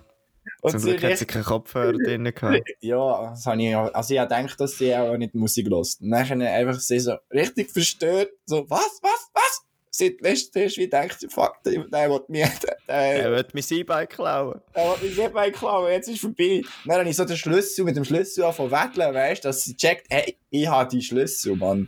Und 0.66 0.72
zum 0.72 0.80
sie 0.82 0.96
Glück 0.98 1.12
hat 1.12 1.18
sie 1.18 1.26
keinen 1.26 1.44
Kopfhörer 1.46 1.94
drin 2.06 2.24
gehabt. 2.24 2.62
ja, 2.82 3.30
das 3.32 3.46
habe 3.46 3.62
ich, 3.62 3.76
auch- 3.76 3.94
also 3.94 4.14
ich 4.14 4.20
gedacht, 4.20 4.60
dass 4.60 4.78
sie 4.78 4.96
auch 4.96 5.16
nicht 5.18 5.34
Musik 5.36 5.68
hört. 5.70 5.88
Und 6.02 6.10
dann 6.12 6.42
einfach 6.42 6.80
sie 6.80 7.00
so 7.00 7.16
richtig 7.32 7.72
verstört, 7.72 8.30
so, 8.46 8.70
was, 8.70 9.00
was, 9.02 9.30
was? 9.34 9.62
Seit 9.98 10.20
letztem 10.20 10.68
wie 10.76 10.90
denkt 10.90 11.22
sie, 11.22 11.30
fuck, 11.30 11.64
der, 11.64 11.86
der 11.86 12.10
will 12.10 12.20
mir, 12.28 12.50
der, 12.88 12.96
Er 12.96 13.18
der, 13.22 13.32
wird 13.32 13.54
mein 13.54 13.64
E-Bike 13.70 14.10
klauen. 14.10 14.60
der 14.76 14.84
will 15.00 15.08
mir 15.10 15.16
sehr 15.16 15.30
bald 15.30 15.56
klauen, 15.56 15.90
jetzt 15.90 16.10
ist 16.10 16.20
vorbei. 16.20 16.58
Und 16.84 16.90
dann 16.90 17.00
habe 17.00 17.10
ich 17.10 17.16
so 17.16 17.24
den 17.24 17.38
Schlüssel, 17.38 17.86
mit 17.86 17.96
dem 17.96 18.04
Schlüssel 18.04 18.44
zu 18.54 18.72
wedeln, 18.72 19.14
weißt 19.14 19.46
du, 19.46 19.48
dass 19.48 19.62
sie 19.64 19.78
checkt, 19.78 20.08
hey, 20.10 20.38
ich 20.50 20.68
habe 20.68 20.90
die 20.90 21.02
Schlüssel, 21.02 21.56
Mann. 21.56 21.88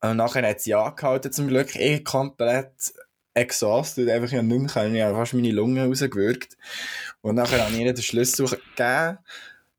Und 0.00 0.16
nachher 0.16 0.48
hat 0.48 0.60
sie 0.60 0.74
angehalten, 0.74 1.30
zum 1.32 1.48
Glück, 1.48 1.76
ich 1.76 2.02
komplett 2.04 2.72
exhausted, 3.34 4.08
einfach 4.08 4.32
hab 4.32 4.44
nicht 4.44 4.60
mehr 4.60 4.68
können, 4.70 4.94
ich 4.94 5.02
habe 5.02 5.14
fast 5.14 5.34
meine 5.34 5.50
Lungen 5.50 5.86
rausgewürgt. 5.86 6.56
Und 7.22 7.36
nachher 7.36 7.64
habe 7.64 7.72
ich 7.74 7.80
ihr 7.80 7.92
den 7.94 8.02
Schlüssel 8.02 8.46
gegeben 8.48 9.18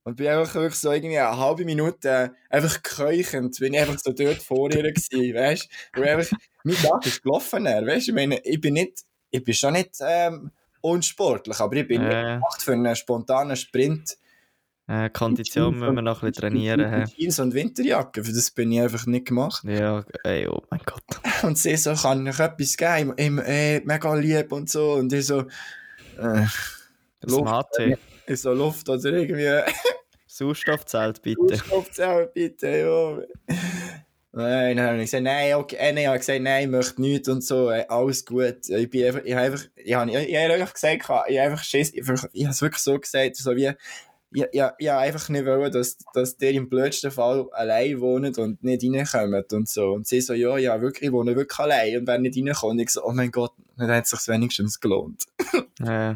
und 0.03 0.15
bin 0.17 0.27
einfach 0.27 0.55
wirklich 0.55 0.79
so 0.79 0.91
irgendwie 0.91 1.17
eine 1.17 1.37
halbe 1.37 1.65
Minute 1.65 2.35
einfach 2.49 2.81
keuchend, 2.83 3.57
bin 3.59 3.73
ich 3.73 3.79
einfach 3.81 3.99
so 3.99 4.11
dort 4.11 4.41
vor 4.41 4.71
ihr 4.73 4.83
gewesen, 4.83 5.35
weißt 5.35 5.69
du? 5.93 6.01
Weil 6.01 6.09
einfach, 6.17 6.37
mein 6.63 6.75
Tag 6.77 7.05
ist 7.05 7.23
gelaufen, 7.23 7.65
weißt 7.65 8.07
du? 8.07 8.11
Ich 8.11 8.15
meine, 8.15 8.39
ich 8.43 8.59
bin 8.59 8.73
nicht, 8.73 9.03
ich 9.29 9.43
bin 9.43 9.53
schon 9.53 9.73
nicht 9.73 9.97
ähm, 10.01 10.51
unsportlich, 10.81 11.59
aber 11.59 11.75
ich 11.75 11.87
bin 11.87 12.01
Äh, 12.01 12.23
gemacht 12.35 12.61
für 12.61 12.73
einen 12.73 12.95
spontanen 12.95 13.55
Sprint. 13.55 14.17
Äh, 14.93 15.09
Kondition 15.09 15.79
müssen 15.79 15.95
wir 15.95 16.01
noch 16.01 16.21
ein 16.21 16.31
bisschen 16.31 16.49
trainieren. 16.49 17.05
Jeans 17.17 17.39
und 17.39 17.53
Winterjacke, 17.53 18.23
für 18.23 18.31
das 18.31 18.51
bin 18.51 18.71
ich 18.71 18.81
einfach 18.81 19.05
nicht 19.05 19.27
gemacht. 19.27 19.63
Ja, 19.63 20.03
ey, 20.23 20.47
oh 20.47 20.61
mein 20.69 20.81
Gott. 20.85 21.03
Und 21.43 21.57
sie 21.57 21.75
so, 21.77 21.93
kann 21.93 22.25
ich 22.27 22.39
etwas 22.39 22.77
geben? 22.77 23.13
Ich, 23.17 23.25
ich, 23.25 23.47
äh, 23.47 23.81
mega 23.83 24.13
lieb 24.15 24.51
und 24.51 24.69
so. 24.69 24.93
Und 24.93 25.11
ich 25.11 25.25
so, 25.25 25.41
äh, 26.19 26.45
Luft, 27.21 27.79
ich 28.27 28.41
so 28.41 28.53
Luft 28.53 28.87
oder 28.89 29.11
irgendwie. 29.11 29.71
Sauerstoffzelt, 30.27 31.21
bitte. 31.21 31.61
Aufzählen, 31.69 32.27
bitte, 32.33 32.67
ja. 32.67 33.17
Nein, 34.31 34.77
dann 34.77 34.87
habe 34.87 34.97
ich 34.97 35.03
gesagt, 35.03 35.23
nein, 35.23 35.53
okay, 35.53 35.75
äh, 35.75 35.93
nein, 35.93 36.03
ich 36.03 36.07
habe 36.07 36.17
gesagt, 36.17 36.41
nein, 36.41 36.63
ich 36.63 36.69
möchte 36.69 37.01
nichts 37.01 37.29
und 37.29 37.43
so, 37.43 37.69
äh, 37.69 37.85
alles 37.87 38.25
gut. 38.25 38.67
Ich 38.67 38.89
bin 38.89 39.05
einfach, 39.05 39.21
ich 39.23 39.33
habe 39.33 39.45
einfach, 39.45 39.65
ich 39.75 39.93
habe, 39.93 40.09
ich 40.09 40.35
habe 40.35 40.53
einfach 40.53 40.73
gesagt, 40.73 41.03
ich 41.03 41.09
habe 41.09 41.41
einfach 41.41 41.63
Schiss, 41.63 41.93
ich 41.93 42.07
habe 42.07 42.29
es 42.33 42.61
wirklich 42.61 42.81
so 42.81 42.99
gesagt, 42.99 43.35
so 43.35 43.55
wie, 43.55 43.73
ich, 44.33 44.45
ich, 44.51 44.63
ich 44.77 44.91
einfach 44.91 45.29
nicht 45.29 45.45
wollen, 45.45 45.71
dass, 45.71 45.97
dass 46.13 46.37
der 46.37 46.51
im 46.51 46.69
blödsten 46.69 47.11
Fall 47.11 47.47
allein 47.51 47.99
wohnt 47.99 48.37
und 48.37 48.63
nicht 48.63 48.83
reinkommt 48.83 49.53
und 49.53 49.69
so. 49.69 49.91
Und 49.93 50.07
sie 50.07 50.21
so, 50.21 50.33
ja, 50.33 50.57
ja, 50.57 50.81
wirklich, 50.81 51.07
ich 51.07 51.11
wohne 51.11 51.35
wirklich 51.35 51.59
allein 51.59 51.99
und 51.99 52.07
wenn 52.07 52.21
nicht 52.21 52.37
reinkommt, 52.37 52.81
ich 52.81 52.89
so, 52.89 53.03
oh 53.03 53.11
mein 53.11 53.31
Gott, 53.31 53.53
dann 53.77 53.89
hat 53.91 54.05
es 54.05 54.11
sich 54.11 54.27
wenigstens 54.27 54.79
gelohnt. 54.79 55.23
Äh, 55.83 56.15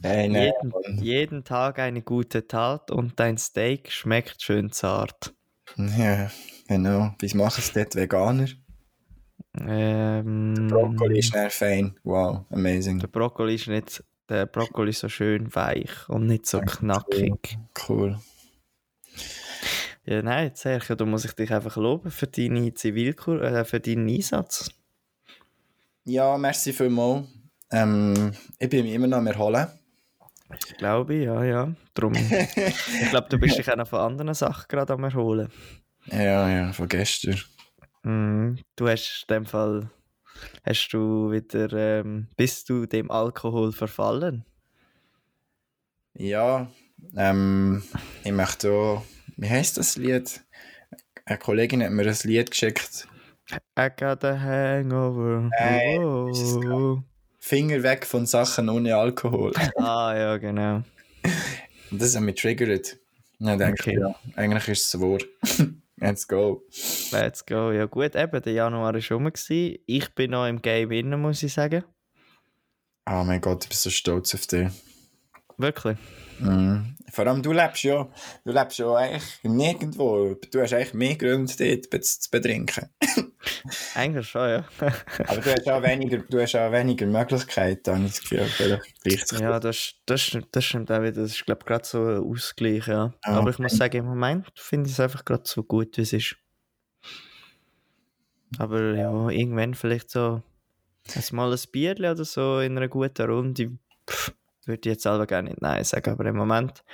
Nein, 0.00 0.30
nein. 0.32 0.52
jeden, 0.62 1.02
jeden 1.02 1.44
Tag 1.44 1.80
eine 1.80 2.02
gute 2.02 2.46
Tat 2.46 2.92
und 2.92 3.18
dein 3.18 3.36
Steak 3.36 3.90
schmeckt 3.90 4.42
schön 4.42 4.70
zart. 4.70 5.34
Ja, 5.76 6.30
genau. 6.68 7.14
Wie 7.18 7.34
machen 7.34 7.58
es 7.58 7.72
dort 7.72 7.96
Veganer? 7.96 8.46
Ähm, 9.60 10.68
Brokkoli 10.70 11.18
ist 11.18 11.34
nicht 11.34 11.52
fein. 11.52 11.98
Wow, 12.04 12.44
amazing. 12.50 13.00
Der 13.00 13.08
Brokkoli 13.08 13.56
ist 13.56 13.66
nicht, 13.66 14.04
der 14.28 14.46
Brokkoli 14.46 14.90
ist 14.90 15.00
so 15.00 15.08
schön 15.08 15.54
weich 15.54 16.08
und 16.08 16.26
nicht 16.26 16.46
so 16.46 16.60
knackig. 16.60 17.58
Cool. 17.88 18.18
Ja, 20.04 20.22
nein, 20.22 20.52
Sergio, 20.54 20.96
da 20.96 21.04
muss 21.04 21.24
ich 21.24 21.32
dich 21.32 21.52
einfach 21.52 21.76
loben 21.76 22.10
für 22.10 22.26
deine 22.26 22.72
Zivilkur, 22.72 23.42
äh, 23.42 23.64
für 23.64 23.80
deinen 23.80 24.08
Einsatz. 24.08 24.70
Ja, 26.04 26.38
merci 26.38 26.72
vielmals. 26.72 27.28
Ähm, 27.70 28.32
ich 28.58 28.70
bin 28.70 28.86
immer 28.86 29.06
noch 29.06 29.18
am 29.18 29.26
Erholen. 29.26 29.66
Ich 30.66 30.76
glaube, 30.78 31.14
ja, 31.14 31.44
ja. 31.44 31.74
Drum. 31.92 32.14
ich 32.14 33.10
glaube, 33.10 33.28
du 33.28 33.38
bist 33.38 33.58
dich 33.58 33.70
auch 33.70 33.76
noch 33.76 33.88
von 33.88 34.00
anderen 34.00 34.32
Sachen 34.32 34.64
gerade 34.68 34.94
am 34.94 35.04
erholen. 35.04 35.50
Ja, 36.06 36.48
ja, 36.48 36.72
von 36.72 36.88
gestern. 36.88 37.38
Mhm. 38.02 38.58
Du 38.76 38.88
hast 38.88 39.26
in 39.28 39.34
dem 39.34 39.46
Fall, 39.46 39.90
hast 40.64 40.88
du 40.92 41.30
wieder, 41.30 41.72
ähm, 41.72 42.28
bist 42.36 42.68
du 42.68 42.86
dem 42.86 43.10
Alkohol 43.10 43.72
verfallen? 43.72 44.44
Ja, 46.14 46.68
ähm, 47.16 47.82
ich 48.24 48.32
möchte 48.32 48.72
auch, 48.72 49.02
wie 49.36 49.48
heißt 49.48 49.76
das 49.78 49.96
Lied? 49.96 50.40
Eine 51.24 51.38
Kollegin 51.38 51.82
hat 51.82 51.90
mir 51.92 52.06
ein 52.06 52.16
Lied 52.24 52.50
geschickt. 52.50 53.06
I 53.78 53.88
got 53.96 54.24
a 54.24 54.38
hangover. 54.38 55.50
Nein, 55.58 55.98
Oh. 56.04 56.28
es 56.30 56.56
Finger 57.40 57.82
weg 57.82 58.04
von 58.04 58.26
Sachen 58.26 58.68
ohne 58.68 58.96
Alkohol. 58.96 59.52
Ah, 59.78 60.14
ja, 60.16 60.36
genau. 60.36 60.82
Das 61.90 62.14
hat 62.14 62.22
mich 62.22 62.40
triggert. 62.40 62.98
Ja, 63.38 63.56
denke 63.56 63.80
Okay. 63.80 63.92
ich, 63.92 63.98
ja, 64.00 64.14
eigentlich 64.36 64.68
ist 64.68 64.94
es 64.94 65.00
wahr. 65.00 65.18
Let's 66.00 66.26
go. 66.26 66.62
Let's 67.12 67.44
go. 67.44 67.72
Ja, 67.72 67.86
gut, 67.86 68.14
eben, 68.14 68.42
der 68.42 68.52
Januar 68.52 68.94
war 68.94 69.10
rum. 69.10 69.24
gewesen. 69.24 69.78
Ich 69.86 70.14
bin 70.14 70.30
noch 70.30 70.46
im 70.46 70.62
Game 70.62 70.92
innen, 70.92 71.20
muss 71.20 71.42
ich 71.42 71.52
sagen. 71.52 71.84
Oh 73.10 73.24
mein 73.24 73.40
Gott, 73.40 73.64
ich 73.64 73.70
bin 73.70 73.76
so 73.76 73.90
stolz 73.90 74.34
auf 74.34 74.46
dich. 74.46 74.68
Wirklich. 75.58 75.98
Mhm. 76.38 76.96
Vor 77.10 77.26
allem 77.26 77.42
du 77.42 77.52
lebst 77.52 77.82
ja, 77.82 78.08
du 78.44 78.52
lebst 78.52 78.78
ja 78.78 78.94
eigentlich 78.94 79.24
nirgendwo. 79.42 80.34
Du 80.52 80.60
hast 80.60 80.72
eigentlich 80.72 80.94
mehr 80.94 81.16
Gründe, 81.16 81.80
dort 81.90 82.04
zu 82.04 82.30
betrinken. 82.30 82.88
Eigentlich 83.94 84.28
schon, 84.28 84.48
ja. 84.48 84.64
Aber 85.26 85.40
du 85.40 85.52
hast 85.52 85.68
auch 85.68 85.82
weniger, 85.82 86.18
du 86.18 86.40
hast 86.40 86.54
auch 86.54 86.70
weniger 86.72 87.06
Möglichkeiten, 87.06 87.94
habe 87.94 88.04
ich 88.04 88.10
das 88.12 88.20
Gefühl. 88.20 88.78
Vielleicht 89.02 89.28
sich 89.28 89.40
ja, 89.40 89.58
das, 89.58 89.94
das, 90.06 90.38
das 90.50 90.64
stimmt 90.64 90.90
auch 90.90 91.00
wieder. 91.00 91.22
Das 91.22 91.32
ist, 91.32 91.44
glaube 91.44 91.60
ich, 91.62 91.66
gerade 91.66 91.84
so 91.84 92.04
ein 92.04 92.18
Ausgleich, 92.18 92.86
ja. 92.86 93.14
Ja. 93.24 93.32
Aber 93.32 93.50
ich 93.50 93.58
muss 93.58 93.72
sagen, 93.72 93.96
im 93.98 94.06
Moment 94.06 94.46
finde 94.54 94.86
ich 94.86 94.92
es 94.92 95.00
einfach 95.00 95.24
gerade 95.24 95.44
so 95.44 95.62
gut, 95.62 95.96
wie 95.96 96.02
es 96.02 96.12
ist. 96.12 96.36
Aber 98.58 98.94
ja, 98.94 99.28
irgendwann 99.28 99.74
vielleicht 99.74 100.10
so 100.10 100.42
mal 101.32 101.52
ein 101.52 101.60
Bierchen 101.72 102.04
oder 102.04 102.24
so 102.24 102.60
in 102.60 102.76
einer 102.76 102.88
guten 102.88 103.30
Runde, 103.30 103.78
pff, 104.08 104.32
würde 104.68 104.88
ich 104.88 104.92
jetzt 104.94 105.02
selber 105.02 105.26
gerne 105.26 105.48
nicht 105.50 105.62
Nein 105.62 105.82
sagen. 105.84 106.10
Aber 106.10 106.24
im 106.26 106.36
Moment 106.36 106.84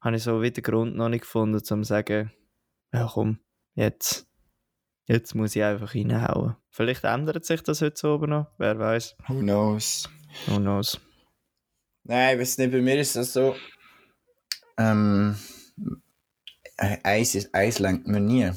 habe 0.00 0.16
ich 0.16 0.22
so 0.22 0.42
wieder 0.42 0.62
Grund 0.62 0.96
noch 0.96 1.08
nicht 1.08 1.22
gefunden, 1.22 1.56
um 1.56 1.64
zu 1.64 1.82
sagen, 1.84 2.30
ja 2.92 3.08
komm, 3.12 3.38
jetzt, 3.74 4.26
jetzt 5.06 5.34
muss 5.34 5.56
ich 5.56 5.62
einfach 5.64 5.94
reinhauen. 5.94 6.56
Vielleicht 6.70 7.04
ändert 7.04 7.44
sich 7.44 7.62
das 7.62 7.80
heute 7.80 8.06
oben 8.08 8.30
noch, 8.30 8.46
wer 8.58 8.78
weiß. 8.78 9.16
Who 9.28 9.40
knows? 9.40 10.08
Who 10.46 10.56
knows. 10.56 11.00
Nein, 12.04 12.38
weiß 12.38 12.58
nicht, 12.58 12.70
bei 12.72 12.80
mir 12.82 12.98
ist 13.00 13.16
das 13.16 13.32
so. 13.32 13.56
Ähm, 14.76 15.36
äh, 16.76 16.98
Eis, 17.02 17.34
ist- 17.34 17.54
Eis 17.54 17.78
lenkt 17.78 18.06
mir 18.06 18.20
nie. 18.20 18.50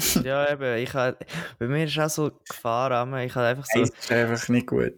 Ja, 0.24 0.50
eben, 0.52 0.78
ich 0.82 0.94
habe, 0.94 1.16
bei 1.58 1.66
mir 1.66 1.84
ist 1.84 1.98
auch 1.98 2.08
so 2.08 2.30
Gefahr, 2.48 2.90
ich 3.22 3.34
habe 3.34 3.46
einfach 3.46 3.66
so, 3.66 3.80
Eis 3.80 3.90
ist 3.90 4.10
einfach 4.12 4.48
nicht 4.48 4.66
gut. 4.66 4.94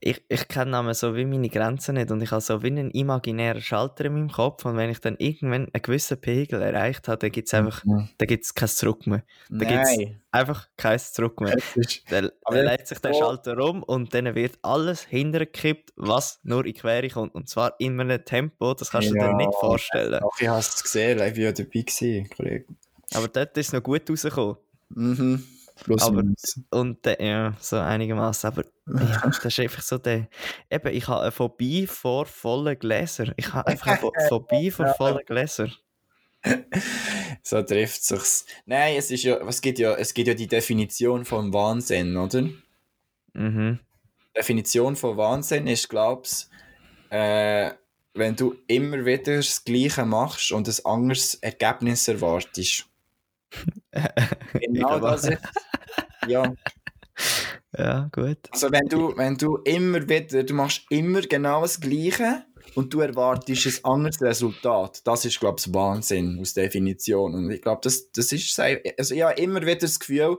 ich, 0.00 0.22
ich 0.28 0.48
kenne 0.48 0.94
so 0.94 1.14
wie 1.16 1.24
meine 1.24 1.48
Grenzen 1.48 1.94
nicht 1.94 2.10
und 2.10 2.22
ich 2.22 2.30
habe 2.30 2.40
so 2.40 2.62
wie 2.62 2.68
einen 2.68 2.90
imaginären 2.90 3.60
Schalter 3.62 4.04
in 4.06 4.14
meinem 4.14 4.30
Kopf 4.30 4.64
und 4.64 4.76
wenn 4.76 4.90
ich 4.90 5.00
dann 5.00 5.16
irgendwann 5.18 5.68
einen 5.72 5.82
gewissen 5.82 6.20
Pegel 6.20 6.62
erreicht 6.62 7.08
habe, 7.08 7.18
dann 7.18 7.30
gibt 7.32 7.48
es 7.48 7.54
einfach, 7.54 7.84
Mhm. 7.84 8.08
dann 8.18 8.28
gibt's 8.28 8.54
kein 8.54 8.68
Zurück 8.68 9.06
mehr. 9.06 9.22
Da 9.50 9.64
gibt's 9.64 9.96
Nein. 9.96 10.20
einfach 10.30 10.68
kein 10.76 10.98
Zurück 10.98 11.40
mehr. 11.40 11.56
Es 11.56 11.76
ist, 11.76 12.02
Dann, 12.10 12.30
dann 12.48 12.64
legt 12.66 12.86
sich 12.88 12.98
der 12.98 13.14
Schalter 13.14 13.58
um 13.58 13.82
und 13.82 14.14
dann 14.14 14.34
wird 14.34 14.58
alles 14.62 15.02
hintergekippt, 15.04 15.92
was 15.96 16.40
nur 16.42 16.64
in 16.66 16.74
Quere 16.74 17.08
kommt. 17.08 17.34
Und 17.34 17.48
zwar 17.48 17.74
in 17.78 18.00
einem 18.00 18.24
Tempo, 18.24 18.74
das 18.74 18.90
kannst 18.90 19.10
du 19.10 19.14
dir 19.14 19.34
nicht 19.34 19.54
vorstellen. 19.54 20.20
Ach, 20.22 20.40
ich 20.40 20.48
habe 20.48 20.60
es 20.60 20.82
gesehen, 20.82 21.18
ich 21.18 21.36
war 21.36 21.42
ja 21.42 21.52
dabei, 21.52 21.70
gewesen, 21.70 22.28
Kollege. 22.30 22.64
Aber 23.14 23.28
dort 23.28 23.56
ist 23.56 23.68
es 23.68 23.72
noch 23.72 23.82
gut 23.82 24.08
rausgekommen. 24.08 24.56
Mhm. 24.90 25.44
Plus 25.82 26.02
Aber- 26.02 26.22
minus. 26.22 26.60
Und 26.70 27.04
äh, 27.06 27.26
ja, 27.26 27.54
so 27.60 27.76
einigermaßen. 27.78 28.48
Aber 28.48 28.64
ja, 28.86 29.20
das 29.24 29.44
ist 29.44 29.58
einfach 29.60 29.82
so 29.82 29.98
der. 29.98 30.28
Eben, 30.70 30.94
ich 30.94 31.08
habe 31.08 31.22
eine 31.22 31.32
Phobie 31.32 31.86
vor 31.86 32.26
vollen 32.26 32.78
Gläsern. 32.78 33.32
Ich 33.36 33.52
habe 33.52 33.66
einfach 33.68 33.86
eine 33.88 33.98
Pho- 34.00 34.12
Phobie 34.28 34.70
vor 34.70 34.94
vollen 34.94 35.24
Gläsern. 35.26 35.72
So 37.42 37.62
trifft 37.62 38.04
sich's. 38.04 38.46
Nein, 38.66 38.96
es 38.96 39.10
ist 39.10 39.22
ja, 39.22 39.38
was 39.46 39.60
gibt 39.60 39.78
ja, 39.78 39.94
es 39.94 40.12
gibt 40.14 40.28
ja 40.28 40.34
die 40.34 40.46
Definition 40.46 41.24
von 41.24 41.52
Wahnsinn, 41.52 42.16
oder? 42.16 42.48
Mhm. 43.32 43.80
Definition 44.36 44.96
von 44.96 45.16
Wahnsinn 45.16 45.66
ist, 45.66 45.88
glaub's, 45.88 46.48
äh, 47.10 47.70
wenn 48.14 48.36
du 48.36 48.54
immer 48.66 49.04
wieder 49.04 49.36
das 49.36 49.64
Gleiche 49.64 50.04
machst 50.04 50.52
und 50.52 50.68
ein 50.68 50.84
anderes 50.86 51.34
Ergebnis 51.36 52.08
erwartest. 52.08 52.86
genau 54.60 54.98
das 55.00 55.28
ist. 55.28 55.42
Ja, 56.26 56.52
Ja, 57.76 58.08
gut. 58.12 58.38
also 58.50 58.70
wenn 58.70 58.86
du, 58.86 59.16
wenn 59.16 59.36
du 59.36 59.56
immer 59.58 60.08
wieder, 60.08 60.42
du 60.42 60.54
machst 60.54 60.82
immer 60.90 61.22
genau 61.22 61.62
das 61.62 61.80
Gleiche 61.80 62.44
und 62.74 62.92
du 62.94 63.00
erwartest 63.00 63.66
ein 63.66 63.84
anderes 63.84 64.20
Resultat, 64.20 65.06
das 65.06 65.24
ist, 65.24 65.40
glaube 65.40 65.58
ich, 65.58 65.72
Wahnsinn 65.72 66.38
aus 66.40 66.54
Definition. 66.54 67.34
Und 67.34 67.50
ich 67.50 67.62
glaube, 67.62 67.80
das, 67.82 68.10
das 68.12 68.32
ist, 68.32 68.58
also 68.60 69.14
ich 69.14 69.22
habe 69.22 69.40
immer 69.40 69.60
wieder 69.62 69.76
das 69.76 69.98
Gefühl, 69.98 70.38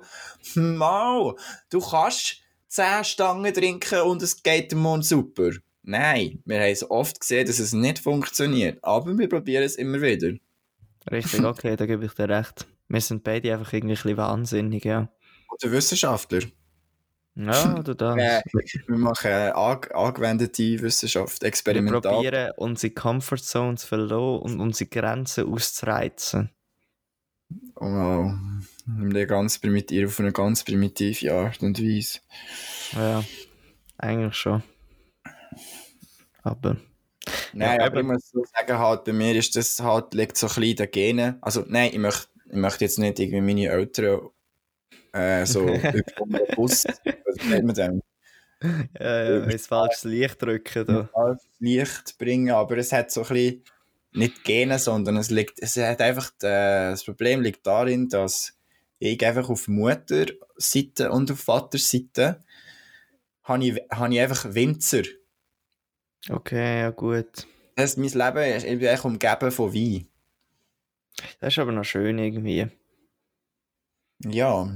wow, 0.56 1.40
du 1.70 1.80
kannst 1.80 2.42
10 2.70 3.04
Stangen 3.04 3.54
trinken 3.54 4.02
und 4.02 4.22
es 4.22 4.42
geht 4.42 4.72
dem 4.72 4.80
Mund 4.80 5.06
super. 5.06 5.52
Nein, 5.84 6.42
wir 6.46 6.60
haben 6.60 6.72
es 6.72 6.90
oft 6.90 7.20
gesehen, 7.20 7.46
dass 7.46 7.60
es 7.60 7.74
nicht 7.74 8.00
funktioniert, 8.00 8.84
aber 8.84 9.18
wir 9.18 9.30
probieren 9.30 9.64
es 9.64 9.76
immer 9.76 10.02
wieder. 10.02 10.34
Richtig, 11.12 11.44
okay, 11.44 11.76
da 11.76 11.86
gebe 11.86 12.06
ich 12.06 12.14
dir 12.14 12.28
recht. 12.28 12.66
Wir 12.96 13.02
sind 13.02 13.26
beide 13.26 13.52
einfach 13.54 13.74
irgendwie 13.74 13.94
ein 13.94 13.98
bisschen 13.98 14.16
wahnsinnig, 14.18 14.86
ja. 14.86 15.10
Oder 15.50 15.72
Wissenschaftler. 15.72 16.40
Ja, 17.36 17.80
du 17.80 17.94
das. 17.94 18.16
Äh, 18.18 18.42
wir 18.88 18.98
machen 18.98 19.32
ange 19.32 19.94
angewendete 19.94 20.82
Wissenschaft, 20.82 21.42
Wir 21.42 21.50
experimental. 21.50 22.02
probieren, 22.14 22.52
unsere 22.56 22.94
Comfortzone 22.94 23.76
zu 23.76 23.88
verlassen 23.88 24.40
und 24.40 24.60
unsere 24.62 24.90
Grenzen 24.90 25.52
auszureizen. 25.52 26.52
Oh, 27.76 28.32
nimm 28.86 29.14
den 29.14 29.28
ganz 29.28 29.60
primitiv, 29.60 30.08
auf 30.08 30.20
eine 30.22 30.32
ganz 30.32 30.64
primitive 30.64 31.34
Art 31.34 31.62
und 31.62 31.78
Weise. 31.82 32.20
Ja, 32.94 33.26
eigentlich 33.98 34.36
schon. 34.36 34.64
Aber. 36.44 36.78
Nein, 37.52 37.80
Ja, 37.80 37.86
aber 37.88 38.00
ich 38.00 38.06
muss 38.06 38.30
so 38.30 38.44
sagen, 38.46 38.80
halt, 38.80 39.04
bei 39.04 39.12
mir 39.12 39.36
ist 39.36 39.56
das 39.58 39.82
halt, 39.82 40.14
liegt 40.14 40.38
so 40.38 40.48
ein 40.48 40.50
bisschen 40.50 40.70
in 40.70 40.76
den 40.78 40.92
Genen. 40.92 41.38
Also, 41.42 41.66
nein, 41.68 41.90
ich 41.92 42.00
möchte, 42.00 42.28
ich 42.56 42.62
möchte 42.62 42.86
jetzt 42.86 43.00
nicht 43.00 43.20
irgendwie 43.20 43.42
meine 43.42 43.70
Eltern 43.70 44.30
äh, 45.14 45.46
so 45.46 45.62
über 45.62 45.92
den 45.92 46.56
Bus, 46.56 46.86
was 46.86 47.46
nennt 47.48 47.66
man 47.66 47.76
denn, 47.76 48.02
Ja, 49.00 49.24
ja, 49.24 49.44
ins 49.46 49.68
falsches 49.68 50.04
Licht 50.06 50.42
drücken. 50.42 50.86
Da. 50.86 51.38
Licht 51.60 52.18
bringen, 52.18 52.52
aber 52.52 52.78
es 52.78 52.92
hat 52.92 53.12
so 53.12 53.22
ein 53.22 53.28
bisschen, 53.28 53.64
nicht 54.14 54.44
Genen, 54.44 54.80
sondern 54.80 55.18
es 55.18 55.30
liegt, 55.30 55.62
es 55.62 55.76
hat 55.78 56.02
einfach, 56.02 56.32
äh, 56.42 56.92
das 56.92 57.04
Problem 57.04 57.42
liegt 57.42 57.68
darin, 57.68 58.08
dass 58.08 58.58
ich 59.00 59.26
einfach 59.26 59.50
auf 59.50 59.68
Mutterseite 59.68 61.12
und 61.12 61.32
auf 61.32 61.40
Vaterseite 61.42 62.42
habe 63.44 63.66
ich, 63.66 63.82
habe 63.92 64.14
ich 64.14 64.22
einfach 64.22 64.54
Winzer. 64.54 65.04
Okay, 66.30 66.80
ja 66.82 66.92
gut. 66.92 67.46
Das 67.76 67.92
ist 67.92 67.98
mein 67.98 68.36
Leben, 68.36 68.58
ich 68.58 68.64
bin 68.64 68.88
eigentlich 68.88 69.04
umgeben 69.04 69.52
von 69.52 69.74
Wein. 69.74 70.08
Das 71.40 71.54
ist 71.54 71.60
aber 71.60 71.72
noch 71.72 71.84
schön 71.86 72.18
irgendwie. 72.20 72.68
Ja. 74.26 74.70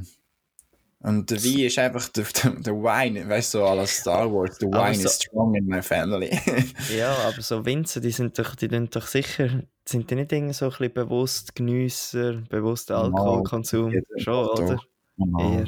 Und 1.02 1.32
der 1.32 1.38
Wein 1.44 1.60
ist 1.60 1.80
einfach 1.80 2.10
der, 2.10 2.26
der, 2.26 2.52
der 2.60 2.74
Wine, 2.74 3.28
weißt 3.30 3.54
du, 3.54 3.60
so 3.60 3.66
alles 3.66 3.92
Star 4.00 4.32
Wars, 4.34 4.62
Aber 4.62 4.84
wine 4.86 4.96
so- 4.96 5.06
is 5.08 5.16
strong 5.16 5.56
in 5.56 5.66
my 5.66 5.82
family. 5.82 6.30
Ja, 6.98 7.16
aber 7.20 7.42
so 7.42 7.66
Winzer, 7.66 8.02
die 8.02 8.12
sind 8.12 8.38
doch, 8.38 8.56
die 8.56 8.68
tun 8.68 8.90
doch 8.90 9.08
sicher, 9.08 9.64
sind 9.88 10.12
die 10.12 10.16
nicht 10.16 10.32
irgendwie 10.34 10.54
so 10.54 10.66
ein 10.66 10.72
bisschen 10.72 10.94
bewusst 10.94 11.56
Genüsser, 11.56 12.42
bewusster 12.50 12.98
Alkoholkonsum? 12.98 13.92
jeder 13.92 14.06
Schon, 14.20 14.46
doch. 14.46 14.60
oder? 14.60 14.80
Eher. 15.40 15.66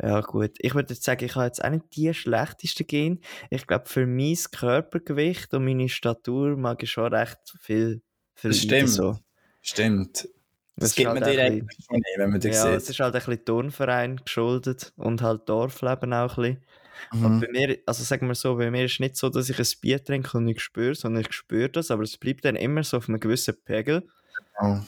Ja, 0.00 0.20
gut. 0.20 0.52
Ich 0.58 0.74
würde 0.74 0.92
jetzt 0.94 1.02
sagen, 1.04 1.24
ich 1.24 1.34
habe 1.34 1.46
jetzt 1.46 1.64
auch 1.64 1.70
nicht 1.70 1.96
die 1.96 2.12
schlechtesten 2.14 2.86
Gene. 2.86 3.18
Ich 3.50 3.66
glaube, 3.66 3.86
für 3.86 4.06
mein 4.06 4.36
Körpergewicht 4.52 5.52
und 5.54 5.64
meine 5.64 5.88
Statur 5.88 6.56
mag 6.56 6.82
ich 6.82 6.90
schon 6.92 7.12
recht 7.12 7.38
viel 7.60 8.02
Das 8.34 8.58
verleiden, 8.58 8.88
stimmt. 8.88 8.90
So. 8.90 9.18
Stimmt. 9.66 10.28
Das 10.76 10.90
Es 10.90 10.94
gibt 10.94 11.08
ist 11.08 11.14
man 11.14 11.24
halt 11.24 11.36
dir 11.36 11.42
eigentlich 11.42 11.78
schon 11.86 11.96
nicht, 11.96 12.18
wenn 12.18 12.30
man 12.30 12.40
dich 12.40 12.54
Ja, 12.54 12.70
es 12.74 12.84
sieht. 12.86 12.90
ist 12.94 13.00
halt 13.00 13.14
ein 13.14 13.18
bisschen 13.20 13.44
Turnverein 13.44 14.16
geschuldet 14.24 14.92
und 14.96 15.22
halt 15.22 15.48
Dorfleben 15.48 16.12
auch 16.12 16.36
ein 16.38 16.42
bisschen. 16.42 16.64
Und 17.12 17.36
Mhm. 17.36 17.40
bei 17.40 17.48
mir, 17.50 17.78
also 17.86 18.04
sagen 18.04 18.26
wir 18.28 18.34
so, 18.34 18.56
bei 18.56 18.70
mir 18.70 18.84
ist 18.84 19.00
nicht 19.00 19.16
so, 19.16 19.28
dass 19.28 19.48
ich 19.50 19.58
ein 19.58 19.80
Bier 19.80 20.02
trinke 20.02 20.36
und 20.38 20.48
ich 20.48 20.60
spüre, 20.60 20.94
sondern 20.94 21.22
ich 21.22 21.32
spüre 21.32 21.68
das, 21.70 21.90
aber 21.90 22.02
es 22.02 22.16
bleibt 22.16 22.44
dann 22.44 22.56
immer 22.56 22.84
so 22.84 22.98
auf 22.98 23.08
einem 23.08 23.20
gewissen 23.20 23.54
Pegel. 23.64 24.06
Oh. 24.60 24.78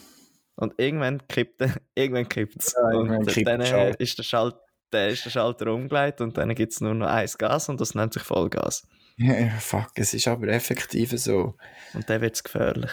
Und 0.55 0.73
irgendwann 0.77 1.27
kippt 1.27 1.61
irgendwann 1.95 2.29
kippt's. 2.29 2.73
Ja, 2.75 2.91
irgendwann 2.91 3.17
und 3.19 3.27
kippt 3.29 3.47
dann 3.47 3.61
äh, 3.61 3.95
ist 3.99 4.17
der 4.17 4.23
Schalt 4.23 4.55
dann 4.91 5.09
ist 5.11 5.23
der 5.25 5.29
Schalter 5.29 5.71
umgelegt 5.73 6.19
und 6.19 6.35
dann 6.37 6.53
gibt 6.55 6.73
es 6.73 6.81
nur 6.81 6.95
noch 6.95 7.07
eins 7.07 7.37
Gas 7.37 7.69
und 7.69 7.79
das 7.79 7.93
nennt 7.93 8.13
sich 8.13 8.23
Vollgas. 8.23 8.87
Ja, 9.21 9.49
fuck, 9.59 9.91
es 9.95 10.13
ist 10.13 10.29
aber 10.29 10.47
effektiv 10.47 11.11
so. 11.17 11.55
Und 11.93 12.09
dann 12.09 12.21
wird 12.21 12.35
es 12.35 12.43
gefährlich. 12.43 12.89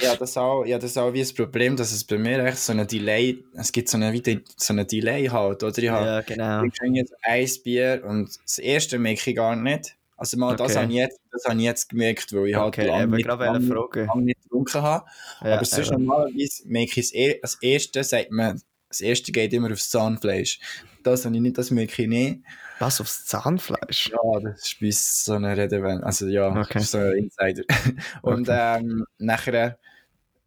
ja, 0.00 0.16
das 0.16 0.36
auch, 0.36 0.64
ja, 0.64 0.76
das 0.78 0.96
auch 0.96 1.12
wie 1.12 1.20
das 1.20 1.32
Problem, 1.32 1.76
dass 1.76 1.92
es 1.92 2.02
bei 2.04 2.18
mir 2.18 2.44
echt 2.44 2.58
so 2.58 2.72
eine 2.72 2.84
Delay, 2.84 3.44
es 3.54 3.70
gibt 3.70 3.88
so 3.88 3.96
eine, 3.96 4.12
wie 4.12 4.44
so 4.56 4.72
eine 4.72 4.84
Delay 4.86 5.26
halt, 5.26 5.62
oder? 5.62 5.78
Ich 5.78 5.88
habe, 5.88 6.04
Ja, 6.06 6.20
genau. 6.22 6.64
ich 6.64 6.72
trinke 6.72 6.98
jetzt 6.98 7.14
ein 7.22 7.48
Bier 7.62 8.02
und 8.04 8.28
das 8.44 8.58
erste 8.58 8.98
merke 8.98 9.30
ich 9.30 9.36
gar 9.36 9.54
nicht. 9.54 9.96
Also 10.16 10.36
mal, 10.36 10.56
das 10.56 10.72
Okay. 10.72 10.82
habe 10.82 10.92
ich 10.92 10.98
jetzt, 10.98 11.20
das 11.30 11.44
habe 11.44 11.56
ich 11.58 11.64
jetzt 11.64 11.88
gemerkt, 11.88 12.32
weil 12.32 12.48
ich 12.48 12.54
halt 12.56 12.66
Okay, 12.68 12.86
lange 12.88 13.02
eben 13.04 13.12
nicht, 13.12 13.26
gerade 13.26 13.44
lange, 13.44 13.58
lange 13.68 14.22
nicht 14.22 14.42
getrunken 14.42 14.82
habe. 14.82 15.06
Ja, 15.42 15.54
aber 15.54 15.64
sonst 15.64 15.92
eben. 15.92 16.02
normalerweise 16.04 16.62
merke 16.66 16.90
ich 16.90 17.06
es 17.06 17.14
eh, 17.14 17.38
als 17.40 17.54
erste 17.62 18.02
sagt 18.02 18.32
man, 18.32 18.60
das 18.88 19.00
erste 19.00 19.30
geht 19.30 19.52
immer 19.52 19.70
aufs 19.72 19.90
Zahnfleisch. 19.90 20.58
Das 21.04 21.24
habe 21.24 21.36
ich 21.36 21.40
nicht, 21.40 21.56
das 21.56 21.70
merke 21.70 22.02
ich 22.02 22.08
nicht. 22.08 22.40
Was 22.80 23.00
aufs 23.00 23.26
Zahnfleisch? 23.26 24.08
Ja, 24.10 24.40
das 24.42 24.66
ist 24.66 24.80
bei 24.80 24.86
uns 24.86 25.24
so 25.24 25.34
eine 25.34 25.56
Redewendung. 25.56 26.02
Also 26.02 26.26
ja, 26.26 26.48
Okay. 26.48 26.70
das 26.74 26.82
ist 26.84 26.90
so 26.90 26.98
ein 26.98 27.12
Insider. 27.16 27.62
Und 28.22 28.48
ähm, 28.50 29.04
nachher 29.18 29.78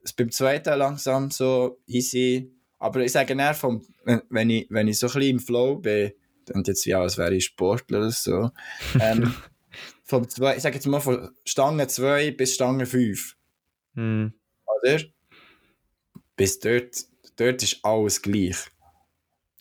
ist 0.02 0.18
beim 0.18 0.32
zweiten 0.32 0.78
langsam 0.78 1.32
so 1.32 1.80
easy. 1.88 2.52
Aber 2.80 3.00
ich 3.00 3.12
sage 3.14 3.34
eher, 3.34 3.54
vom, 3.54 3.86
wenn, 4.30 4.50
ich, 4.50 4.68
wenn 4.70 4.88
ich 4.90 5.00
so 5.00 5.08
ein 5.08 5.14
bisschen 5.14 5.30
im 5.30 5.40
Flow 5.40 5.76
bin, 5.78 6.12
und 6.54 6.68
jetzt 6.68 6.86
wie 6.86 6.94
auch, 6.96 7.02
als 7.04 7.18
wäre 7.18 7.34
ich 7.34 7.46
Sportler 7.46 8.00
oder 8.00 8.12
so, 8.12 8.52
ähm, 9.00 9.34
vom 10.04 10.28
zwei, 10.28 10.58
ich 10.58 10.62
sage 10.64 10.76
jetzt 10.76 10.88
mal 10.88 11.00
von 11.00 11.30
Stange 11.46 11.88
2 11.88 12.32
bis 12.32 12.56
Stange 12.56 12.86
5, 12.86 13.38
Hm. 13.96 14.34
oder? 14.66 15.00
Bis 16.36 16.60
dort, 16.60 16.96
dort 17.38 17.64
ist 17.64 17.80
alles 17.84 18.22
gleich. 18.22 18.58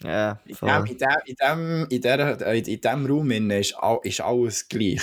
Ja, 0.03 0.41
In 0.47 0.57
dem, 0.57 0.85
in 0.87 0.99
dem, 0.99 1.09
in 1.27 1.37
dem, 1.37 1.87
in 1.89 2.01
der, 2.01 2.53
in 2.67 2.81
dem 2.81 3.07
Raum 3.07 3.31
ist, 3.31 3.75
all, 3.77 4.01
ist 4.03 4.21
alles 4.21 4.69
gleich. 4.69 5.03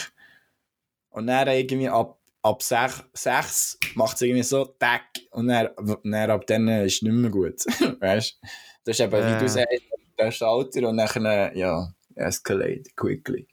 Und 1.09 1.27
dann 1.27 1.47
irgendwie 1.47 1.89
ab, 1.89 2.19
ab 2.41 2.61
6, 2.61 3.03
6 3.13 3.79
macht 3.95 4.15
es 4.15 4.21
irgendwie 4.21 4.43
so 4.43 4.65
tack 4.65 5.03
und 5.31 5.47
dann, 5.47 5.69
dann 6.03 6.31
ab 6.31 6.45
dann 6.47 6.67
ist 6.67 6.95
es 6.97 7.01
nicht 7.01 7.13
mehr 7.13 7.31
gut. 7.31 7.65
weißt 7.99 8.37
du? 8.41 8.47
Das 8.85 8.99
ist 8.99 9.05
eben, 9.05 9.13
Ja. 9.13 9.35
wie 9.35 9.39
du 9.43 9.49
sagst, 9.49 9.83
der 10.17 10.31
Schalter 10.31 10.87
und 10.89 10.97
dann, 10.97 11.55
ja, 11.55 11.91
escalate 12.15 12.83
quickly. 12.95 13.47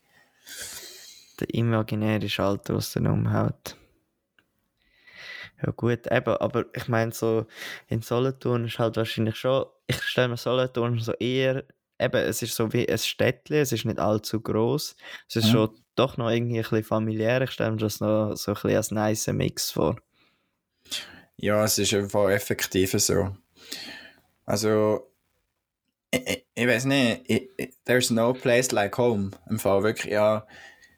Der 1.39 1.53
imaginäre 1.53 2.27
Schalter, 2.29 2.75
was 2.75 2.93
dann 2.93 3.07
umhaut. 3.07 3.75
Ja 5.65 5.71
gut, 5.71 6.05
eben, 6.11 6.37
aber 6.37 6.65
ich 6.75 6.87
meine 6.87 7.11
so, 7.11 7.45
in 7.87 8.01
Solothurn 8.01 8.65
ist 8.65 8.77
halt 8.79 8.95
wahrscheinlich 8.97 9.35
schon, 9.37 9.65
ich 9.87 10.01
stelle 10.03 10.27
mir 10.29 10.37
Solothurn 10.37 10.99
so 10.99 11.13
eher, 11.13 11.63
eben, 11.99 12.17
es 12.17 12.41
ist 12.43 12.55
so 12.55 12.71
wie 12.73 12.87
ein 12.87 12.97
Städtchen, 12.97 13.57
es 13.57 13.71
ist 13.71 13.85
nicht 13.85 13.99
allzu 13.99 14.39
groß, 14.39 14.95
es 15.27 15.35
ist 15.35 15.45
Mhm. 15.47 15.51
schon 15.51 15.69
doch 15.95 16.17
noch 16.17 16.29
irgendwie 16.29 16.57
ein 16.57 16.61
bisschen 16.61 16.83
familiär, 16.83 17.41
ich 17.41 17.51
stelle 17.51 17.71
mir 17.71 17.77
das 17.77 17.99
noch 17.99 18.35
so 18.35 18.51
ein 18.51 18.53
bisschen 18.55 18.75
als 18.77 18.91
nice 18.91 19.27
Mix 19.27 19.71
vor. 19.71 19.97
Ja, 21.37 21.63
es 21.63 21.77
ist 21.77 21.93
einfach 21.93 22.29
effektiv 22.29 22.91
so. 22.93 23.35
Also, 24.45 25.11
ich, 26.11 26.27
ich, 26.27 26.45
ich 26.55 26.67
weiß 26.67 26.85
nicht, 26.85 27.21
ich, 27.27 27.49
ich, 27.57 27.73
there's 27.85 28.09
no 28.09 28.33
place 28.33 28.71
like 28.71 28.97
home. 28.97 29.31
Im 29.49 29.59
Fall 29.59 29.83
wirklich, 29.83 30.13
ja. 30.13 30.47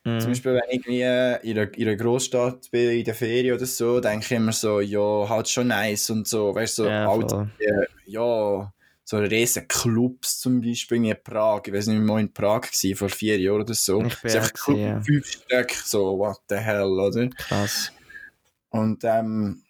Mhm. 0.04 0.20
Zum 0.20 0.30
Beispiel, 0.32 0.54
wenn 0.54 0.62
ich 0.70 0.76
irgendwie 0.88 1.50
in 1.50 1.58
einer, 1.58 1.74
in 1.78 1.88
einer 1.88 1.98
Großstadt 1.98 2.72
bin, 2.72 2.92
in 2.92 3.04
der 3.04 3.14
Ferien 3.16 3.56
oder 3.56 3.66
so, 3.66 4.00
denke 4.00 4.26
ich 4.26 4.32
immer 4.32 4.54
so, 4.54 4.80
ja, 4.80 5.28
halt 5.28 5.50
schon 5.50 5.68
nice 5.68 6.10
und 6.10 6.28
so, 6.28 6.56
weißt 6.56 6.80
du, 6.80 6.84
so 6.84 6.90
Ja, 6.90 7.10
alte, 7.10 7.36
voll. 7.36 7.50
äh, 7.60 7.86
ja, 8.06 8.74
so 9.04 9.18
riesen 9.18 9.68
Clubs 9.68 10.40
zum 10.40 10.62
Beispiel 10.62 11.04
in 11.04 11.16
Prag. 11.24 11.62
Ich 11.66 11.74
weiß 11.74 11.88
nicht, 11.88 11.96
ich 11.98 12.08
war 12.08 12.16
mal 12.16 12.22
in 12.22 12.32
Prag 12.34 12.62
gewesen, 12.62 12.96
vor 12.96 13.10
vier 13.10 13.40
Jahren 13.40 13.62
oder 13.62 13.74
so. 13.74 14.02
Ich 14.04 14.22
bin 14.22 14.32
einfach 14.32 14.54
Club, 14.54 14.78
ja. 14.78 15.02
fünf 15.02 15.28
Stück, 15.28 15.72
so, 15.72 16.18
what 16.18 16.38
the 16.48 16.56
hell, 16.56 16.84
oder? 16.84 17.28
Krass. 17.30 17.92
Und, 18.70 19.04
ähm, 19.04 19.64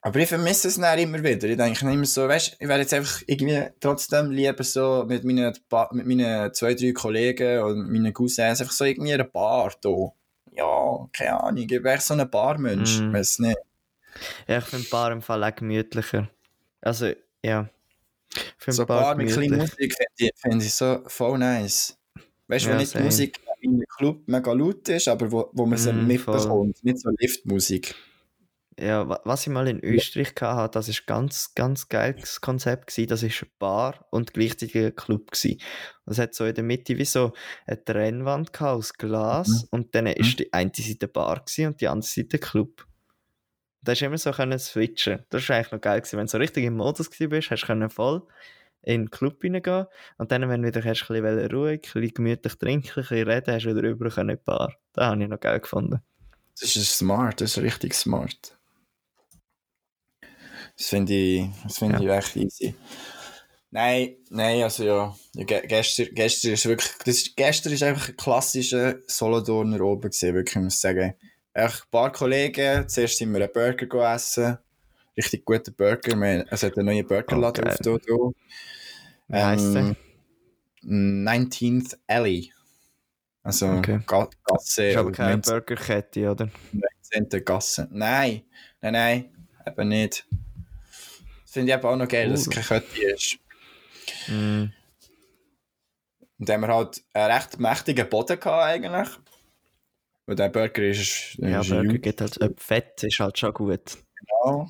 aber 0.00 0.18
ich 0.18 0.28
vermisse 0.28 0.68
es 0.68 0.78
dann 0.78 0.98
immer 0.98 1.22
wieder. 1.22 1.48
Ich 1.48 1.56
denke 1.56 1.90
immer 1.90 2.04
so, 2.04 2.28
weißt 2.28 2.56
ich 2.58 2.68
wäre 2.68 2.80
jetzt 2.80 2.94
einfach 2.94 3.22
irgendwie 3.26 3.62
trotzdem 3.80 4.30
lieber 4.30 4.62
so 4.64 5.04
mit 5.06 5.24
meinen, 5.24 5.54
mit 5.92 6.06
meinen 6.06 6.52
zwei, 6.54 6.74
drei 6.74 6.92
Kollegen 6.92 7.60
und 7.62 7.90
meinen 7.90 8.12
Cousins 8.12 8.60
einfach 8.60 8.72
so 8.72 8.84
irgendwie 8.84 9.14
eine 9.14 9.24
Bar 9.24 9.72
da. 9.80 10.12
Ja, 10.52 11.08
keine 11.12 11.40
Ahnung, 11.40 11.66
ich 11.68 11.84
echt 11.84 12.02
so 12.02 12.14
ein 12.14 12.30
Barmensch. 12.30 13.00
Mm. 13.00 13.12
Weiß 13.12 13.38
nicht. 13.40 13.58
Ja, 14.46 14.58
ich 14.58 14.64
finde 14.64 14.88
Bar 14.88 15.10
im 15.12 15.22
Fall 15.22 15.42
auch 15.42 15.54
gemütlicher. 15.54 16.28
Also, 16.80 17.12
ja. 17.42 17.68
Finde 18.58 18.76
So 18.76 18.86
Bar 18.86 19.16
mit 19.16 19.30
kleiner 19.30 19.56
Musik 19.56 19.94
finde 19.94 20.12
ich, 20.16 20.30
find 20.36 20.62
ich 20.62 20.74
so 20.74 21.02
voll 21.06 21.38
nice. 21.38 21.96
Weißt 22.46 22.66
du, 22.66 22.70
Ja, 22.70 22.74
wo 22.74 22.80
nicht 22.80 22.94
die. 22.94 23.02
Musik 23.02 23.40
in 23.60 23.74
einem 23.74 23.84
Club 23.96 24.22
mega 24.26 24.52
laut 24.52 24.88
ist, 24.88 25.08
aber 25.08 25.32
wo, 25.32 25.50
wo 25.52 25.66
man 25.66 25.78
sie 25.78 25.92
Mm, 25.92 26.06
mitbekommt. 26.06 26.84
Nicht 26.84 26.98
so 27.00 27.10
Liftmusik. 27.18 27.94
Ja, 28.78 29.08
wa- 29.08 29.20
was 29.24 29.46
ich 29.46 29.52
mal 29.52 29.68
in 29.68 29.78
Österreich 29.80 30.32
hatte, 30.40 30.78
das 30.78 30.88
ist 30.88 31.06
ganz, 31.06 31.54
ganz 31.54 31.88
geiles 31.88 32.40
Konzept 32.40 32.88
gewesen. 32.88 33.08
Das 33.08 33.22
ist 33.22 33.40
eine 33.42 33.50
Bar 33.58 34.06
und 34.10 34.34
gleichzeitig 34.34 34.76
ein 34.76 34.96
Club 34.96 35.30
gewesen. 35.30 35.60
Das 36.06 36.18
hat 36.18 36.34
so 36.34 36.44
in 36.44 36.54
der 36.54 36.64
Mitte 36.64 36.98
wie 36.98 37.04
so 37.04 37.32
eine 37.66 37.84
Trennwand 37.84 38.60
aus 38.60 38.94
Glas 38.94 39.66
und 39.70 39.94
dann 39.94 40.06
ist 40.06 40.38
die 40.40 40.52
eine 40.52 40.72
Seite 40.74 41.06
Bar 41.08 41.44
gewesen 41.44 41.68
und 41.68 41.80
die 41.80 41.88
andere 41.88 42.08
Seite 42.10 42.38
Club. 42.38 42.84
Da 43.82 43.92
hast 43.92 44.00
du 44.00 44.06
immer 44.06 44.18
so 44.18 44.32
können 44.32 44.58
switchen. 44.58 45.24
Das 45.28 45.48
war 45.48 45.56
eigentlich 45.56 45.72
noch 45.72 45.80
geil 45.80 46.00
gewesen. 46.00 46.18
Wenn 46.18 46.26
du 46.26 46.32
so 46.32 46.38
richtig 46.38 46.64
im 46.64 46.76
Modus 46.76 47.10
gewesen 47.10 47.28
bist, 47.28 47.50
hast 47.50 47.62
du 47.62 47.66
können 47.66 47.90
voll 47.90 48.22
in 48.82 49.02
den 49.02 49.10
Club 49.10 49.42
reingehen 49.42 49.86
und 50.18 50.32
dann, 50.32 50.48
wenn 50.48 50.62
du 50.62 50.68
wieder 50.68 50.82
hast, 50.84 51.10
ein 51.10 51.22
bisschen 51.22 51.50
ruhig, 51.52 51.80
ein 51.94 52.00
bisschen 52.00 52.14
gemütlich 52.14 52.54
trinken, 52.56 52.88
ein 52.88 52.94
bisschen 52.94 53.28
reden, 53.28 53.54
hast 53.54 53.64
du 53.64 53.70
wieder 53.76 54.20
in 54.22 54.28
die 54.28 54.36
Bar. 54.36 54.74
Das 54.92 55.06
habe 55.06 55.22
ich 55.22 55.28
noch 55.28 55.40
geil 55.40 55.60
gefunden. 55.60 56.00
Das 56.60 56.76
ist 56.76 56.98
smart, 56.98 57.40
das 57.40 57.56
ist 57.56 57.62
richtig 57.62 57.94
smart. 57.94 58.58
Das 60.76 60.86
finde 60.88 61.12
ich, 61.14 61.46
das 61.62 61.78
finde 61.78 62.02
ich 62.02 62.10
echt 62.10 62.36
easy. 62.36 62.74
Nein, 63.70 64.16
nein, 64.30 64.62
also 64.62 64.84
ja, 64.84 65.16
ja 65.34 65.44
ge 65.44 65.66
gestern, 65.66 66.08
gestern 66.12 66.52
ist 66.52 66.66
wirklich, 66.66 66.90
das 67.04 67.16
ist, 67.16 67.36
gestern 67.36 67.72
ist 67.72 67.82
einfach 67.82 68.08
ein 68.08 68.16
klassischer 68.16 68.96
Solothurner 69.08 69.80
oben 69.80 70.02
gewesen, 70.02 70.34
wirklich, 70.34 70.62
muss 70.62 70.74
ich 70.74 70.80
sagen. 70.80 71.14
Echt 71.54 71.82
ein 71.82 71.90
paar 71.90 72.12
Kollegen, 72.12 72.88
zuerst 72.88 73.18
sind 73.18 73.32
wir 73.32 73.42
einen 73.42 73.52
Burger 73.52 73.86
gegessen, 73.86 74.58
richtig 75.16 75.44
guter 75.44 75.72
Burger, 75.72 76.16
wir, 76.16 76.46
es 76.50 76.62
hat 76.62 76.76
einen 76.76 76.86
neuen 76.86 77.06
Burgerladen 77.06 77.64
Oh, 77.66 77.68
auf 77.68 77.76
da. 77.78 77.94
Wie 79.28 79.42
heisst 79.42 79.74
der? 79.74 79.96
19th 80.84 81.96
Alley. 82.06 82.52
Also, 83.42 83.66
Okay. 83.66 84.00
Ga 84.06 84.28
Gasse, 84.44 84.84
Ist 84.90 84.96
aber 84.96 85.12
keine 85.12 85.30
19. 85.32 85.52
Burgerkette, 85.52 86.30
oder? 86.30 86.48
19. 87.10 87.44
Gasse. 87.44 87.88
Nein, 87.90 88.42
nein, 88.80 88.92
nein, 88.92 89.24
eben 89.66 89.88
nicht. 89.88 90.26
Finde 91.54 91.72
ich 91.72 91.78
eben 91.78 91.86
auch 91.86 91.96
noch 91.96 92.08
geil, 92.08 92.30
dass 92.30 92.40
es 92.42 92.50
keine 92.50 92.66
Kette 92.66 93.02
ist. 93.12 93.38
Mm. 94.26 94.64
Und 96.38 96.48
dann 96.48 96.62
haben 96.62 96.68
wir 96.68 96.74
halt 96.74 97.04
einen 97.12 97.32
recht 97.32 97.58
mächtigen 97.60 98.08
Boden 98.08 98.40
gehabt 98.40 98.64
eigentlich. 98.64 99.08
Weil 100.26 100.36
der 100.36 100.48
Burger 100.48 100.82
ist, 100.82 101.36
Ja, 101.38 101.60
ist 101.60 101.68
Burger 101.68 101.98
geht 101.98 102.20
halt, 102.20 102.40
ob 102.42 102.60
Fett 102.60 103.02
ist 103.04 103.20
halt 103.20 103.38
schon 103.38 103.54
gut. 103.54 103.98
genau. 104.16 104.68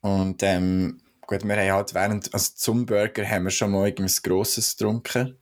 Und 0.00 0.42
ähm, 0.42 1.00
gut, 1.22 1.44
wir 1.44 1.56
haben 1.56 1.72
halt 1.72 1.94
während, 1.94 2.32
also 2.34 2.52
zum 2.54 2.86
Burger 2.86 3.28
haben 3.28 3.44
wir 3.44 3.50
schon 3.50 3.72
mal 3.72 3.86
irgendwas 3.88 4.22
Grosses 4.22 4.76
getrunken. 4.76 5.38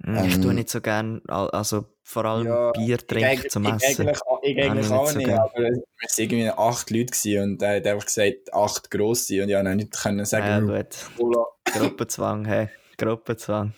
Mm, 0.00 0.24
Ich 0.24 0.34
Ähm, 0.34 0.42
tue 0.42 0.54
nicht 0.54 0.68
so 0.70 0.80
gern, 0.80 1.22
al- 1.28 1.50
also 1.50 1.86
vor 2.02 2.24
allem 2.24 2.46
Ja, 2.46 2.72
Bier 2.72 2.98
trinken 2.98 3.48
zum 3.48 3.64
Essen. 3.64 4.08
Eigentlich, 4.08 4.20
ich 4.42 4.58
eigentlich 4.58 4.86
ich 4.86 4.92
auch 4.92 5.12
nicht 5.14 5.26
so 5.26 5.32
aber 5.32 5.68
es 5.68 6.18
waren 6.18 6.30
irgendwie 6.30 6.50
acht 6.50 6.90
Leute 6.90 7.06
gewesen 7.06 7.42
und 7.42 7.62
er 7.62 7.76
hat 7.76 7.86
einfach 7.86 8.06
gesagt, 8.06 8.52
acht 8.52 8.90
grosse 8.90 9.42
und 9.42 9.48
ich 9.48 9.54
konnte 9.54 9.76
nicht 9.76 10.02
können 10.02 10.18
Ja, 10.18 10.24
sagen, 10.24 10.66
gut. 10.66 10.96
Cola. 11.16 11.46
Gruppenzwang, 11.64 12.44
hey. 12.44 12.68
Gruppenzwang. 12.96 13.74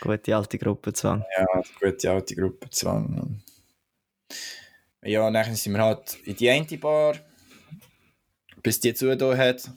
Gute 0.00 0.36
alte 0.36 0.58
Gruppenzwang. 0.58 1.24
Ja, 1.38 1.46
gute 1.80 2.10
alte 2.10 2.34
Gruppenzwang. 2.34 3.40
Ja, 5.02 5.26
und 5.26 5.34
dann 5.34 5.54
sind 5.54 5.72
wir 5.72 5.82
halt 5.82 6.18
in 6.24 6.36
die 6.36 6.50
eine 6.50 6.78
Bar, 6.78 7.16
bis 8.62 8.80
die 8.80 8.94
zugetan 8.94 9.36
hat. 9.36 9.70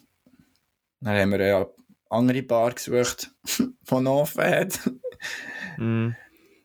Dann 1.01 1.17
haben 1.17 1.31
wir 1.31 1.39
eine 1.39 1.69
andere 2.09 2.43
Bar 2.43 2.73
gesucht, 2.73 3.31
die 3.59 3.95
noch 4.01 4.21
offen 4.21 4.43
hat. 4.43 4.79
Mm. 5.77 6.11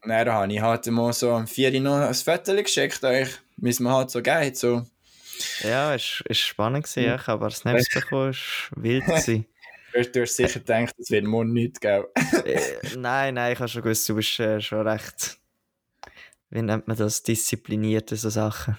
Und 0.03 0.09
dann 0.11 0.29
habe 0.29 0.53
ich 0.53 0.61
halt 0.61 0.87
mal 0.87 1.13
so 1.13 1.33
am 1.33 1.47
4 1.47 1.75
Uhr 1.75 1.81
noch 1.81 1.97
ein 2.01 2.15
Foto 2.15 2.55
geschickt, 2.57 3.05
euch, 3.05 3.29
wie 3.57 3.69
es 3.71 3.81
mir 3.81 3.93
halt 3.93 4.11
so 4.11 4.23
geht. 4.23 4.57
So. 4.57 4.87
Ja, 5.63 5.95
es 5.95 6.23
war 6.27 6.35
spannend. 6.35 6.85
Gewesen, 6.85 7.05
ja. 7.05 7.19
Habe 7.19 7.33
aber 7.33 7.51
Snaps 7.51 7.89
bekommen, 7.93 8.33
war 8.35 8.83
wild. 8.83 9.05
gewesen. 9.05 9.47
Du 10.13 10.21
hast 10.23 10.37
sicher 10.37 10.61
gedacht, 10.61 10.95
es 10.99 11.11
wird 11.11 11.25
morgen 11.25 11.53
nichts, 11.53 11.81
gell? 11.81 12.07
äh, 12.45 12.61
nein, 12.97 13.35
nein, 13.35 13.53
ich 13.53 13.59
habe 13.59 13.69
schon 13.69 13.83
gewusst, 13.83 14.09
du 14.09 14.15
bist 14.15 14.39
äh, 14.39 14.61
schon 14.61 14.87
recht. 14.87 15.39
Wie 16.51 16.63
nennt 16.63 16.87
man 16.87 16.97
das? 16.97 17.23
Diszipliniert, 17.25 18.11
so 18.11 18.31
Sachen. 18.31 18.79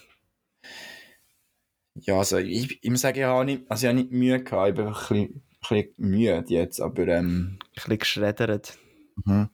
Ja, 1.95 2.17
also 2.17 2.37
ich, 2.37 2.81
ich 2.81 2.89
muss 2.89 3.01
sagen, 3.01 3.19
ich 3.19 3.25
habe 3.25 3.45
nicht, 3.45 3.63
also 3.69 3.85
ich 3.85 3.89
habe 3.89 3.99
nicht 3.99 4.11
Mühe 4.11 4.41
gehabt. 4.41 4.69
Ich 4.69 4.75
bin 4.75 4.87
ein 4.87 4.93
bisschen 4.93 5.43
bisschen 5.61 5.93
müde 5.97 6.43
jetzt, 6.47 6.81
aber 6.81 7.07
ähm, 7.07 7.59
Ein 7.61 7.73
bisschen 7.75 7.99
geschreddert. 7.99 8.77
mhm. 9.25 9.49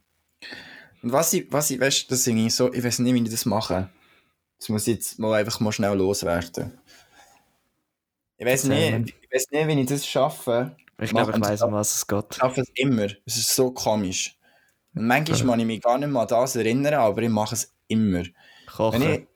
Und 1.03 1.11
was 1.11 1.33
ich, 1.33 1.51
was 1.51 1.69
ich, 1.71 1.79
weißt, 1.79 2.11
das 2.11 2.25
irgendwie 2.27 2.49
so, 2.49 2.73
ich 2.73 2.83
weiß 2.83 2.99
nicht, 2.99 3.13
wie 3.13 3.23
ich 3.23 3.29
das 3.29 3.45
mache. 3.45 3.89
Das 4.59 4.69
muss 4.69 4.87
ich 4.87 4.95
jetzt 4.95 5.19
mal 5.19 5.33
einfach 5.39 5.59
mal 5.59 5.71
schnell 5.71 5.95
loswerden. 5.95 6.79
Ich 8.37 8.45
weiß 8.45 8.65
nicht, 8.65 9.13
ich 9.21 9.31
weiß 9.33 9.45
nicht, 9.51 9.67
wie 9.67 9.81
ich 9.81 9.87
das 9.87 10.05
schaffe. 10.05 10.75
Ich 10.99 11.11
glaube, 11.11 11.31
ich 11.31 11.57
Sie 11.59 11.65
um 11.65 11.73
was 11.73 11.95
es 11.95 12.07
geht. 12.07 12.25
Ich 12.31 12.37
schaffe 12.37 12.61
es 12.61 12.69
immer. 12.75 13.07
Es 13.25 13.37
ist 13.37 13.55
so 13.55 13.71
komisch. 13.71 14.35
Und 14.95 15.05
manchmal 15.05 15.39
kann 15.39 15.59
ich 15.59 15.65
mich 15.67 15.81
gar 15.81 15.97
nicht 15.97 16.09
mehr 16.09 16.21
an 16.23 16.27
das 16.27 16.55
erinnern, 16.55 16.95
aber 16.95 17.21
ich 17.21 17.29
mache 17.29 17.53
es 17.55 17.71
immer. 17.87 18.23
Wenn 18.23 18.31
Kochen. 18.65 19.01
ich, 19.13 19.27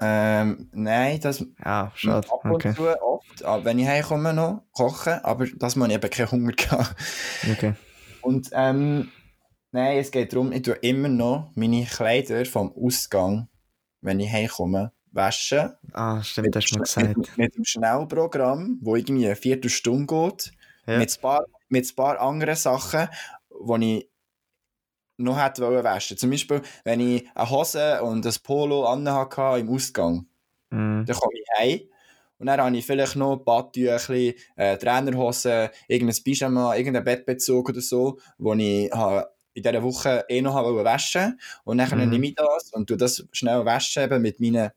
ähm, 0.00 0.68
nein, 0.72 1.20
das 1.20 1.44
Ja, 1.64 1.92
schade. 1.94 2.26
ab 2.30 2.44
und 2.44 2.52
Okay. 2.52 2.74
zu 2.74 2.88
oft. 3.02 3.44
Aber 3.44 3.64
wenn 3.64 3.78
ich 3.78 3.86
heimkomme 3.86 4.32
noch, 4.32 4.62
kochen, 4.72 5.12
aber 5.22 5.46
das 5.46 5.76
muss 5.76 5.88
ich 5.88 5.94
eben 5.94 6.10
keinen 6.10 6.30
Hunger 6.30 6.52
gehabt. 6.56 6.96
okay. 7.50 7.74
Und 8.22 8.48
ähm, 8.52 9.10
nein, 9.72 9.98
es 9.98 10.10
geht 10.10 10.32
darum, 10.32 10.52
ich 10.52 10.62
tue 10.62 10.74
immer 10.74 11.08
noch 11.08 11.50
meine 11.54 11.84
Kleider 11.84 12.44
vom 12.44 12.72
Ausgang, 12.72 13.48
wenn 14.00 14.20
ich 14.20 14.30
heimkomme, 14.30 14.92
waschen. 15.10 15.72
Ah, 15.92 16.22
stimmt, 16.22 16.54
das 16.54 16.64
hast 16.64 16.96
du 16.96 17.00
mir 17.00 17.06
Mit, 17.08 17.14
gesagt. 17.14 17.16
mit, 17.16 17.38
mit 17.38 17.56
dem 17.56 17.64
Schnellprogramm, 17.64 18.78
wo 18.80 18.96
irgendwie 18.96 19.26
eine 19.26 19.36
Viertelstunde 19.36 20.06
geht. 20.06 20.52
Ja. 20.86 20.98
Mit, 20.98 21.16
ein 21.16 21.20
paar, 21.20 21.46
mit 21.68 21.90
ein 21.90 21.96
paar 21.96 22.20
anderen 22.20 22.56
Sachen, 22.56 23.08
die 23.50 23.98
ich 23.98 24.08
noch 25.18 25.42
hätte 25.42 25.62
wollen 25.62 25.84
waschen. 25.84 26.16
Zum 26.16 26.30
Beispiel, 26.30 26.62
wenn 26.84 27.00
ich 27.00 27.28
eine 27.34 27.50
Hose 27.50 28.02
und 28.02 28.26
ein 28.26 28.34
Polo 28.42 28.86
anhatte 28.86 29.60
im 29.60 29.68
Ausgang. 29.68 30.26
Mm. 30.70 31.04
Dann 31.04 31.16
komme 31.16 31.34
ich 31.34 31.46
heim 31.58 31.80
und 32.38 32.46
dann 32.46 32.60
habe 32.60 32.76
ich 32.76 32.84
vielleicht 32.84 33.14
noch 33.14 33.36
Badtüchli, 33.36 34.36
äh, 34.56 34.76
Trainerhosen, 34.76 35.68
irgendein 35.86 36.24
Pyjama, 36.24 36.74
irgendeinen 36.74 37.04
Bettbezug 37.04 37.68
oder 37.68 37.80
so, 37.80 38.18
wo 38.38 38.54
ich 38.54 38.90
ha, 38.92 39.28
in 39.54 39.62
dieser 39.62 39.82
Woche 39.82 40.24
eh 40.28 40.40
noch 40.42 40.54
waschen 40.54 41.38
Und 41.64 41.78
dann 41.78 41.90
Mhm. 41.98 42.08
nehme 42.10 42.26
ich 42.28 42.34
das 42.34 42.70
und 42.72 42.86
tue 42.86 42.96
das 42.96 43.26
schnell 43.32 43.64
waschen 43.64 44.02
eben 44.04 44.22
mit 44.22 44.40
meinen, 44.40 44.70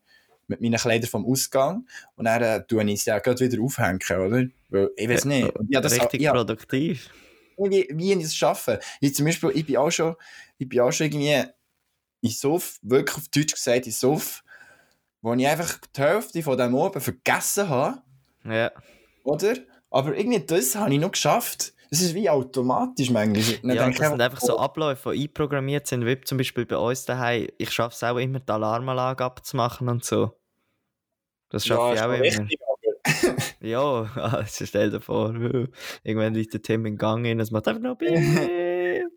mit 0.48 0.60
meinen 0.60 0.76
Kleidern 0.78 1.08
vom 1.08 1.24
Ausgang. 1.26 1.86
Und 2.16 2.26
dann 2.26 2.42
äh, 2.42 2.66
tue 2.66 2.84
ich 2.90 3.02
sie 3.04 3.10
ja 3.10 3.18
gerade 3.18 3.40
wieder 3.50 3.62
aufhängen, 3.62 4.00
oder? 4.10 4.44
Weil, 4.68 4.90
ich 4.96 5.08
weiß 5.08 5.24
nicht. 5.24 5.52
Ja, 5.68 5.80
das, 5.80 5.92
Richtig 6.00 6.20
ja, 6.20 6.32
produktiv. 6.32 7.10
wie, 7.58 7.88
wie 7.90 8.12
ich 8.12 8.22
das 8.22 8.34
schaffe. 8.34 8.80
Ich 9.00 9.14
zum 9.14 9.26
Beispiel, 9.26 9.50
ich 9.54 9.66
bin 9.66 9.76
auch 9.78 9.90
schon, 9.90 10.14
ich 10.58 10.68
bin 10.68 10.80
auch 10.80 10.92
schon 10.92 11.06
irgendwie 11.06 11.42
in 12.20 12.30
Sof, 12.30 12.78
wirklich 12.82 13.16
auf 13.16 13.28
Deutsch 13.28 13.54
gesagt, 13.54 13.86
in 13.86 13.92
Sof, 13.92 14.42
wo 15.22 15.34
ich 15.34 15.46
einfach 15.46 15.78
die 15.96 16.00
Hälfte 16.00 16.42
von 16.42 16.56
dem 16.58 16.74
oben 16.74 17.00
vergessen 17.00 17.68
habe, 17.68 18.02
Ja. 18.44 18.70
oder? 19.24 19.54
Aber 19.90 20.16
irgendwie 20.16 20.44
das 20.44 20.74
habe 20.74 20.92
ich 20.92 21.00
noch 21.00 21.12
geschafft. 21.12 21.72
Es 21.90 22.02
ist 22.02 22.14
wie 22.14 22.28
automatisch 22.28 23.10
manchmal. 23.10 23.58
Dann 23.62 23.70
Ja, 23.76 23.84
denke 23.84 23.98
das 23.98 24.06
ich 24.06 24.10
sind 24.10 24.20
einfach 24.20 24.40
so 24.40 24.58
Abläufe, 24.58 25.12
die 25.12 25.22
einprogrammiert 25.24 25.86
sind, 25.86 26.04
wie 26.06 26.20
zum 26.20 26.38
Beispiel 26.38 26.66
bei 26.66 26.76
uns 26.76 27.04
daheim. 27.04 27.48
Ich 27.58 27.70
schaffe 27.70 27.94
es 27.94 28.02
auch 28.02 28.16
immer, 28.16 28.40
die 28.40 28.50
Alarmanlage 28.52 29.24
abzumachen 29.24 29.88
und 29.88 30.04
so. 30.04 30.32
Das 31.50 31.66
schaffe 31.66 31.94
ich 31.94 32.00
ist 32.00 32.02
auch 32.02 32.12
immer. 32.12 32.20
richtig, 32.20 32.58
Ja, 33.60 34.02
also 34.14 34.66
stell 34.66 34.90
dir 34.90 35.00
vor, 35.00 35.34
irgendwann 36.04 36.34
liegt 36.34 36.54
der 36.54 36.62
Tim 36.62 36.86
in 36.86 36.96
Gang 36.96 37.24
in, 37.26 37.40
es 37.40 37.50
macht 37.50 37.68
einfach 37.68 37.82
noch 37.82 37.96
Bing. 37.96 38.48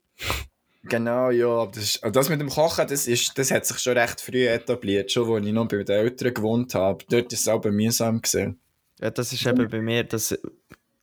Genau, 0.83 1.29
ja. 1.29 1.47
aber 1.47 1.71
Das, 1.71 1.99
das 2.11 2.29
mit 2.29 2.39
dem 2.39 2.49
Kochen, 2.49 2.87
das, 2.87 3.05
ist, 3.05 3.37
das 3.37 3.51
hat 3.51 3.65
sich 3.65 3.77
schon 3.79 3.97
recht 3.97 4.21
früh 4.21 4.47
etabliert, 4.47 5.11
schon 5.11 5.29
als 5.31 5.45
ich 5.45 5.53
noch 5.53 5.67
bei 5.67 5.83
den 5.83 5.95
Eltern 5.95 6.33
gewohnt 6.33 6.73
habe. 6.73 7.03
Dort 7.09 7.31
ist 7.33 7.41
es 7.41 7.47
auch 7.47 7.63
mühsam 7.65 8.21
gesehen. 8.21 8.59
Ja, 8.99 9.11
das 9.11 9.31
ist 9.31 9.45
eben 9.45 9.69
bei 9.69 9.81
mir, 9.81 10.03
dass 10.03 10.37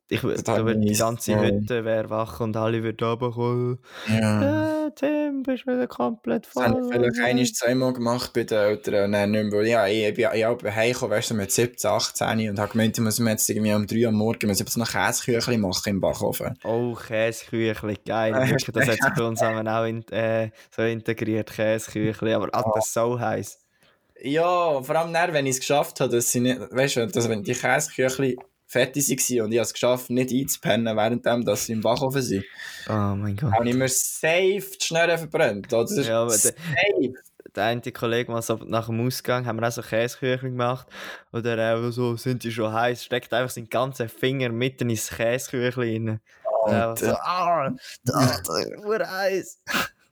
ich, 0.08 0.20
da 0.44 0.64
wird 0.64 0.84
die 0.84 0.92
ganze 0.94 1.32
so- 1.32 1.40
Hütte 1.40 1.84
wäre 1.84 2.08
wach 2.10 2.38
und 2.40 2.56
alle 2.56 2.82
würden 2.82 3.08
runterkommen. 3.08 3.78
Ja. 4.08 4.86
Äh, 4.86 4.90
Tim, 4.94 5.42
bist 5.42 5.66
wieder 5.66 5.88
komplett 5.88 6.46
Das 6.46 6.52
voll. 6.52 6.64
habe 6.64 6.80
ich 6.80 6.92
vielleicht 6.92 7.20
einmal, 7.20 7.46
zweimal 7.46 7.92
gemacht 7.92 8.32
bei 8.32 8.44
den 8.44 8.56
Eltern 8.58 9.04
und 9.06 9.12
dann 9.12 9.30
nicht 9.32 9.50
mehr, 9.52 9.62
ja, 9.64 9.86
ich, 9.88 10.04
ich 10.04 10.14
bin 10.14 10.26
auch 10.26 10.62
heimgekommen, 10.62 11.16
weißt 11.16 11.30
du, 11.30 11.34
mit 11.34 11.50
17, 11.50 11.90
18 11.90 12.50
und 12.50 12.58
habe 12.60 12.70
gemeint, 12.72 12.96
ich 12.96 13.02
muss 13.02 13.18
mir 13.18 13.30
jetzt 13.30 13.48
irgendwie 13.50 13.72
um 13.74 13.86
3 13.86 14.02
Uhr 14.02 14.08
am 14.08 14.14
Morgen 14.14 14.46
muss 14.46 14.60
ich 14.60 14.66
jetzt 14.66 14.76
noch 14.76 14.90
Käseküchli 14.90 15.58
machen 15.58 15.90
im 15.90 16.00
Backofen. 16.00 16.56
Oh, 16.62 16.94
Käseküchli, 16.94 17.98
geil. 18.06 18.32
Wirklich, 18.48 18.72
das 18.72 18.88
hat 18.88 19.02
sich 19.02 19.14
bei 19.16 19.24
uns 19.24 19.42
auch 19.42 19.84
in, 19.84 20.06
äh, 20.12 20.50
so 20.74 20.82
integriert, 20.82 21.50
Käseküchli. 21.52 22.32
Aber 22.32 22.48
ah, 22.52 22.64
das 22.74 22.86
ist 22.86 22.94
so 22.94 23.18
heiß. 23.18 23.58
Ja, 24.22 24.82
vor 24.82 24.96
allem 24.96 25.12
dann, 25.12 25.32
wenn 25.32 25.46
ich 25.46 25.56
es 25.56 25.60
geschafft 25.60 26.00
habe, 26.00 26.14
dass 26.14 26.30
sie 26.30 26.40
nicht, 26.40 26.60
weißt 26.70 26.96
du, 26.96 27.06
dass 27.08 27.28
wenn 27.28 27.42
die 27.42 27.52
Käseküchli 27.54 28.38
fertig 28.66 29.08
waren 29.08 29.46
und 29.46 29.52
ich 29.52 29.58
habe 29.58 29.64
es 29.66 29.72
geschafft, 29.72 30.10
nicht 30.10 30.32
einzupennen, 30.32 30.96
währenddem, 30.96 31.44
dass 31.44 31.66
sie 31.66 31.72
im 31.74 31.80
Backofen 31.80 32.22
sind, 32.22 32.44
Oh 32.88 33.14
mein 33.14 33.36
Gott. 33.36 33.52
habe 33.52 33.68
ich 33.68 33.74
mir 33.76 33.88
safe 33.88 34.62
die 34.80 34.84
Schnurren 34.84 35.18
verbrannt. 35.18 35.72
Oder? 35.72 36.02
Ja, 36.02 36.22
aber 36.22 36.30
der- 36.30 36.38
safe. 36.38 36.54
Der 37.54 37.64
eine 37.64 37.80
Kollege, 37.80 38.30
mal 38.30 38.42
so 38.42 38.56
nach 38.66 38.86
dem 38.88 39.06
Ausgang, 39.06 39.46
haben 39.46 39.58
wir 39.58 39.66
auch 39.66 39.72
so 39.72 39.80
Käseküchli 39.80 40.50
gemacht. 40.50 40.86
Oder 41.32 41.56
er 41.56 41.90
so, 41.90 42.14
sind 42.16 42.44
die 42.44 42.52
schon 42.52 42.70
heiß, 42.70 43.02
steckt 43.04 43.32
einfach 43.32 43.50
seinen 43.54 43.70
ganzen 43.70 44.10
Finger 44.10 44.50
mitten 44.50 44.90
ins 44.90 45.08
Käseküchli 45.08 45.96
rein. 45.96 46.20
Und 46.64 46.72
er 46.72 46.96
so, 46.98 47.12
ah, 47.12 47.70
das 48.04 48.40
ist 48.40 48.50
heiß. 49.08 49.58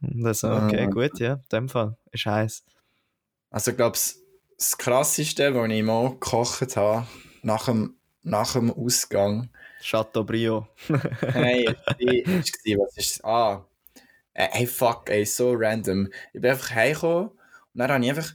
Und 0.00 0.24
er 0.24 0.34
so, 0.34 0.48
okay, 0.52 0.86
Ah. 0.86 0.90
gut, 0.90 1.18
ja, 1.18 1.34
in 1.34 1.40
dem 1.52 1.68
Fall 1.68 1.96
ist 2.12 2.24
heiß. 2.24 2.64
Also 3.50 3.72
ich 3.72 3.76
glaube, 3.76 3.98
das 4.56 4.78
Krasseste, 4.78 5.54
was 5.54 5.68
ich 5.70 5.82
mal 5.82 6.10
gekocht 6.10 6.76
habe, 6.76 7.06
nach 7.42 7.66
dem, 7.66 7.96
nach 8.24 8.54
dem 8.54 8.72
Ausgang, 8.72 9.50
Chateaubriand. 9.80 10.66
Hey, 11.32 11.74
ich 11.98 12.26
was 12.78 12.96
ist 12.96 13.24
Ah, 13.24 13.66
äh, 14.34 14.48
hey, 14.50 14.66
fuck, 14.66 15.08
ey, 15.10 15.24
so 15.24 15.52
random. 15.52 16.08
Ich 16.32 16.40
bin 16.40 16.50
einfach 16.50 16.70
heimgekommen 16.74 17.28
und 17.28 17.38
dann 17.74 17.92
habe 17.92 18.04
ich 18.04 18.10
einfach 18.10 18.30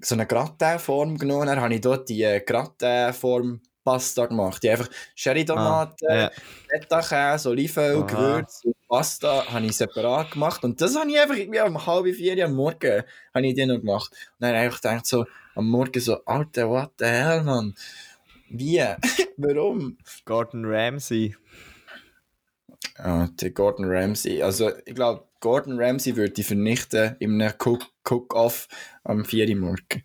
so 0.00 0.14
eine 0.14 0.26
Gratin-Form 0.26 1.18
genommen. 1.18 1.46
Dann 1.46 1.60
habe 1.60 1.74
ich 1.74 1.80
dort 1.80 2.08
die 2.08 2.22
äh, 2.22 2.40
Gratin-Form 2.40 3.60
Pasta 3.84 4.26
gemacht. 4.26 4.62
Die 4.62 4.70
einfach 4.70 4.88
Sherry-Tomaten, 5.14 6.06
Ja. 6.08 6.30
Feta-Käse, 6.68 7.48
Olivenöl, 7.50 7.96
Aha. 8.02 8.06
Gewürz 8.06 8.60
und 8.64 8.76
Pasta 8.88 9.44
habe 9.52 9.66
ich 9.66 9.76
separat 9.76 10.30
gemacht. 10.32 10.62
Und 10.64 10.80
das 10.80 10.96
habe 10.96 11.10
ich 11.10 11.18
einfach 11.18 11.36
irgendwie 11.36 11.60
um 11.60 11.84
halb 11.84 12.06
vier 12.14 12.44
am 12.44 12.54
Morgen 12.54 13.02
habe 13.34 13.46
ich 13.46 13.54
die 13.54 13.66
noch 13.66 13.80
gemacht. 13.80 14.12
Und 14.12 14.40
dann 14.40 14.50
habe 14.50 14.58
ich 14.58 14.64
einfach 14.66 14.80
gedacht 14.80 15.06
so, 15.06 15.26
am 15.54 15.68
Morgen 15.68 16.00
so, 16.00 16.24
Alter, 16.24 16.68
what 16.68 16.92
the 16.98 17.06
hell, 17.06 17.42
Mann? 17.42 17.74
Wie? 18.52 18.78
Warum? 19.36 19.98
Gordon 20.24 20.64
Ramsay. 20.64 21.34
Ja, 22.98 23.28
der 23.40 23.50
Gordon 23.50 23.86
Ramsay. 23.86 24.42
Also, 24.42 24.70
ich 24.84 24.94
glaube, 24.94 25.26
Gordon 25.40 25.80
Ramsay 25.80 26.16
würde 26.16 26.32
die 26.32 26.42
vernichten 26.42 27.16
in 27.20 27.40
einem 27.40 27.54
Cook- 27.58 27.90
Cook-Off 28.08 28.68
am 29.04 29.24
4 29.24 29.48
Uhr 29.50 29.56
morgen. 29.56 30.02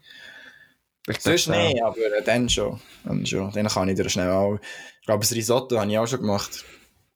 Ich 1.10 1.20
Sonst 1.22 1.48
nicht, 1.48 1.82
aber 1.82 1.98
äh, 1.98 2.24
dann 2.24 2.50
schon. 2.50 2.80
Dann 3.06 3.26
schon. 3.26 3.52
Dann 3.54 3.68
kann 3.68 3.88
ich 3.90 3.96
dir 3.96 4.10
schnell 4.10 4.30
auch. 4.30 4.58
Ich 5.02 5.06
glaube, 5.06 5.22
das 5.22 5.34
Risotto 5.34 5.80
habe 5.80 5.90
ich 5.92 5.98
auch 5.98 6.08
schon 6.08 6.20
gemacht. 6.22 6.66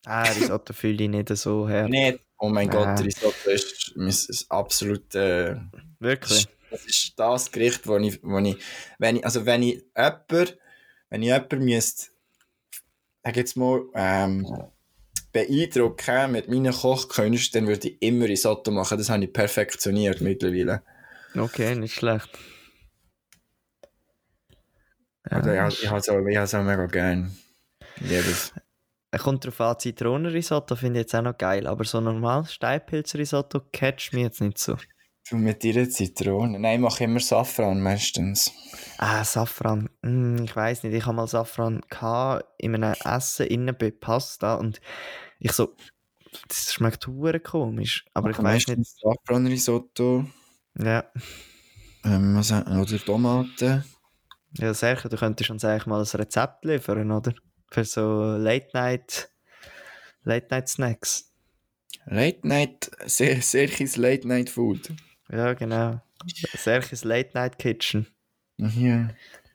Ah, 0.06 0.24
Risotto 0.24 0.74
fühle 0.74 1.04
ich 1.04 1.10
nicht 1.10 1.30
so 1.30 1.68
her. 1.68 1.88
Nicht. 1.90 2.20
Oh 2.40 2.50
mein 2.50 2.70
Ah. 2.72 2.96
Gott, 2.96 3.06
Risotto 3.06 3.50
ist 3.50 3.94
mein 3.96 4.14
absolut. 4.50 5.14
Äh, 5.14 5.58
Wirklich? 6.00 6.48
das 6.72 6.86
ist 6.86 7.14
das 7.20 7.52
Gericht, 7.52 7.86
wo 7.86 7.98
ich, 7.98 8.20
wo 8.24 8.40
ich, 8.40 8.58
wenn 8.98 9.18
ich. 9.18 9.26
Also, 9.26 9.46
wenn 9.46 9.62
ich 9.64 9.84
jemand. 9.96 10.58
Wenn 11.12 11.22
ich 11.22 11.28
jemand 11.28 11.52
müsste. 11.60 12.08
Sag 13.24 13.38
jetzt 13.38 13.56
mal. 13.56 13.84
Ähm, 13.94 14.48
beeindrucken 15.32 16.32
mit 16.32 16.50
meinen 16.50 16.74
Kochkünsten, 16.74 17.62
dann 17.62 17.68
würde 17.68 17.90
ich 17.90 18.02
immer 18.02 18.26
Risotto 18.26 18.72
machen. 18.72 18.98
Das 18.98 19.10
habe 19.10 19.24
ich 19.24 19.32
perfektioniert 19.32 20.22
mittlerweile. 20.22 20.82
Okay, 21.36 21.76
nicht 21.76 21.96
schlecht. 21.96 22.30
Also, 25.24 25.50
Ja, 25.52 25.68
ich, 25.68 25.84
ich 25.84 25.90
habe 25.90 26.00
es 26.00 26.10
auch, 26.10 26.16
auch 26.16 26.64
mega 26.64 26.86
gern. 26.88 27.38
Ich 27.98 28.02
liebe 28.02 28.30
es. 28.30 28.54
Es 29.14 29.22
kommt 29.22 29.46
drauf 29.46 29.60
an, 29.60 29.78
Zitronenrisotto 29.78 30.76
finde 30.76 31.00
ich 31.00 31.04
jetzt 31.04 31.16
auch 31.16 31.22
noch 31.22 31.38
geil, 31.38 31.68
aber 31.68 31.84
so 31.84 32.00
normal 32.00 32.46
Steinpilzrisotto 32.46 33.62
catcht 33.74 34.14
mich 34.14 34.24
jetzt 34.24 34.42
nicht 34.42 34.58
so. 34.58 34.78
Du 35.30 35.38
mit 35.38 35.64
deiner 35.64 35.90
Zitrone. 35.90 36.60
Nein, 36.60 36.76
ich 36.76 36.82
mache 36.82 37.04
immer 37.06 37.20
Safran 37.20 37.82
meistens. 37.82 38.52
Ah, 38.98 39.24
Safran. 39.24 39.90
Hm, 40.04 40.44
ich 40.44 40.56
weiß 40.56 40.84
nicht, 40.84 40.94
ich 40.94 41.06
habe 41.06 41.16
mal 41.16 41.28
Safran 41.28 41.82
gehabt 41.90 42.46
in 42.58 42.76
einem 42.76 42.96
Essen 43.06 43.48
innen 43.48 43.76
bei 43.78 43.92
Pasta 43.92 44.56
und 44.56 44.82
ich 45.40 45.52
so, 45.54 45.76
das 46.48 46.74
schmeckt 46.74 47.08
hure 47.08 47.40
komisch, 47.40 48.06
aber 48.14 48.32
ich 48.32 48.42
weiß 48.42 48.68
nicht. 48.68 49.00
Safran-Risotto. 49.00 50.26
Ja, 50.78 51.06
Ähm, 52.04 52.36
was, 52.36 52.52
oder 52.52 52.98
Tomaten. 53.06 53.84
ja 54.58 54.74
Sergio, 54.74 55.10
du 55.10 55.18
könntest 55.18 55.50
uns 55.52 55.64
eigentlich 55.64 55.86
mal 55.86 56.00
ein 56.02 56.08
Rezept 56.20 56.66
liefern, 56.66 57.12
oder? 57.12 57.34
Für 57.70 57.86
so 57.86 58.24
Late 58.38 58.70
Night, 58.74 59.30
Late 60.24 60.48
Night 60.50 60.68
Snacks. 60.68 61.32
Late 62.06 62.48
Night, 62.48 62.90
sehr, 63.06 63.42
sehr 63.42 63.70
Late 63.98 64.28
Night 64.28 64.50
Food. 64.50 64.92
Ja, 65.32 65.54
genau. 65.54 66.02
Sergis 66.54 67.04
Late 67.04 67.32
Night 67.34 67.58
Kitchen. 67.58 68.08
Ja. 68.58 69.10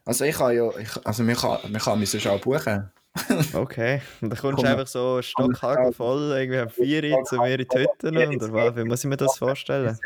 Also 0.05 0.25
ich 0.25 0.37
kann 0.37 0.57
ja, 0.57 0.71
ich, 0.79 1.07
also 1.07 1.27
wir 1.27 1.35
kann, 1.35 1.59
wir 1.69 1.81
kann 1.81 1.99
mich 1.99 2.11
sonst 2.11 2.27
auch 2.27 2.41
buchen. 2.41 2.91
Okay. 3.55 4.03
Und 4.21 4.29
dann 4.29 4.39
kommst 4.39 4.57
Komm, 4.57 4.65
du 4.67 4.71
einfach 4.71 4.87
so 4.87 5.23
stockhagen 5.23 5.93
voll, 5.95 6.33
irgendwie 6.37 6.59
am 6.59 6.69
4 6.69 7.17
Uhr 7.17 7.25
zu 7.25 7.37
mir 7.37 7.59
in 7.59 7.67
die 7.67 7.79
Hütte, 7.79 8.09
oder 8.09 8.53
was? 8.53 8.77
Wie 8.77 8.85
muss 8.85 9.05
ich 9.05 9.09
mir 9.09 9.17
das 9.17 9.39
vorstellen? 9.39 9.99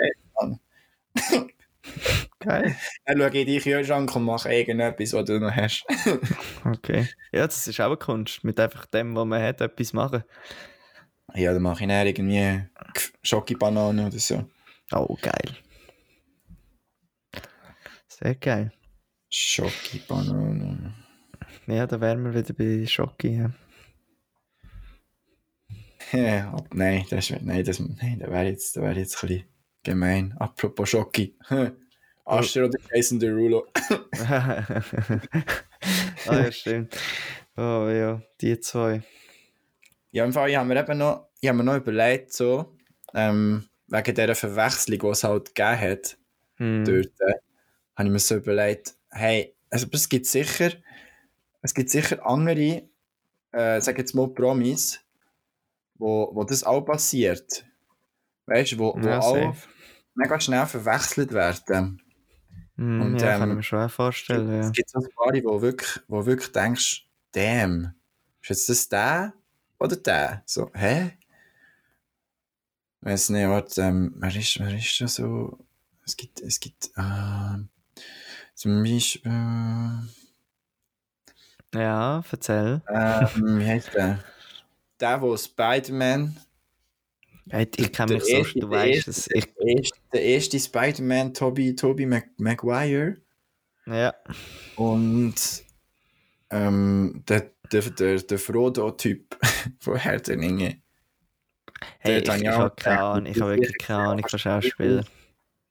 Geil. 2.38 2.76
Dann 3.04 3.18
schaue 3.18 3.28
ich 3.30 3.34
in 3.34 3.46
deinen 3.46 3.60
Kühlschrank 3.60 4.14
und 4.16 4.24
mache 4.24 4.52
irgendetwas, 4.52 5.12
was 5.12 5.24
du 5.24 5.40
noch 5.40 5.50
hast. 5.54 5.84
Okay. 6.64 7.08
Ja, 7.32 7.46
das 7.46 7.66
ist 7.66 7.80
auch 7.80 7.86
eine 7.86 7.96
Kunst, 7.96 8.44
mit 8.44 8.60
einfach 8.60 8.86
dem, 8.86 9.16
was 9.16 9.26
man 9.26 9.42
hat, 9.42 9.60
etwas 9.60 9.92
machen. 9.92 10.22
ja, 11.34 11.52
dann 11.52 11.62
mache 11.62 11.82
ich 11.82 11.88
dann 11.88 12.06
irgendwie 12.06 12.62
Schokibananen 13.22 14.06
oder 14.06 14.18
so. 14.18 14.44
Oh, 14.92 15.16
geil. 15.22 15.56
Sehr 18.08 18.34
geil. 18.34 18.72
Schokibananen. 19.30 20.94
Ja, 21.66 21.86
da 21.86 22.00
wären 22.00 22.24
wir 22.24 22.34
wieder 22.34 22.52
bei 22.54 22.86
Schocki. 22.86 23.36
Ja. 23.36 23.52
Ja, 26.12 26.50
ab- 26.52 26.74
nein, 26.74 27.04
das, 27.08 27.30
nein, 27.30 27.64
das, 27.64 27.78
nein, 27.78 28.18
das 28.18 28.30
wäre 28.30 28.46
jetzt, 28.46 28.76
das 28.76 28.82
wär 28.82 28.92
jetzt 28.94 29.22
ein 29.22 29.28
bisschen 29.28 29.48
gemein. 29.84 30.34
Apropos 30.38 30.88
Schoki. 30.88 31.36
Ascher 32.24 32.64
oder 32.66 32.78
Jason 32.92 33.18
Derulo. 33.20 33.66
ah, 34.28 34.64
ja, 36.26 36.52
stimmt. 36.52 36.96
Oh 37.56 37.88
ja, 37.88 38.20
die 38.40 38.58
zwei. 38.60 39.02
Ja, 40.10 40.24
im 40.24 40.32
Fall, 40.32 40.50
ich 40.50 40.56
habe 40.56 40.68
mir 40.68 40.80
eben 40.80 40.98
noch, 40.98 41.28
ich 41.40 41.48
habe 41.48 41.58
mir 41.58 41.64
noch 41.64 41.76
überlegt, 41.76 42.32
so, 42.32 42.76
ähm, 43.14 43.69
wegen 43.90 44.14
dieser 44.14 44.34
Verwechslung, 44.34 44.98
die 44.98 45.06
es 45.08 45.24
halt 45.24 45.54
gegeben 45.54 45.80
hat, 45.80 46.16
Hm. 46.56 46.84
dort, 46.84 47.06
äh, 47.20 47.32
habe 47.96 48.08
ich 48.08 48.12
mir 48.12 48.18
so 48.18 48.36
überlegt, 48.36 48.94
hey, 49.10 49.54
also 49.70 49.86
es 49.92 50.08
gibt 50.08 50.26
sicher, 50.26 50.72
es 51.62 51.74
gibt 51.74 51.90
sicher 51.90 52.24
andere, 52.26 52.88
äh, 53.52 53.80
sag 53.80 53.98
jetzt 53.98 54.14
mal 54.14 54.28
Promis, 54.28 55.00
wo, 55.94 56.30
wo 56.34 56.44
das 56.44 56.64
auch 56.64 56.82
passiert. 56.82 57.64
Weißt 58.46 58.72
du, 58.72 58.78
wo, 58.78 58.94
wo 58.96 59.08
Ja, 59.08 59.20
auch 59.20 59.54
mega 60.14 60.40
schnell 60.40 60.66
verwechselt 60.66 61.32
werden. 61.32 62.02
Hm, 62.76 63.00
Und, 63.00 63.20
ja, 63.20 63.32
kann 63.38 63.42
ähm, 63.42 63.50
ich 63.50 63.56
mir 63.56 63.62
schon 63.62 63.88
vorstellen. 63.88 64.50
Ja. 64.50 64.60
Es 64.60 64.72
gibt 64.72 64.88
so 64.90 64.98
ein 64.98 65.08
paar, 65.14 65.32
wo 65.44 65.60
wirklich, 65.62 66.00
wo 66.08 66.24
wirklich 66.26 66.52
denkst, 66.52 67.06
damn, 67.32 67.94
ist 68.42 68.48
jetzt 68.48 68.68
das 68.68 68.88
der 68.88 69.34
oder 69.78 69.96
der? 69.96 70.42
So, 70.46 70.70
hä? 70.74 71.12
Weiß 73.02 73.30
nicht, 73.30 73.48
warte, 73.48 73.80
ähm, 73.82 74.14
wer 74.16 74.34
ist, 74.36 74.58
wer 74.60 74.74
ist 74.76 75.00
da 75.00 75.08
so? 75.08 75.58
Es 76.04 76.16
gibt, 76.16 76.40
es 76.40 76.60
gibt, 76.60 76.90
ähm, 76.98 77.68
zum 78.54 78.82
Beispiel, 78.82 79.30
ja, 81.74 82.22
erzähl. 82.30 82.82
ähm, 82.88 83.58
wie 83.58 83.66
heißt 83.66 83.94
der? 83.94 84.22
Der, 84.98 85.20
wo 85.22 85.36
Spider-Man, 85.36 86.36
ich 87.76 87.92
kenne 87.92 88.14
mich 88.14 88.24
so, 88.24 88.42
du 88.42 88.60
der 88.60 88.70
weißt 88.70 89.08
erste- 89.08 89.10
es. 89.10 89.24
Der 89.24 89.66
erste, 89.66 90.18
erste 90.18 90.60
Spider-Man, 90.60 91.32
Tobey, 91.34 91.74
Tobey 91.74 92.06
Mag 92.06 92.28
Maguire 92.38 93.16
ja, 93.86 94.14
und 94.76 95.34
ähm, 96.50 97.24
der, 97.28 97.50
der, 97.72 97.82
der, 97.90 98.16
der 98.20 98.38
Frodo-Typ 98.38 99.38
von 99.80 99.96
Herr 99.96 100.20
der 100.20 100.38
Ringe. 100.38 100.82
Hey, 101.98 102.18
ich, 102.18 102.28
ich, 102.28 102.48
habe 102.48 102.72
keine 102.76 103.00
Ahnung, 103.00 103.26
ich 103.26 103.40
habe 103.40 103.52
wirklich 103.52 103.78
keine 103.78 104.08
Ahnung 104.08 104.26
von 104.28 104.38
Schauspielern. 104.38 105.06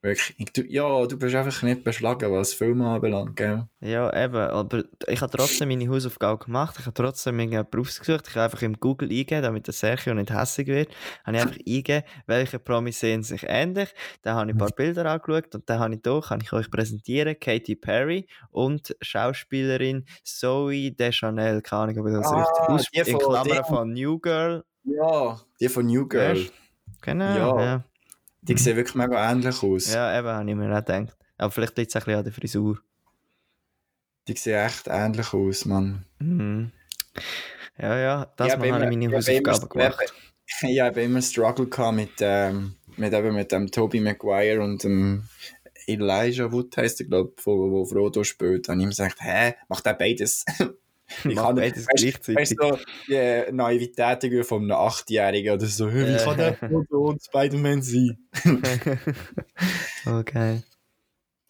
Wirklich, 0.01 0.53
du, 0.53 0.61
ja, 0.61 1.05
du 1.07 1.19
bist 1.19 1.35
einfach 1.35 1.61
nicht 1.61 1.83
beschlagen, 1.83 2.31
was 2.31 2.53
Filme 2.53 2.87
anbelangt, 2.87 3.35
gell? 3.35 3.67
Ja, 3.81 4.09
eben, 4.23 4.35
aber 4.37 4.85
ich 5.07 5.19
habe 5.19 5.35
trotzdem 5.35 5.67
meine 5.67 5.89
Hausaufgabe 5.89 6.45
gemacht. 6.45 6.77
Ich 6.79 6.85
habe 6.85 6.93
trotzdem 6.93 7.37
irgendjemanden 7.37 7.81
ausgesucht. 7.81 8.25
Ich 8.29 8.35
habe 8.35 8.45
einfach 8.45 8.61
im 8.61 8.79
Google 8.79 9.09
eingegeben, 9.09 9.43
damit 9.43 9.67
der 9.67 9.73
Sergio 9.73 10.13
nicht 10.13 10.31
hässlich 10.31 10.67
wird. 10.67 10.89
Habe 11.25 11.35
ich 11.35 11.43
einfach 11.43 11.57
eingegeben, 11.57 12.03
welche 12.27 12.59
Promis 12.59 12.97
sehen 13.01 13.23
sich 13.23 13.43
ähnlich. 13.45 13.93
Dann 14.21 14.35
habe 14.35 14.51
ich 14.51 14.55
ein 14.55 14.57
paar 14.57 14.71
Bilder 14.71 15.05
angeschaut 15.05 15.53
und 15.53 15.69
dann 15.69 15.79
habe 15.79 15.95
ich 15.95 15.99
hier, 16.01 16.21
kann 16.21 16.39
ich 16.41 16.53
euch 16.53 16.71
präsentieren, 16.71 17.37
Katy 17.37 17.75
Perry 17.75 18.25
und 18.51 18.95
Schauspielerin 19.01 20.05
Zoe 20.23 20.91
Deschanel. 20.93 21.61
Keine 21.61 21.81
Ahnung, 21.81 21.99
ob 21.99 22.07
ich 22.07 22.13
das 22.13 22.27
Ah, 22.27 22.43
richtig 22.43 22.69
aus... 22.69 22.85
die 23.05 23.11
In 23.11 23.17
Klammern 23.17 23.65
von 23.65 23.91
New 23.91 24.17
Girl. 24.17 24.63
Ja, 24.83 25.39
die 25.59 25.69
von 25.69 25.85
New 25.85 26.07
Girl. 26.07 26.35
Weißt 26.35 26.53
Genau, 27.01 27.35
Ja. 27.57 27.63
ja. 27.65 27.83
Die 28.41 28.57
sehen 28.57 28.75
wirklich 28.77 28.95
mega 28.95 29.31
ähnlich 29.31 29.61
aus. 29.63 29.93
Ja, 29.93 30.17
eben, 30.17 30.27
habe 30.27 30.49
ich 30.49 30.55
mir 30.55 30.71
auch 30.73 30.83
gedacht. 30.85 31.15
Aber 31.37 31.51
vielleicht 31.51 31.77
liegt 31.77 31.89
es 31.89 31.95
ein 31.95 31.99
bisschen 32.03 32.17
an 32.17 32.23
der 32.23 32.33
Frisur. 32.33 32.79
Die 34.27 34.33
sehen 34.35 34.65
echt 34.65 34.87
ähnlich 34.87 35.33
aus, 35.33 35.65
Mann. 35.65 36.05
Mhm. 36.19 36.71
Ja, 37.77 37.97
ja, 37.97 38.33
das 38.35 38.47
Ich 38.53 38.57
Mal 38.59 38.71
habe 38.71 38.73
habe 38.85 38.91
ich 38.93 38.97
meine 38.99 39.05
ich 39.05 39.27
habe 39.27 39.31
immer- 39.37 39.51
Hausaufgaben 39.51 39.69
gemacht. 39.69 40.13
Ich 40.67 40.79
habe 40.79 41.01
immer 41.03 41.21
Struggle 41.21 41.67
gehabt 41.67 41.95
mit, 41.95 42.09
ähm, 42.21 42.75
mit, 42.97 43.13
eben 43.13 43.35
mit 43.35 43.51
dem 43.51 43.69
Tobey 43.69 43.99
Maguire 44.01 44.61
und 44.63 44.83
dem 44.83 45.29
Elijah 45.85 46.51
Wood 46.51 46.75
heisst 46.75 46.99
er, 47.01 47.05
glaube 47.05 47.33
ich, 47.37 47.45
wo, 47.45 47.69
wo 47.71 47.85
Frodo 47.85 48.23
spielt. 48.23 48.67
Habe 48.67 48.79
ich 48.79 48.83
ihm 48.83 48.89
gesagt, 48.89 49.17
hä, 49.21 49.53
macht 49.67 49.85
er 49.85 49.93
beides? 49.93 50.43
Ich 51.25 51.35
Mach 51.35 51.45
kann 51.47 51.55
beides 51.55 51.87
weißt- 51.87 52.01
gleichzeitig. 52.01 52.35
Weißt 52.35 52.55
du, 52.59 52.67
so, 52.69 52.79
die 53.07 53.51
Naivität 53.51 54.23
irgendwie 54.23 54.43
von 54.43 54.61
einem 54.63 54.71
Achtjährigen 54.71 55.53
oder 55.55 55.65
so, 55.65 55.91
wie 55.91 55.99
Ja. 56.03 56.17
kann 56.23 56.37
der 56.37 56.57
und 56.91 57.23
Spider-Man 57.23 57.81
sein? 57.81 58.17
okay. 60.05 60.61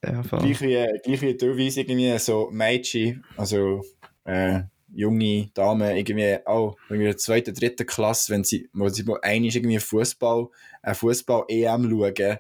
Ja, 0.04 0.24
voll. 0.24 0.40
Gleich 0.40 0.62
wie, 0.62 0.88
gleich 1.04 1.22
wie 1.22 1.36
teilweise 1.38 1.82
irgendwie 1.82 2.18
so 2.20 2.50
Mädchen, 2.52 3.24
also 3.36 3.84
äh, 4.24 4.62
junge 4.94 5.50
Damen, 5.54 5.96
irgendwie 5.98 6.38
auch 6.46 6.78
in 6.90 7.02
der 7.02 7.18
zweiten, 7.18 7.54
dritten 7.54 7.86
Klasse, 7.86 8.32
wenn 8.32 8.44
sie, 8.44 8.70
wo 8.74 8.88
sie 8.90 9.04
mal 9.04 9.20
einmal 9.22 9.52
irgendwie 9.54 9.80
Fußball, 9.80 10.48
eine 10.82 10.96
Fußball-EM 10.96 11.90
schauen, 11.90 12.40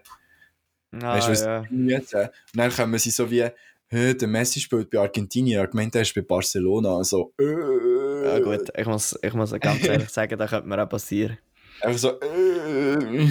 Ah, 1.03 1.15
weißt 1.17 1.27
du, 1.27 1.31
was 1.31 1.41
ja. 1.43 1.59
Und 1.59 2.07
dann 2.55 2.71
kommen 2.71 2.97
sie 2.97 3.11
so 3.11 3.29
wie, 3.29 3.45
«Hä, 3.91 4.13
der 4.13 4.27
Messi 4.27 4.59
spielt 4.59 4.91
bei 4.91 4.99
Argentinien, 4.99 5.65
ich 5.65 5.73
meinte, 5.73 5.97
er 5.97 6.03
ist 6.03 6.13
bei 6.13 6.21
Barcelona, 6.21 6.97
also, 6.97 7.33
äh, 7.39 8.25
ja, 8.25 8.39
gut, 8.39 8.69
ich 8.77 8.85
muss, 8.85 9.17
ich 9.21 9.33
muss 9.33 9.51
ganz 9.59 9.83
ehrlich 9.83 10.09
sagen, 10.09 10.37
das 10.37 10.51
könnte 10.51 10.67
mir 10.67 10.83
auch 10.83 10.89
passieren. 10.89 11.39
Einfach 11.81 11.99
so, 11.99 12.19
äh. 12.19 13.29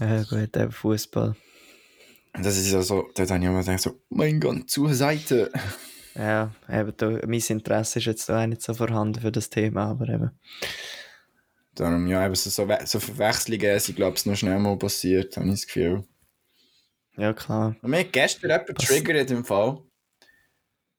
Ja, 0.00 0.22
gut, 0.22 0.56
eben 0.56 0.70
Fußball. 0.70 1.34
Das 2.34 2.56
ist 2.56 2.70
ja 2.70 2.82
so, 2.82 3.08
dort 3.14 3.30
habe 3.30 3.40
ich 3.40 3.46
immer 3.46 3.60
gedacht, 3.60 3.80
so, 3.80 4.00
mein 4.10 4.38
Gott, 4.38 4.70
zur 4.70 4.94
Seite. 4.94 5.50
Ja, 6.14 6.52
eben, 6.70 6.92
da, 6.96 7.10
mein 7.26 7.42
Interesse 7.48 7.98
ist 7.98 8.04
jetzt 8.04 8.28
da 8.28 8.42
auch 8.42 8.46
nicht 8.46 8.62
so 8.62 8.74
vorhanden 8.74 9.20
für 9.20 9.32
das 9.32 9.50
Thema, 9.50 9.90
aber 9.90 10.08
eben. 10.08 10.30
Darum, 11.74 12.06
ja, 12.06 12.24
eben 12.24 12.34
so, 12.34 12.50
so, 12.50 12.68
so 12.84 13.00
Verwechslungen 13.00 13.80
sind, 13.80 13.96
glaube 13.96 14.16
ich, 14.16 14.26
noch 14.26 14.36
schnell 14.36 14.58
mal 14.58 14.76
passiert, 14.76 15.36
habe 15.36 15.46
ich 15.46 15.52
das 15.52 15.66
Gefühl. 15.66 16.04
Ja, 17.16 17.32
klar. 17.32 17.76
Und 17.82 17.90
mir 17.90 18.00
hat 18.00 18.12
gestern 18.12 18.50
jemand 18.50 18.78
triggert 18.78 19.30
im 19.30 19.44
Fall. 19.44 19.82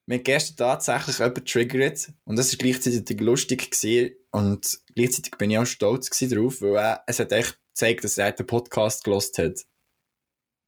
Mir 0.06 0.16
hat 0.16 0.24
gestern 0.24 0.56
tatsächlich 0.56 1.18
jemand 1.18 1.48
triggert 1.48 2.12
und 2.24 2.36
das 2.36 2.52
war 2.52 2.58
gleichzeitig 2.58 3.20
lustig 3.20 3.70
gewesen 3.70 4.14
und 4.30 4.80
gleichzeitig 4.94 5.32
bin 5.38 5.50
ich 5.50 5.58
auch 5.58 5.66
stolz 5.66 6.10
drauf, 6.10 6.60
weil 6.60 6.76
er, 6.76 7.04
es 7.06 7.18
hat 7.18 7.32
echt 7.32 7.58
gezeigt, 7.74 8.04
dass 8.04 8.18
er 8.18 8.32
den 8.32 8.46
Podcast 8.46 9.04
gelost 9.04 9.38
hat. 9.38 9.64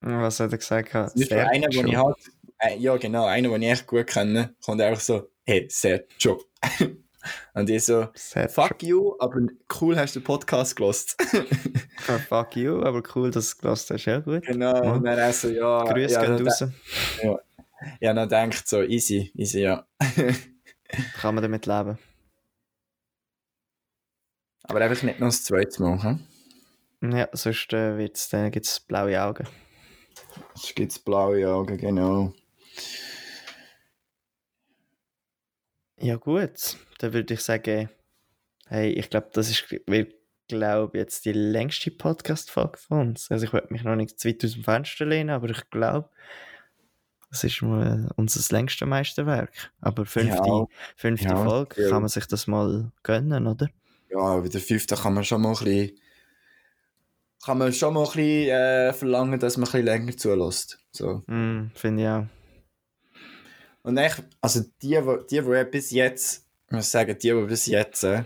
Was 0.00 0.40
hat 0.40 0.52
er 0.52 0.58
gesagt? 0.58 0.94
Das 0.94 1.14
ist 1.14 1.32
einer, 1.32 1.68
den 1.68 1.88
ich 1.88 1.96
halt, 1.96 2.16
äh, 2.60 2.76
ja 2.78 2.96
genau, 2.96 3.26
einer, 3.26 3.50
den 3.50 3.62
ich 3.62 3.70
echt 3.70 3.86
gut 3.86 4.06
kenne, 4.06 4.54
kommt 4.64 4.80
einfach 4.80 5.00
so, 5.00 5.30
hey, 5.44 5.66
Sergio. 5.70 6.42
und 7.54 7.68
ich 7.70 7.84
so, 7.84 8.08
Sergio. 8.14 8.48
fuck 8.52 8.82
you, 8.82 9.14
aber 9.18 9.40
cool 9.80 9.96
hast 9.98 10.14
du 10.16 10.20
den 10.20 10.24
Podcast 10.24 10.76
gelost. 10.76 11.16
Ah, 12.08 12.18
Fuck 12.28 12.56
you, 12.56 12.82
aber 12.82 13.02
cool, 13.14 13.30
dass 13.30 13.44
du 13.44 13.50
es 13.50 13.58
gelassen 13.58 13.94
hast. 13.94 14.04
Ja, 14.04 14.20
gut. 14.20 14.44
genau, 14.46 14.82
Ja. 14.84 14.92
und 14.92 15.04
dann 15.04 15.18
er 15.18 15.32
so, 15.32 15.48
ja, 15.48 15.84
Grüße 15.84 16.14
ja, 16.14 16.24
gehen 16.36 16.46
raus. 16.46 16.64
Ja, 18.00 18.14
dann 18.14 18.28
denkt 18.28 18.66
so, 18.68 18.82
easy, 18.82 19.30
easy, 19.34 19.60
ja. 19.60 19.86
Kann 21.20 21.34
man 21.34 21.42
damit 21.42 21.66
leben. 21.66 21.98
Aber 24.64 24.80
einfach 24.80 25.02
nicht 25.02 25.20
noch 25.20 25.28
das 25.28 25.44
zweite 25.44 25.82
Mal, 25.82 26.02
hm? 27.00 27.12
Ja, 27.16 27.28
sonst 27.32 27.72
äh, 27.72 27.98
wird's, 27.98 28.28
dann 28.30 28.50
gibt 28.50 28.66
es 28.66 28.80
blaue 28.80 29.20
Augen. 29.22 29.46
Es 30.54 30.74
gibt 30.74 31.04
blaue 31.04 31.48
Augen, 31.48 31.76
genau. 31.76 32.32
Ja, 35.98 36.16
gut. 36.16 36.76
Dann 36.98 37.12
würde 37.12 37.34
ich 37.34 37.40
sagen, 37.40 37.88
hey, 38.66 38.90
ich 38.90 39.08
glaube, 39.10 39.30
das 39.32 39.50
ist, 39.50 39.64
wird, 39.86 40.14
glaube 40.48 40.98
jetzt 40.98 41.24
die 41.24 41.32
längste 41.32 41.90
Podcast-Folge 41.90 42.78
von 42.78 43.00
uns. 43.08 43.30
Also, 43.30 43.46
ich 43.46 43.52
würde 43.52 43.72
mich 43.72 43.82
noch 43.82 43.96
nicht 43.96 44.18
zu 44.20 44.28
weit 44.28 44.44
aus 44.44 44.52
dem 44.52 44.64
Fenster 44.64 45.04
lehnen, 45.06 45.30
aber 45.30 45.48
ich 45.50 45.68
glaube, 45.70 46.08
das 47.30 47.42
ist 47.44 47.60
mal 47.62 48.08
unser 48.16 48.54
längstes 48.54 48.86
Meisterwerk. 48.86 49.72
Aber 49.80 50.06
fünfte, 50.06 50.46
Ja. 50.48 50.66
fünfte 50.96 51.28
Ja, 51.28 51.44
Folge, 51.44 51.82
ja. 51.82 51.88
kann 51.90 52.02
man 52.02 52.08
sich 52.08 52.26
das 52.26 52.46
mal 52.46 52.92
gönnen, 53.02 53.46
oder? 53.46 53.68
Ja, 54.10 54.38
bei 54.38 54.48
der 54.48 54.60
fünften 54.60 54.96
kann 54.96 55.14
man 55.14 55.24
schon 55.24 55.42
mal 55.42 55.48
ein 55.56 55.64
bisschen, 55.64 55.98
kann 57.44 57.58
man 57.58 57.72
schon 57.72 57.94
mal 57.94 58.00
ein 58.04 58.06
bisschen 58.06 58.48
äh, 58.50 58.92
verlangen, 58.92 59.40
dass 59.40 59.56
man 59.56 59.64
ein 59.66 59.72
bisschen 59.72 59.84
länger 59.84 60.16
zulässt. 60.16 60.78
So. 60.92 61.22
Mm, 61.26 61.72
Finde 61.74 62.02
ich 62.02 62.08
auch. 62.08 62.26
Und 63.86 63.96
echt, 63.98 64.22
also 64.40 64.62
die, 64.82 64.96
wo- 65.04 65.16
die, 65.16 65.40
die 65.40 65.64
bis 65.70 65.90
jetzt 65.90 66.44
ich 66.66 66.72
muss 66.72 66.90
sagen, 66.90 67.16
die, 67.16 67.28
die 67.30 67.46
bis 67.46 67.66
jetzt 67.66 68.02
äh, 68.02 68.24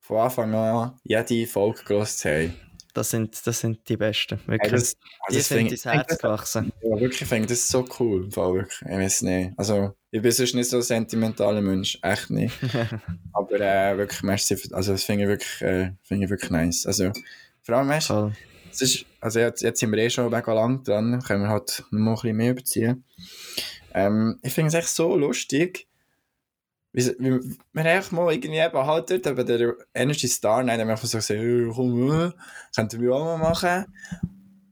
von 0.00 0.18
Anfang 0.18 0.54
an 0.54 1.00
jede 1.04 1.46
Folge 1.46 1.82
gelost 1.84 2.24
haben, 2.26 2.54
Das 2.92 3.10
sind, 3.10 3.46
das 3.46 3.60
sind 3.60 3.88
die 3.88 3.96
Besten, 3.96 4.38
Hey, 4.40 4.48
wirklich. 4.48 4.72
das, 4.72 4.94
die 5.30 5.34
das 5.36 5.48
sind 5.48 5.58
find- 5.58 5.70
ins 5.72 5.80
ich 5.84 5.90
find 5.90 5.94
Herz 6.08 6.18
gewachsen. 6.18 6.72
Ja, 6.82 7.00
wirklich, 7.00 7.22
ich 7.22 7.28
finde 7.28 7.48
das 7.48 7.66
so 7.68 7.84
cool. 7.98 8.24
Im 8.24 8.32
Fall, 8.32 8.52
wirklich. 8.54 8.82
Ich 8.82 8.88
weiß 8.96 9.22
nicht. 9.22 9.52
Also, 9.56 9.94
ich 10.10 10.20
bin 10.22 10.30
sonst 10.32 10.54
nicht 10.54 10.68
so 10.70 10.76
ein 10.76 10.82
sentimentaler 10.82 11.60
Mensch. 11.62 11.98
Echt 12.02 12.28
nicht. 12.30 12.54
Aber 13.32 13.58
äh, 13.60 13.96
wirklich, 13.98 14.22
merci. 14.22 14.54
Also, 14.72 14.92
das 14.92 15.04
finde 15.04 15.24
ich, 15.24 15.28
wirklich, 15.30 15.62
äh, 15.62 15.92
finde 16.02 16.24
ich 16.24 16.30
wirklich 16.30 16.50
nice. 16.50 16.86
Also, 16.86 17.12
vor 17.62 17.76
allem, 17.76 17.88
weißt 17.88 18.10
es 18.10 18.32
ist, 18.82 19.04
also 19.20 19.38
jetzt, 19.40 19.62
jetzt 19.62 19.80
sind 19.80 19.90
wir 19.92 19.98
eh 19.98 20.10
schon 20.10 20.30
mega 20.30 20.52
lang 20.52 20.82
dran. 20.84 21.22
Können 21.22 21.42
wir 21.42 21.48
halt 21.48 21.84
noch 21.90 22.12
ein 22.12 22.14
bisschen 22.14 22.36
mehr 22.36 22.50
überziehen. 22.52 23.04
Ähm, 23.94 24.38
ich 24.42 24.52
finde 24.52 24.68
es 24.68 24.74
echt 24.74 24.88
so 24.88 25.16
lustig. 25.16 25.88
wie- 26.92 27.14
wie- 27.18 27.56
Wir 27.74 27.84
einfach 27.84 28.12
mal 28.12 28.32
irgendwie 28.32 28.58
eben 28.58 28.86
halt 28.86 29.10
dort 29.10 29.36
bei 29.36 29.42
der 29.42 29.74
Energy 29.94 30.28
Star, 30.28 30.64
dann 30.64 30.70
haben 30.80 30.88
wir 30.88 30.92
einfach 30.92 31.06
so 31.06 31.18
gesagt, 31.18 31.38
hey, 31.40 31.70
komm, 31.74 32.10
äh, 32.10 32.30
könnten 32.74 33.00
wir 33.02 33.14
auch 33.14 33.24
mal 33.24 33.50
machen. 33.50 33.84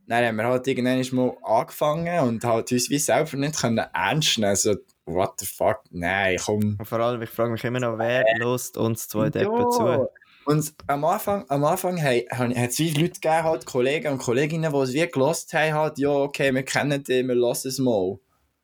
Dann 0.07 0.25
haben 0.25 0.37
wir 0.37 0.45
halt 0.45 0.67
irgendwann 0.67 1.05
mal 1.17 1.37
angefangen 1.43 2.21
und 2.21 2.43
halt 2.45 2.73
uns 2.73 2.89
wie 2.89 2.99
selber 2.99 3.37
nicht 3.37 3.59
können 3.61 3.85
ernst 3.93 4.39
nehmen. 4.39 4.57
So, 4.57 4.75
what 5.07 5.39
the 5.41 5.45
fuck, 5.47 5.81
nein, 5.91 6.39
komm. 6.43 6.77
Und 6.79 6.87
vor 6.89 7.01
allem, 7.01 7.21
ich 7.21 7.29
frage 7.31 7.51
mich 7.53 7.65
immer 7.65 7.81
noch, 7.81 7.99
wer 7.99 8.25
lost 8.39 8.77
uns 8.79 9.07
zwei 9.09 9.29
Deppen 9.29 9.59
Ja. 9.61 9.69
zu? 9.71 10.09
Und 10.47 10.75
am 10.87 11.05
Anfang, 11.05 11.45
am 11.49 11.65
Anfang 11.65 12.03
hat 12.03 12.27
es 12.31 12.79
wie 12.79 12.91
Leute 12.91 13.15
gegeben, 13.21 13.45
halt 13.45 13.67
Kollegen 13.67 14.13
und 14.13 14.19
Kolleginnen, 14.19 14.73
die 14.73 14.79
es 14.79 14.93
wie 14.93 15.07
gelost 15.07 15.53
haben, 15.55 15.73
halt, 15.73 15.99
ja, 15.99 16.11
okay, 16.11 16.55
wir 16.55 16.63
kennen 16.65 17.03
die, 17.03 17.27
wir 17.27 17.35
lassen 17.35 17.69
es 17.69 17.79
mal. 17.79 18.19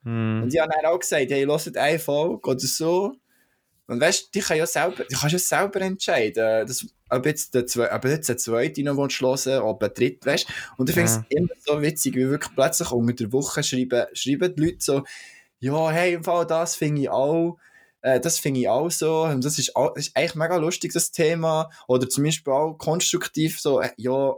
Hm. 0.05 0.43
Und 0.43 0.53
ich 0.55 0.61
habe 0.61 0.70
dann 0.74 0.93
auch 0.93 0.99
gesagt, 0.99 1.31
hey, 1.31 1.45
hört 1.47 1.76
eine 1.76 1.99
Folge 1.99 2.51
oder 2.51 2.59
so. 2.61 3.14
Und 3.87 4.01
weißt 4.01 4.26
du, 4.26 4.28
die 4.35 4.41
kann 4.41 4.57
ja 4.57 4.66
selber, 4.66 5.05
die 5.05 5.14
kannst 5.16 5.33
ja 5.33 5.39
selber 5.39 5.81
entscheiden, 5.81 6.66
dass, 6.66 6.87
ob, 7.09 7.26
jetzt 7.26 7.55
der, 7.55 7.66
zwe- 7.66 7.93
ob 7.93 8.05
jetzt 8.05 8.28
der 8.28 8.37
zweite 8.37 8.83
noch 8.85 8.97
willst 8.97 9.47
hören 9.47 9.62
ob 9.62 9.81
der 9.81 9.89
dritte, 9.89 10.26
weißt. 10.26 10.47
Und 10.76 10.89
ich 10.89 10.95
finde 10.95 11.11
es 11.11 11.16
Ja. 11.16 11.24
immer 11.31 11.49
so 11.64 11.83
witzig, 11.83 12.14
wie 12.14 12.28
wirklich 12.31 12.55
plötzlich 12.55 12.93
unter 12.93 13.12
der 13.14 13.33
Woche 13.33 13.62
schreiben, 13.64 14.07
schreiben 14.12 14.55
die 14.55 14.62
Leute 14.62 14.76
so, 14.78 15.03
ja, 15.59 15.91
hey, 15.91 16.14
im 16.14 16.22
Fall 16.24 16.47
das 16.47 16.76
finde 16.76 17.03
ich 17.03 17.09
auch, 17.11 17.59
äh, 18.03 18.21
das 18.21 18.39
finde 18.39 18.61
ich 18.61 18.69
auch 18.69 18.91
so, 18.91 19.25
und 19.25 19.45
das 19.45 19.59
ist, 19.59 19.77
auch, 19.77 19.95
das 19.95 20.09
ist 20.09 20.17
eigentlich 20.17 20.35
mega 20.35 20.57
lustig, 20.57 20.93
das 20.93 21.11
Thema. 21.13 21.71
Oder 21.89 22.09
zum 22.09 22.25
Beispiel 22.25 22.53
auch 22.53 22.75
konstruktiv 22.75 23.61
so, 23.61 23.81
äh, 23.81 23.91
ja, 23.97 24.35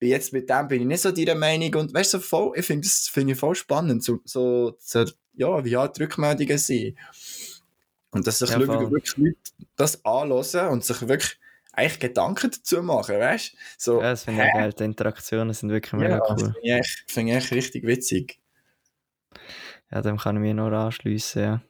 jetzt 0.00 0.32
mit 0.34 0.50
dem 0.50 0.68
bin 0.68 0.82
ich 0.82 0.86
nicht 0.86 1.00
so 1.00 1.10
deiner 1.12 1.34
Meinung 1.34 1.74
und 1.76 1.94
weißt 1.94 2.14
du, 2.14 2.18
so 2.18 2.22
voll, 2.24 2.52
ich 2.56 2.66
finde 2.66 2.86
das 2.86 3.08
finde 3.08 3.32
ich 3.32 3.38
voll 3.38 3.54
spannend, 3.54 4.04
so, 4.04 4.20
so, 4.24 4.76
so 4.78 5.04
ja, 5.34 5.64
wie 5.64 5.76
halt 5.76 5.96
die 5.96 6.02
Rückmeldungen 6.02 6.58
sind. 6.58 6.98
Und 8.10 8.26
dass 8.26 8.38
sich 8.38 8.50
Ja, 8.50 8.58
Leute 8.58 8.90
wirklich 8.90 9.16
Leute 9.16 9.36
das 9.76 10.04
anhören 10.04 10.68
und 10.68 10.84
sich 10.84 11.00
wirklich 11.08 11.38
eigentlich 11.72 11.98
Gedanken 12.00 12.50
dazu 12.52 12.82
machen, 12.82 13.18
weißt 13.18 13.52
du? 13.52 13.56
So, 13.78 13.94
Ja, 14.02 14.10
das 14.10 14.24
finde 14.24 14.46
ich 14.46 14.52
geil. 14.52 14.72
Die 14.72 14.84
Interaktionen 14.84 15.52
sind 15.54 15.70
wirklich 15.70 15.92
mega 15.94 16.10
ja, 16.10 16.20
das 16.20 16.28
cool. 16.30 16.52
finde 16.52 16.60
ich, 16.62 16.72
echt- 16.72 17.04
finde 17.10 17.32
ich 17.32 17.38
echt 17.38 17.52
richtig 17.52 17.84
witzig. 17.84 18.38
Ja, 19.90 20.02
dem 20.02 20.16
kann 20.18 20.36
ich 20.36 20.42
mich 20.42 20.54
nur 20.54 20.72
anschliessen, 20.72 21.42
ja. 21.42 21.62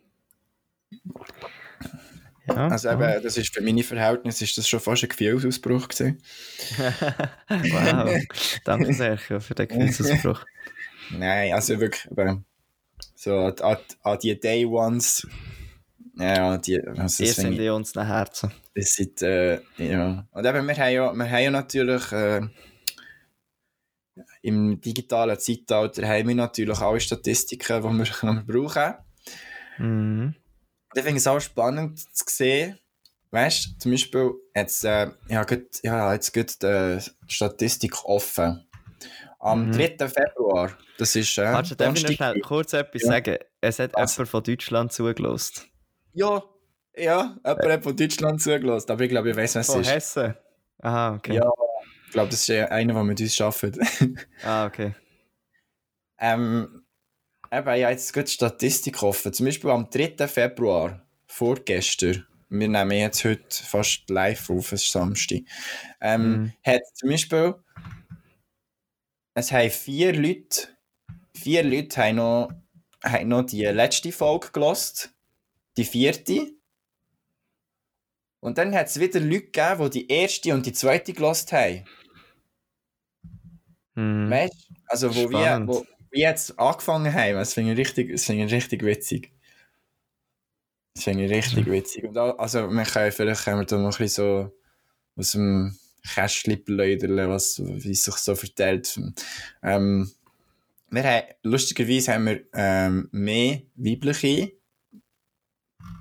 Ja, 2.46 2.68
Also 2.68 2.88
ja. 2.88 2.94
eben, 2.94 3.22
das 3.22 3.36
ist 3.36 3.54
für 3.54 3.62
meine 3.62 3.82
Verhältnisse 3.82 4.44
ist 4.44 4.58
das 4.58 4.68
schon 4.68 4.80
fast 4.80 5.02
ein 5.02 5.08
Gefühlsausbruch 5.08 5.88
gewesen. 5.88 6.22
wow. 7.48 8.20
Danke 8.64 8.92
sehr 8.92 9.16
für 9.16 9.40
den 9.40 9.68
Gefühlsausbruch. 9.68 10.44
Nein, 11.10 11.52
also 11.52 11.80
wirklich, 11.80 12.06
so 13.14 13.38
an, 13.38 13.54
an, 13.60 13.76
an 14.02 14.18
die 14.22 14.38
Day 14.38 14.66
Ones, 14.66 15.26
ja, 16.16 16.58
die, 16.58 16.80
also 16.80 17.24
Ihr 17.24 17.32
sind 17.32 17.58
in 17.58 17.70
uns 17.70 17.94
nach 17.94 18.06
Herzen. 18.06 18.52
Das 18.74 18.94
sind, 18.94 19.22
äh, 19.22 19.60
ja. 19.78 20.26
Und 20.30 20.46
eben, 20.46 20.66
wir 20.66 20.76
haben 20.76 20.92
ja, 20.92 21.12
wir 21.12 21.30
haben 21.30 21.42
ja 21.42 21.50
natürlich, 21.50 22.12
äh, 22.12 22.42
im 24.42 24.80
digitalen 24.80 25.38
Zeitalter 25.38 26.06
haben 26.06 26.28
wir 26.28 26.34
natürlich 26.34 26.78
alle 26.78 27.00
Statistiken, 27.00 27.82
die 27.82 27.88
wir, 27.88 28.04
die 28.22 28.26
wir 28.26 28.44
brauchen. 28.46 28.94
Mhm. 29.78 30.34
Ich 30.94 31.02
finde 31.02 31.18
es 31.18 31.26
auch 31.26 31.40
spannend 31.40 31.98
zu 31.98 32.24
sehen, 32.28 32.78
weißt 33.30 33.66
du, 33.66 33.78
zum 33.78 33.90
Beispiel, 33.92 34.30
jetzt, 34.54 34.84
äh, 34.84 35.10
ich 35.28 35.34
habe 35.34 35.46
grad- 35.56 35.80
habe 35.92 36.14
jetzt 36.14 36.32
gerade 36.32 37.00
die 37.28 37.32
Statistik 37.32 38.04
offen. 38.04 38.66
Am 39.40 39.66
Mhm. 39.66 39.72
3. 39.72 40.08
Februar, 40.08 40.70
das 40.98 41.14
ist, 41.16 41.36
äh, 41.36 41.52
Warte, 41.52 41.76
darf 41.76 41.94
ich 41.96 42.18
noch 42.18 42.34
kurz 42.42 42.72
etwas 42.72 43.02
Ja. 43.02 43.08
sagen? 43.08 43.36
Es 43.60 43.78
hat 43.78 43.92
Was? 43.94 44.16
jemand 44.16 44.28
von 44.30 44.42
Deutschland 44.42 44.92
zugelost. 44.92 45.66
Ja, 46.14 46.42
ja, 46.96 47.36
jemand 47.44 47.64
hat 47.66 47.82
von 47.82 47.96
Deutschland 47.96 48.40
zugelassen, 48.40 48.90
aber 48.92 49.02
ich 49.04 49.10
glaube, 49.10 49.30
ich 49.30 49.36
weiß, 49.36 49.56
was 49.56 49.68
es 49.68 49.72
Von 49.74 49.82
ist. 49.82 49.90
Hessen? 49.90 50.34
Aha, 50.80 51.14
okay. 51.16 51.34
Ja. 51.34 51.50
Ich 52.06 52.12
glaube, 52.12 52.30
das 52.30 52.40
ist 52.48 52.50
einer, 52.50 52.94
der 52.94 53.02
mit 53.04 53.20
uns 53.20 53.40
arbeitet. 53.40 53.78
Ah, 54.44 54.66
okay. 54.66 54.94
Ähm, 56.18 56.83
eben, 57.58 57.74
ich 57.76 57.82
habe 57.84 57.92
jetzt 57.92 58.12
gerade 58.12 58.24
die 58.26 58.32
Statistik 58.32 59.02
offen. 59.02 59.32
Zum 59.32 59.46
Beispiel 59.46 59.70
am 59.70 59.88
3. 59.90 60.28
Februar, 60.28 61.02
vorgestern, 61.26 62.26
wir 62.48 62.68
nehmen 62.68 62.92
jetzt 62.92 63.24
heute 63.24 63.44
fast 63.64 64.08
live 64.10 64.50
auf, 64.50 64.72
es 64.72 64.82
ist 64.82 64.92
Samstag, 64.92 65.40
ähm, 66.00 66.30
Mhm. 66.42 66.52
hat 66.64 66.82
zum 66.94 67.08
Beispiel, 67.10 67.54
es 69.34 69.50
haben 69.50 69.70
vier 69.70 70.12
Leute, 70.14 70.68
vier 71.36 71.64
Leute 71.64 71.96
haben 72.00 72.16
noch, 72.16 72.48
haben 73.02 73.28
noch 73.28 73.42
die 73.44 73.64
letzte 73.64 74.12
Folge 74.12 74.50
gelost, 74.52 75.14
die 75.76 75.84
vierte. 75.84 76.52
Und 78.40 78.58
dann 78.58 78.74
hat 78.74 78.86
es 78.88 79.00
wieder 79.00 79.20
Leute 79.20 79.46
gegeben, 79.50 79.90
die 79.90 80.00
die 80.00 80.08
erste 80.12 80.52
und 80.54 80.66
die 80.66 80.72
zweite 80.72 81.12
gelost 81.14 81.50
haben. 81.52 81.84
Mhm. 83.94 84.30
Weißt 84.30 84.68
du? 84.68 84.74
Also, 84.86 85.14
wo 85.14 85.30
wir, 85.30 85.38
Spannend. 85.40 85.68
wo 85.68 85.80
wir 85.82 85.93
jetzt 86.14 86.58
angefangen 86.58 87.12
haben, 87.12 87.34
das 87.34 87.54
finde 87.54 87.72
ich 87.72 87.78
richtig, 87.78 88.12
das 88.12 88.24
finde 88.24 88.44
ich 88.44 88.52
richtig 88.52 88.82
witzig. 88.82 89.32
Das 90.94 91.04
finde 91.04 91.24
ich 91.24 91.32
richtig 91.32 91.66
witzig. 91.66 92.04
Und 92.04 92.16
auch, 92.16 92.38
also, 92.38 92.70
wir 92.70 92.84
können, 92.84 93.12
vielleicht 93.12 93.44
können 93.44 93.60
wir 93.60 93.66
da 93.66 93.76
noch 93.76 93.98
ein 93.98 93.98
bisschen 93.98 94.24
so 94.24 94.56
aus 95.16 95.32
dem 95.32 95.76
Kästchen 96.06 96.64
pläudern, 96.64 97.28
was, 97.30 97.60
wie 97.64 97.92
es 97.92 98.04
sich 98.04 98.14
so 98.16 98.34
verteilt. 98.34 99.00
Ähm, 99.62 100.10
wir 100.90 101.02
haben, 101.02 101.26
lustigerweise 101.42 102.14
haben 102.14 102.26
wir 102.26 102.40
ähm, 102.52 103.08
mehr 103.10 103.62
weibliche 103.74 104.52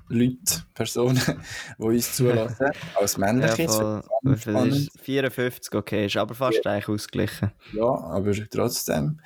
Leute, 0.08 0.62
Personen, 0.74 1.20
die 1.78 1.82
uns 1.82 2.14
zulassen, 2.14 2.66
als 2.94 3.16
Ja, 3.16 3.18
männliche. 3.18 3.66
Das 3.66 3.76
voll. 3.76 4.36
finde 4.36 4.68
ich 4.68 4.90
Wie 4.94 4.98
viel 5.02 5.24
ist 5.24 5.34
54, 5.34 5.74
okay, 5.74 6.06
ist 6.06 6.16
aber 6.16 6.34
fast 6.34 6.66
eigentlich 6.66 6.88
ausgeglichen. 6.88 7.52
Ja, 7.72 7.84
aber 7.84 8.32
trotzdem. 8.50 9.20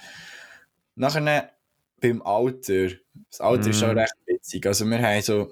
Nachher 0.99 1.53
beim 2.01 2.23
Alter. 2.23 2.89
Das 3.31 3.41
Alter 3.41 3.71
ist 3.71 3.79
schon 3.81 3.93
Mhm. 3.93 3.99
recht 3.99 4.15
witzig. 4.27 4.67
Also 4.67 4.85
wir 4.87 5.01
haben 5.03 5.23
so 5.23 5.51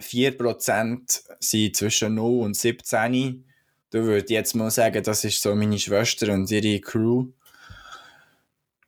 4% 0.00 1.22
sind 1.40 1.76
zwischen 1.76 2.14
0 2.14 2.44
und 2.44 2.56
17. 2.56 3.44
Da 3.90 3.98
würde 4.02 4.24
ich 4.24 4.30
jetzt 4.30 4.54
mal 4.54 4.70
sagen, 4.70 5.02
das 5.02 5.24
ist 5.24 5.42
so 5.42 5.54
meine 5.54 5.78
Schwester 5.78 6.32
und 6.32 6.50
ihre 6.50 6.80
Crew. 6.80 7.26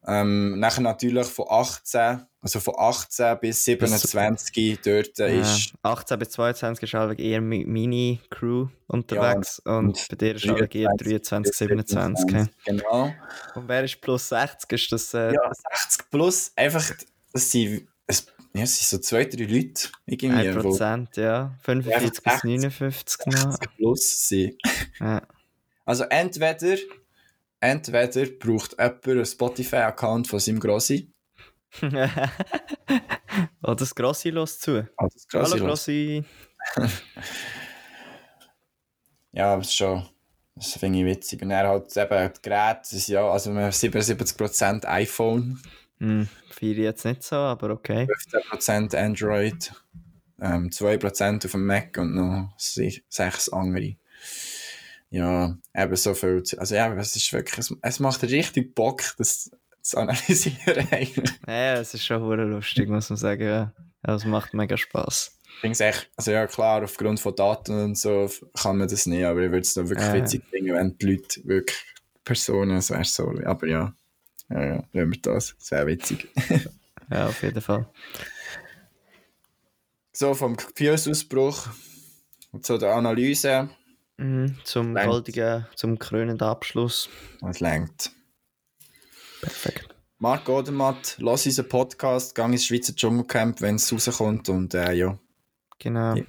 Ähm, 0.06 0.58
nachher 0.58 0.80
natürlich 0.82 1.26
von 1.26 1.46
18, 1.48 2.22
also 2.42 2.58
von 2.60 2.74
18 2.76 3.38
bis 3.40 3.64
27 3.64 4.80
dort 4.84 5.16
Ja, 5.18 5.26
ist 5.26 5.72
18 5.82 6.18
bis 6.18 6.30
22 6.30 6.82
ist 6.82 6.94
halt 6.94 7.20
eher 7.20 7.40
mi- 7.40 7.64
meine 7.64 8.18
Crew 8.30 8.66
unterwegs 8.88 9.60
und, 9.60 9.74
und 9.86 10.06
bei 10.10 10.16
dir 10.16 10.34
ist 10.34 10.46
halt 10.48 10.74
eher 10.74 10.88
23, 10.96 11.54
27. 11.54 12.24
okay. 12.24 12.46
Genau. 12.64 13.14
Und 13.54 13.68
wer 13.68 13.84
ist 13.84 14.00
plus 14.00 14.28
60? 14.28 14.72
Ist 14.72 14.92
das 14.92 15.14
äh, 15.14 15.32
Ja, 15.34 15.52
60 15.72 16.10
plus, 16.10 16.52
einfach, 16.56 16.90
das 17.32 17.50
sind, 17.50 17.86
es, 18.08 18.26
ja, 18.54 18.62
es 18.64 18.76
sind 18.76 18.88
so 18.88 18.98
zwei, 18.98 19.24
drei 19.24 19.44
Leute, 19.44 19.88
irgendwie, 20.04 20.48
1%, 20.48 21.20
ja. 21.20 21.54
45 21.62 22.22
bis 22.22 22.32
60. 22.32 22.42
59 22.44 23.18
die 23.24 23.30
noch. 23.30 23.50
60 23.52 23.76
plus 23.76 24.28
sind. 24.28 24.54
Ja. 24.98 25.22
Also 25.84 26.04
entweder, 26.04 26.76
entweder 27.60 28.26
braucht 28.38 28.72
jemand 28.72 29.06
einen 29.06 29.26
Spotify-Account 29.26 30.26
von 30.28 30.38
seinem 30.40 30.58
Grossi. 30.60 31.11
oh, 33.62 33.74
das 33.74 33.94
Grossi 33.94 34.30
los 34.30 34.58
zu. 34.58 34.86
Ah, 34.96 35.08
das 35.12 35.26
Grossi 35.28 35.50
Hallo. 35.52 35.66
Grossi. 35.66 36.24
Ja, 39.32 39.56
das 39.56 39.68
ist 39.68 39.76
schon, 39.76 40.06
das 40.56 40.72
finde 40.74 40.98
ich 40.98 41.04
witzig. 41.06 41.40
Und 41.42 41.50
er 41.50 41.68
hat 41.68 41.96
eben 41.96 42.32
die 42.34 42.42
Geräte, 42.42 42.96
ja, 43.10 43.30
also 43.30 43.52
wir 43.54 43.62
haben 43.62 43.70
77% 43.72 44.84
iPhone, 44.86 45.58
Hm, 45.98 46.28
feiere 46.50 46.78
jetzt 46.78 47.04
nicht 47.04 47.22
so, 47.22 47.36
aber 47.36 47.70
okay. 47.70 48.06
15% 48.06 48.94
Android, 48.96 49.72
ähm, 50.40 50.70
2% 50.70 51.44
auf 51.46 51.52
dem 51.52 51.64
Mac 51.64 51.96
und 51.96 52.14
noch 52.14 52.52
se- 52.58 53.00
sechs 53.08 53.48
andere. 53.48 53.96
Ja, 55.10 55.56
eben 55.74 55.96
so 55.96 56.12
viel. 56.14 56.42
zu- 56.42 56.58
Also 56.58 56.74
ja, 56.74 56.92
es 56.94 57.14
ist 57.16 57.32
wirklich, 57.32 57.58
es, 57.58 57.74
es 57.80 58.00
macht 58.00 58.22
richtig 58.24 58.74
Bock, 58.74 59.02
das 59.16 59.50
zu 59.82 59.98
analysieren. 59.98 60.86
Ja, 61.46 61.74
es 61.74 61.94
ist 61.94 62.04
schon 62.06 62.22
hure 62.22 62.44
lustig, 62.44 62.88
muss 62.88 63.10
man 63.10 63.16
sagen. 63.16 63.42
Ja. 63.42 63.72
Es 64.02 64.24
macht 64.24 64.54
mega 64.54 64.76
Spaß. 64.76 65.38
echt, 65.62 66.10
also 66.16 66.30
ja 66.32 66.46
klar, 66.46 66.82
aufgrund 66.82 67.20
von 67.20 67.34
Daten 67.36 67.72
und 67.84 67.98
so 67.98 68.28
kann 68.60 68.78
man 68.78 68.88
das 68.88 69.06
nicht, 69.06 69.24
aber 69.24 69.40
ich 69.40 69.50
würde 69.50 69.60
es 69.60 69.74
dann 69.74 69.88
wirklich 69.88 70.08
Äh. 70.08 70.14
witzig 70.22 70.42
finden, 70.50 70.74
wenn 70.74 70.96
die 70.98 71.06
Leute 71.06 71.40
wirklich 71.44 71.78
Personen, 72.24 72.76
das 72.76 72.90
wäre 72.90 73.04
so, 73.04 73.32
aber 73.44 73.66
ja, 73.66 73.94
ja, 74.48 74.64
ja, 74.64 74.84
nehmen 74.92 75.12
wir 75.12 75.20
das, 75.22 75.54
sehr 75.58 75.86
witzig. 75.86 76.28
Ja, 77.10 77.26
auf 77.26 77.42
jeden 77.42 77.60
Fall. 77.60 77.86
So, 80.12 80.34
vom 80.34 80.56
Gefühlsausbruch 80.56 81.68
zu 82.60 82.78
der 82.78 82.94
Analyse, 82.94 83.70
Mhm, 84.18 84.56
zum 84.64 84.94
Längt. 84.94 85.08
goldigen, 85.10 85.66
zum 85.74 85.98
krönenden 85.98 86.46
Abschluss. 86.46 87.08
was 87.40 87.60
lenkt. 87.60 88.12
Perfekt. 89.42 89.94
Marc 90.18 90.48
Odermatt, 90.48 91.16
lass 91.18 91.44
unseren 91.46 91.68
Podcast, 91.68 92.34
gang 92.34 92.52
ins 92.52 92.64
Schweizer 92.64 92.94
Dschungelcamp, 92.94 93.60
wenn 93.60 93.74
es 93.74 93.92
rauskommt 93.92 94.48
und 94.48 94.72
äh, 94.72 94.92
ja, 94.94 95.18
Genau. 95.78 96.14
Ja. 96.14 96.24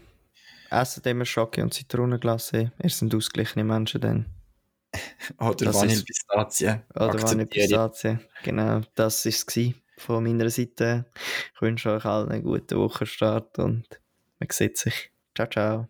Essen 0.71 1.03
immer 1.05 1.25
Schocke 1.25 1.61
und 1.61 1.73
Zitronenglace. 1.75 2.53
Ihr 2.53 2.89
sind 2.89 3.13
ausgeglichene 3.13 3.63
Menschen 3.63 4.01
dann. 4.01 4.25
oder 5.39 5.65
Das 5.65 5.75
ist- 5.75 5.81
Vanillepistazien. 5.83 6.81
Oder 6.95 7.09
Akzeptiere 7.13 7.65
ich. 7.65 7.71
Vanillepistazie. 7.71 8.17
Genau, 8.43 8.81
das 8.95 9.25
war 9.25 9.31
es 9.31 9.73
von 9.97 10.23
meiner 10.23 10.49
Seite. 10.49 11.05
Ich 11.53 11.61
wünsche 11.61 11.91
euch 11.91 12.05
allen 12.05 12.29
einen 12.29 12.43
guten 12.43 12.79
Wochenstart 12.79 13.59
und 13.59 13.85
man 14.39 14.49
sieht 14.51 14.77
sich. 14.79 15.11
Ciao, 15.35 15.47
ciao. 15.47 15.87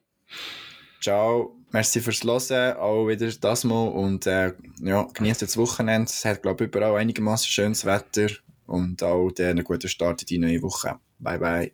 Ciao, 1.02 1.56
merci 1.74 2.00
fürs 2.00 2.24
Hören, 2.24 2.78
auch 2.78 3.08
wieder 3.08 3.30
das 3.30 3.64
Mal 3.66 3.88
und 3.90 4.26
äh, 4.28 4.54
ja, 4.82 5.08
genießt 5.14 5.42
das 5.42 5.58
Wochenende. 5.58 6.10
Es 6.10 6.24
hat, 6.24 6.42
glaube 6.42 6.64
ich, 6.64 6.70
überall 6.70 6.96
einigermaßen 6.96 7.48
schönes 7.48 7.84
Wetter 7.84 8.28
und 8.66 9.04
auch 9.04 9.32
einen 9.40 9.64
guten 9.64 9.90
Start 9.90 10.22
in 10.22 10.28
die 10.28 10.38
neue 10.38 10.62
Woche. 10.62 11.00
Bye, 11.20 11.40
bye. 11.40 11.72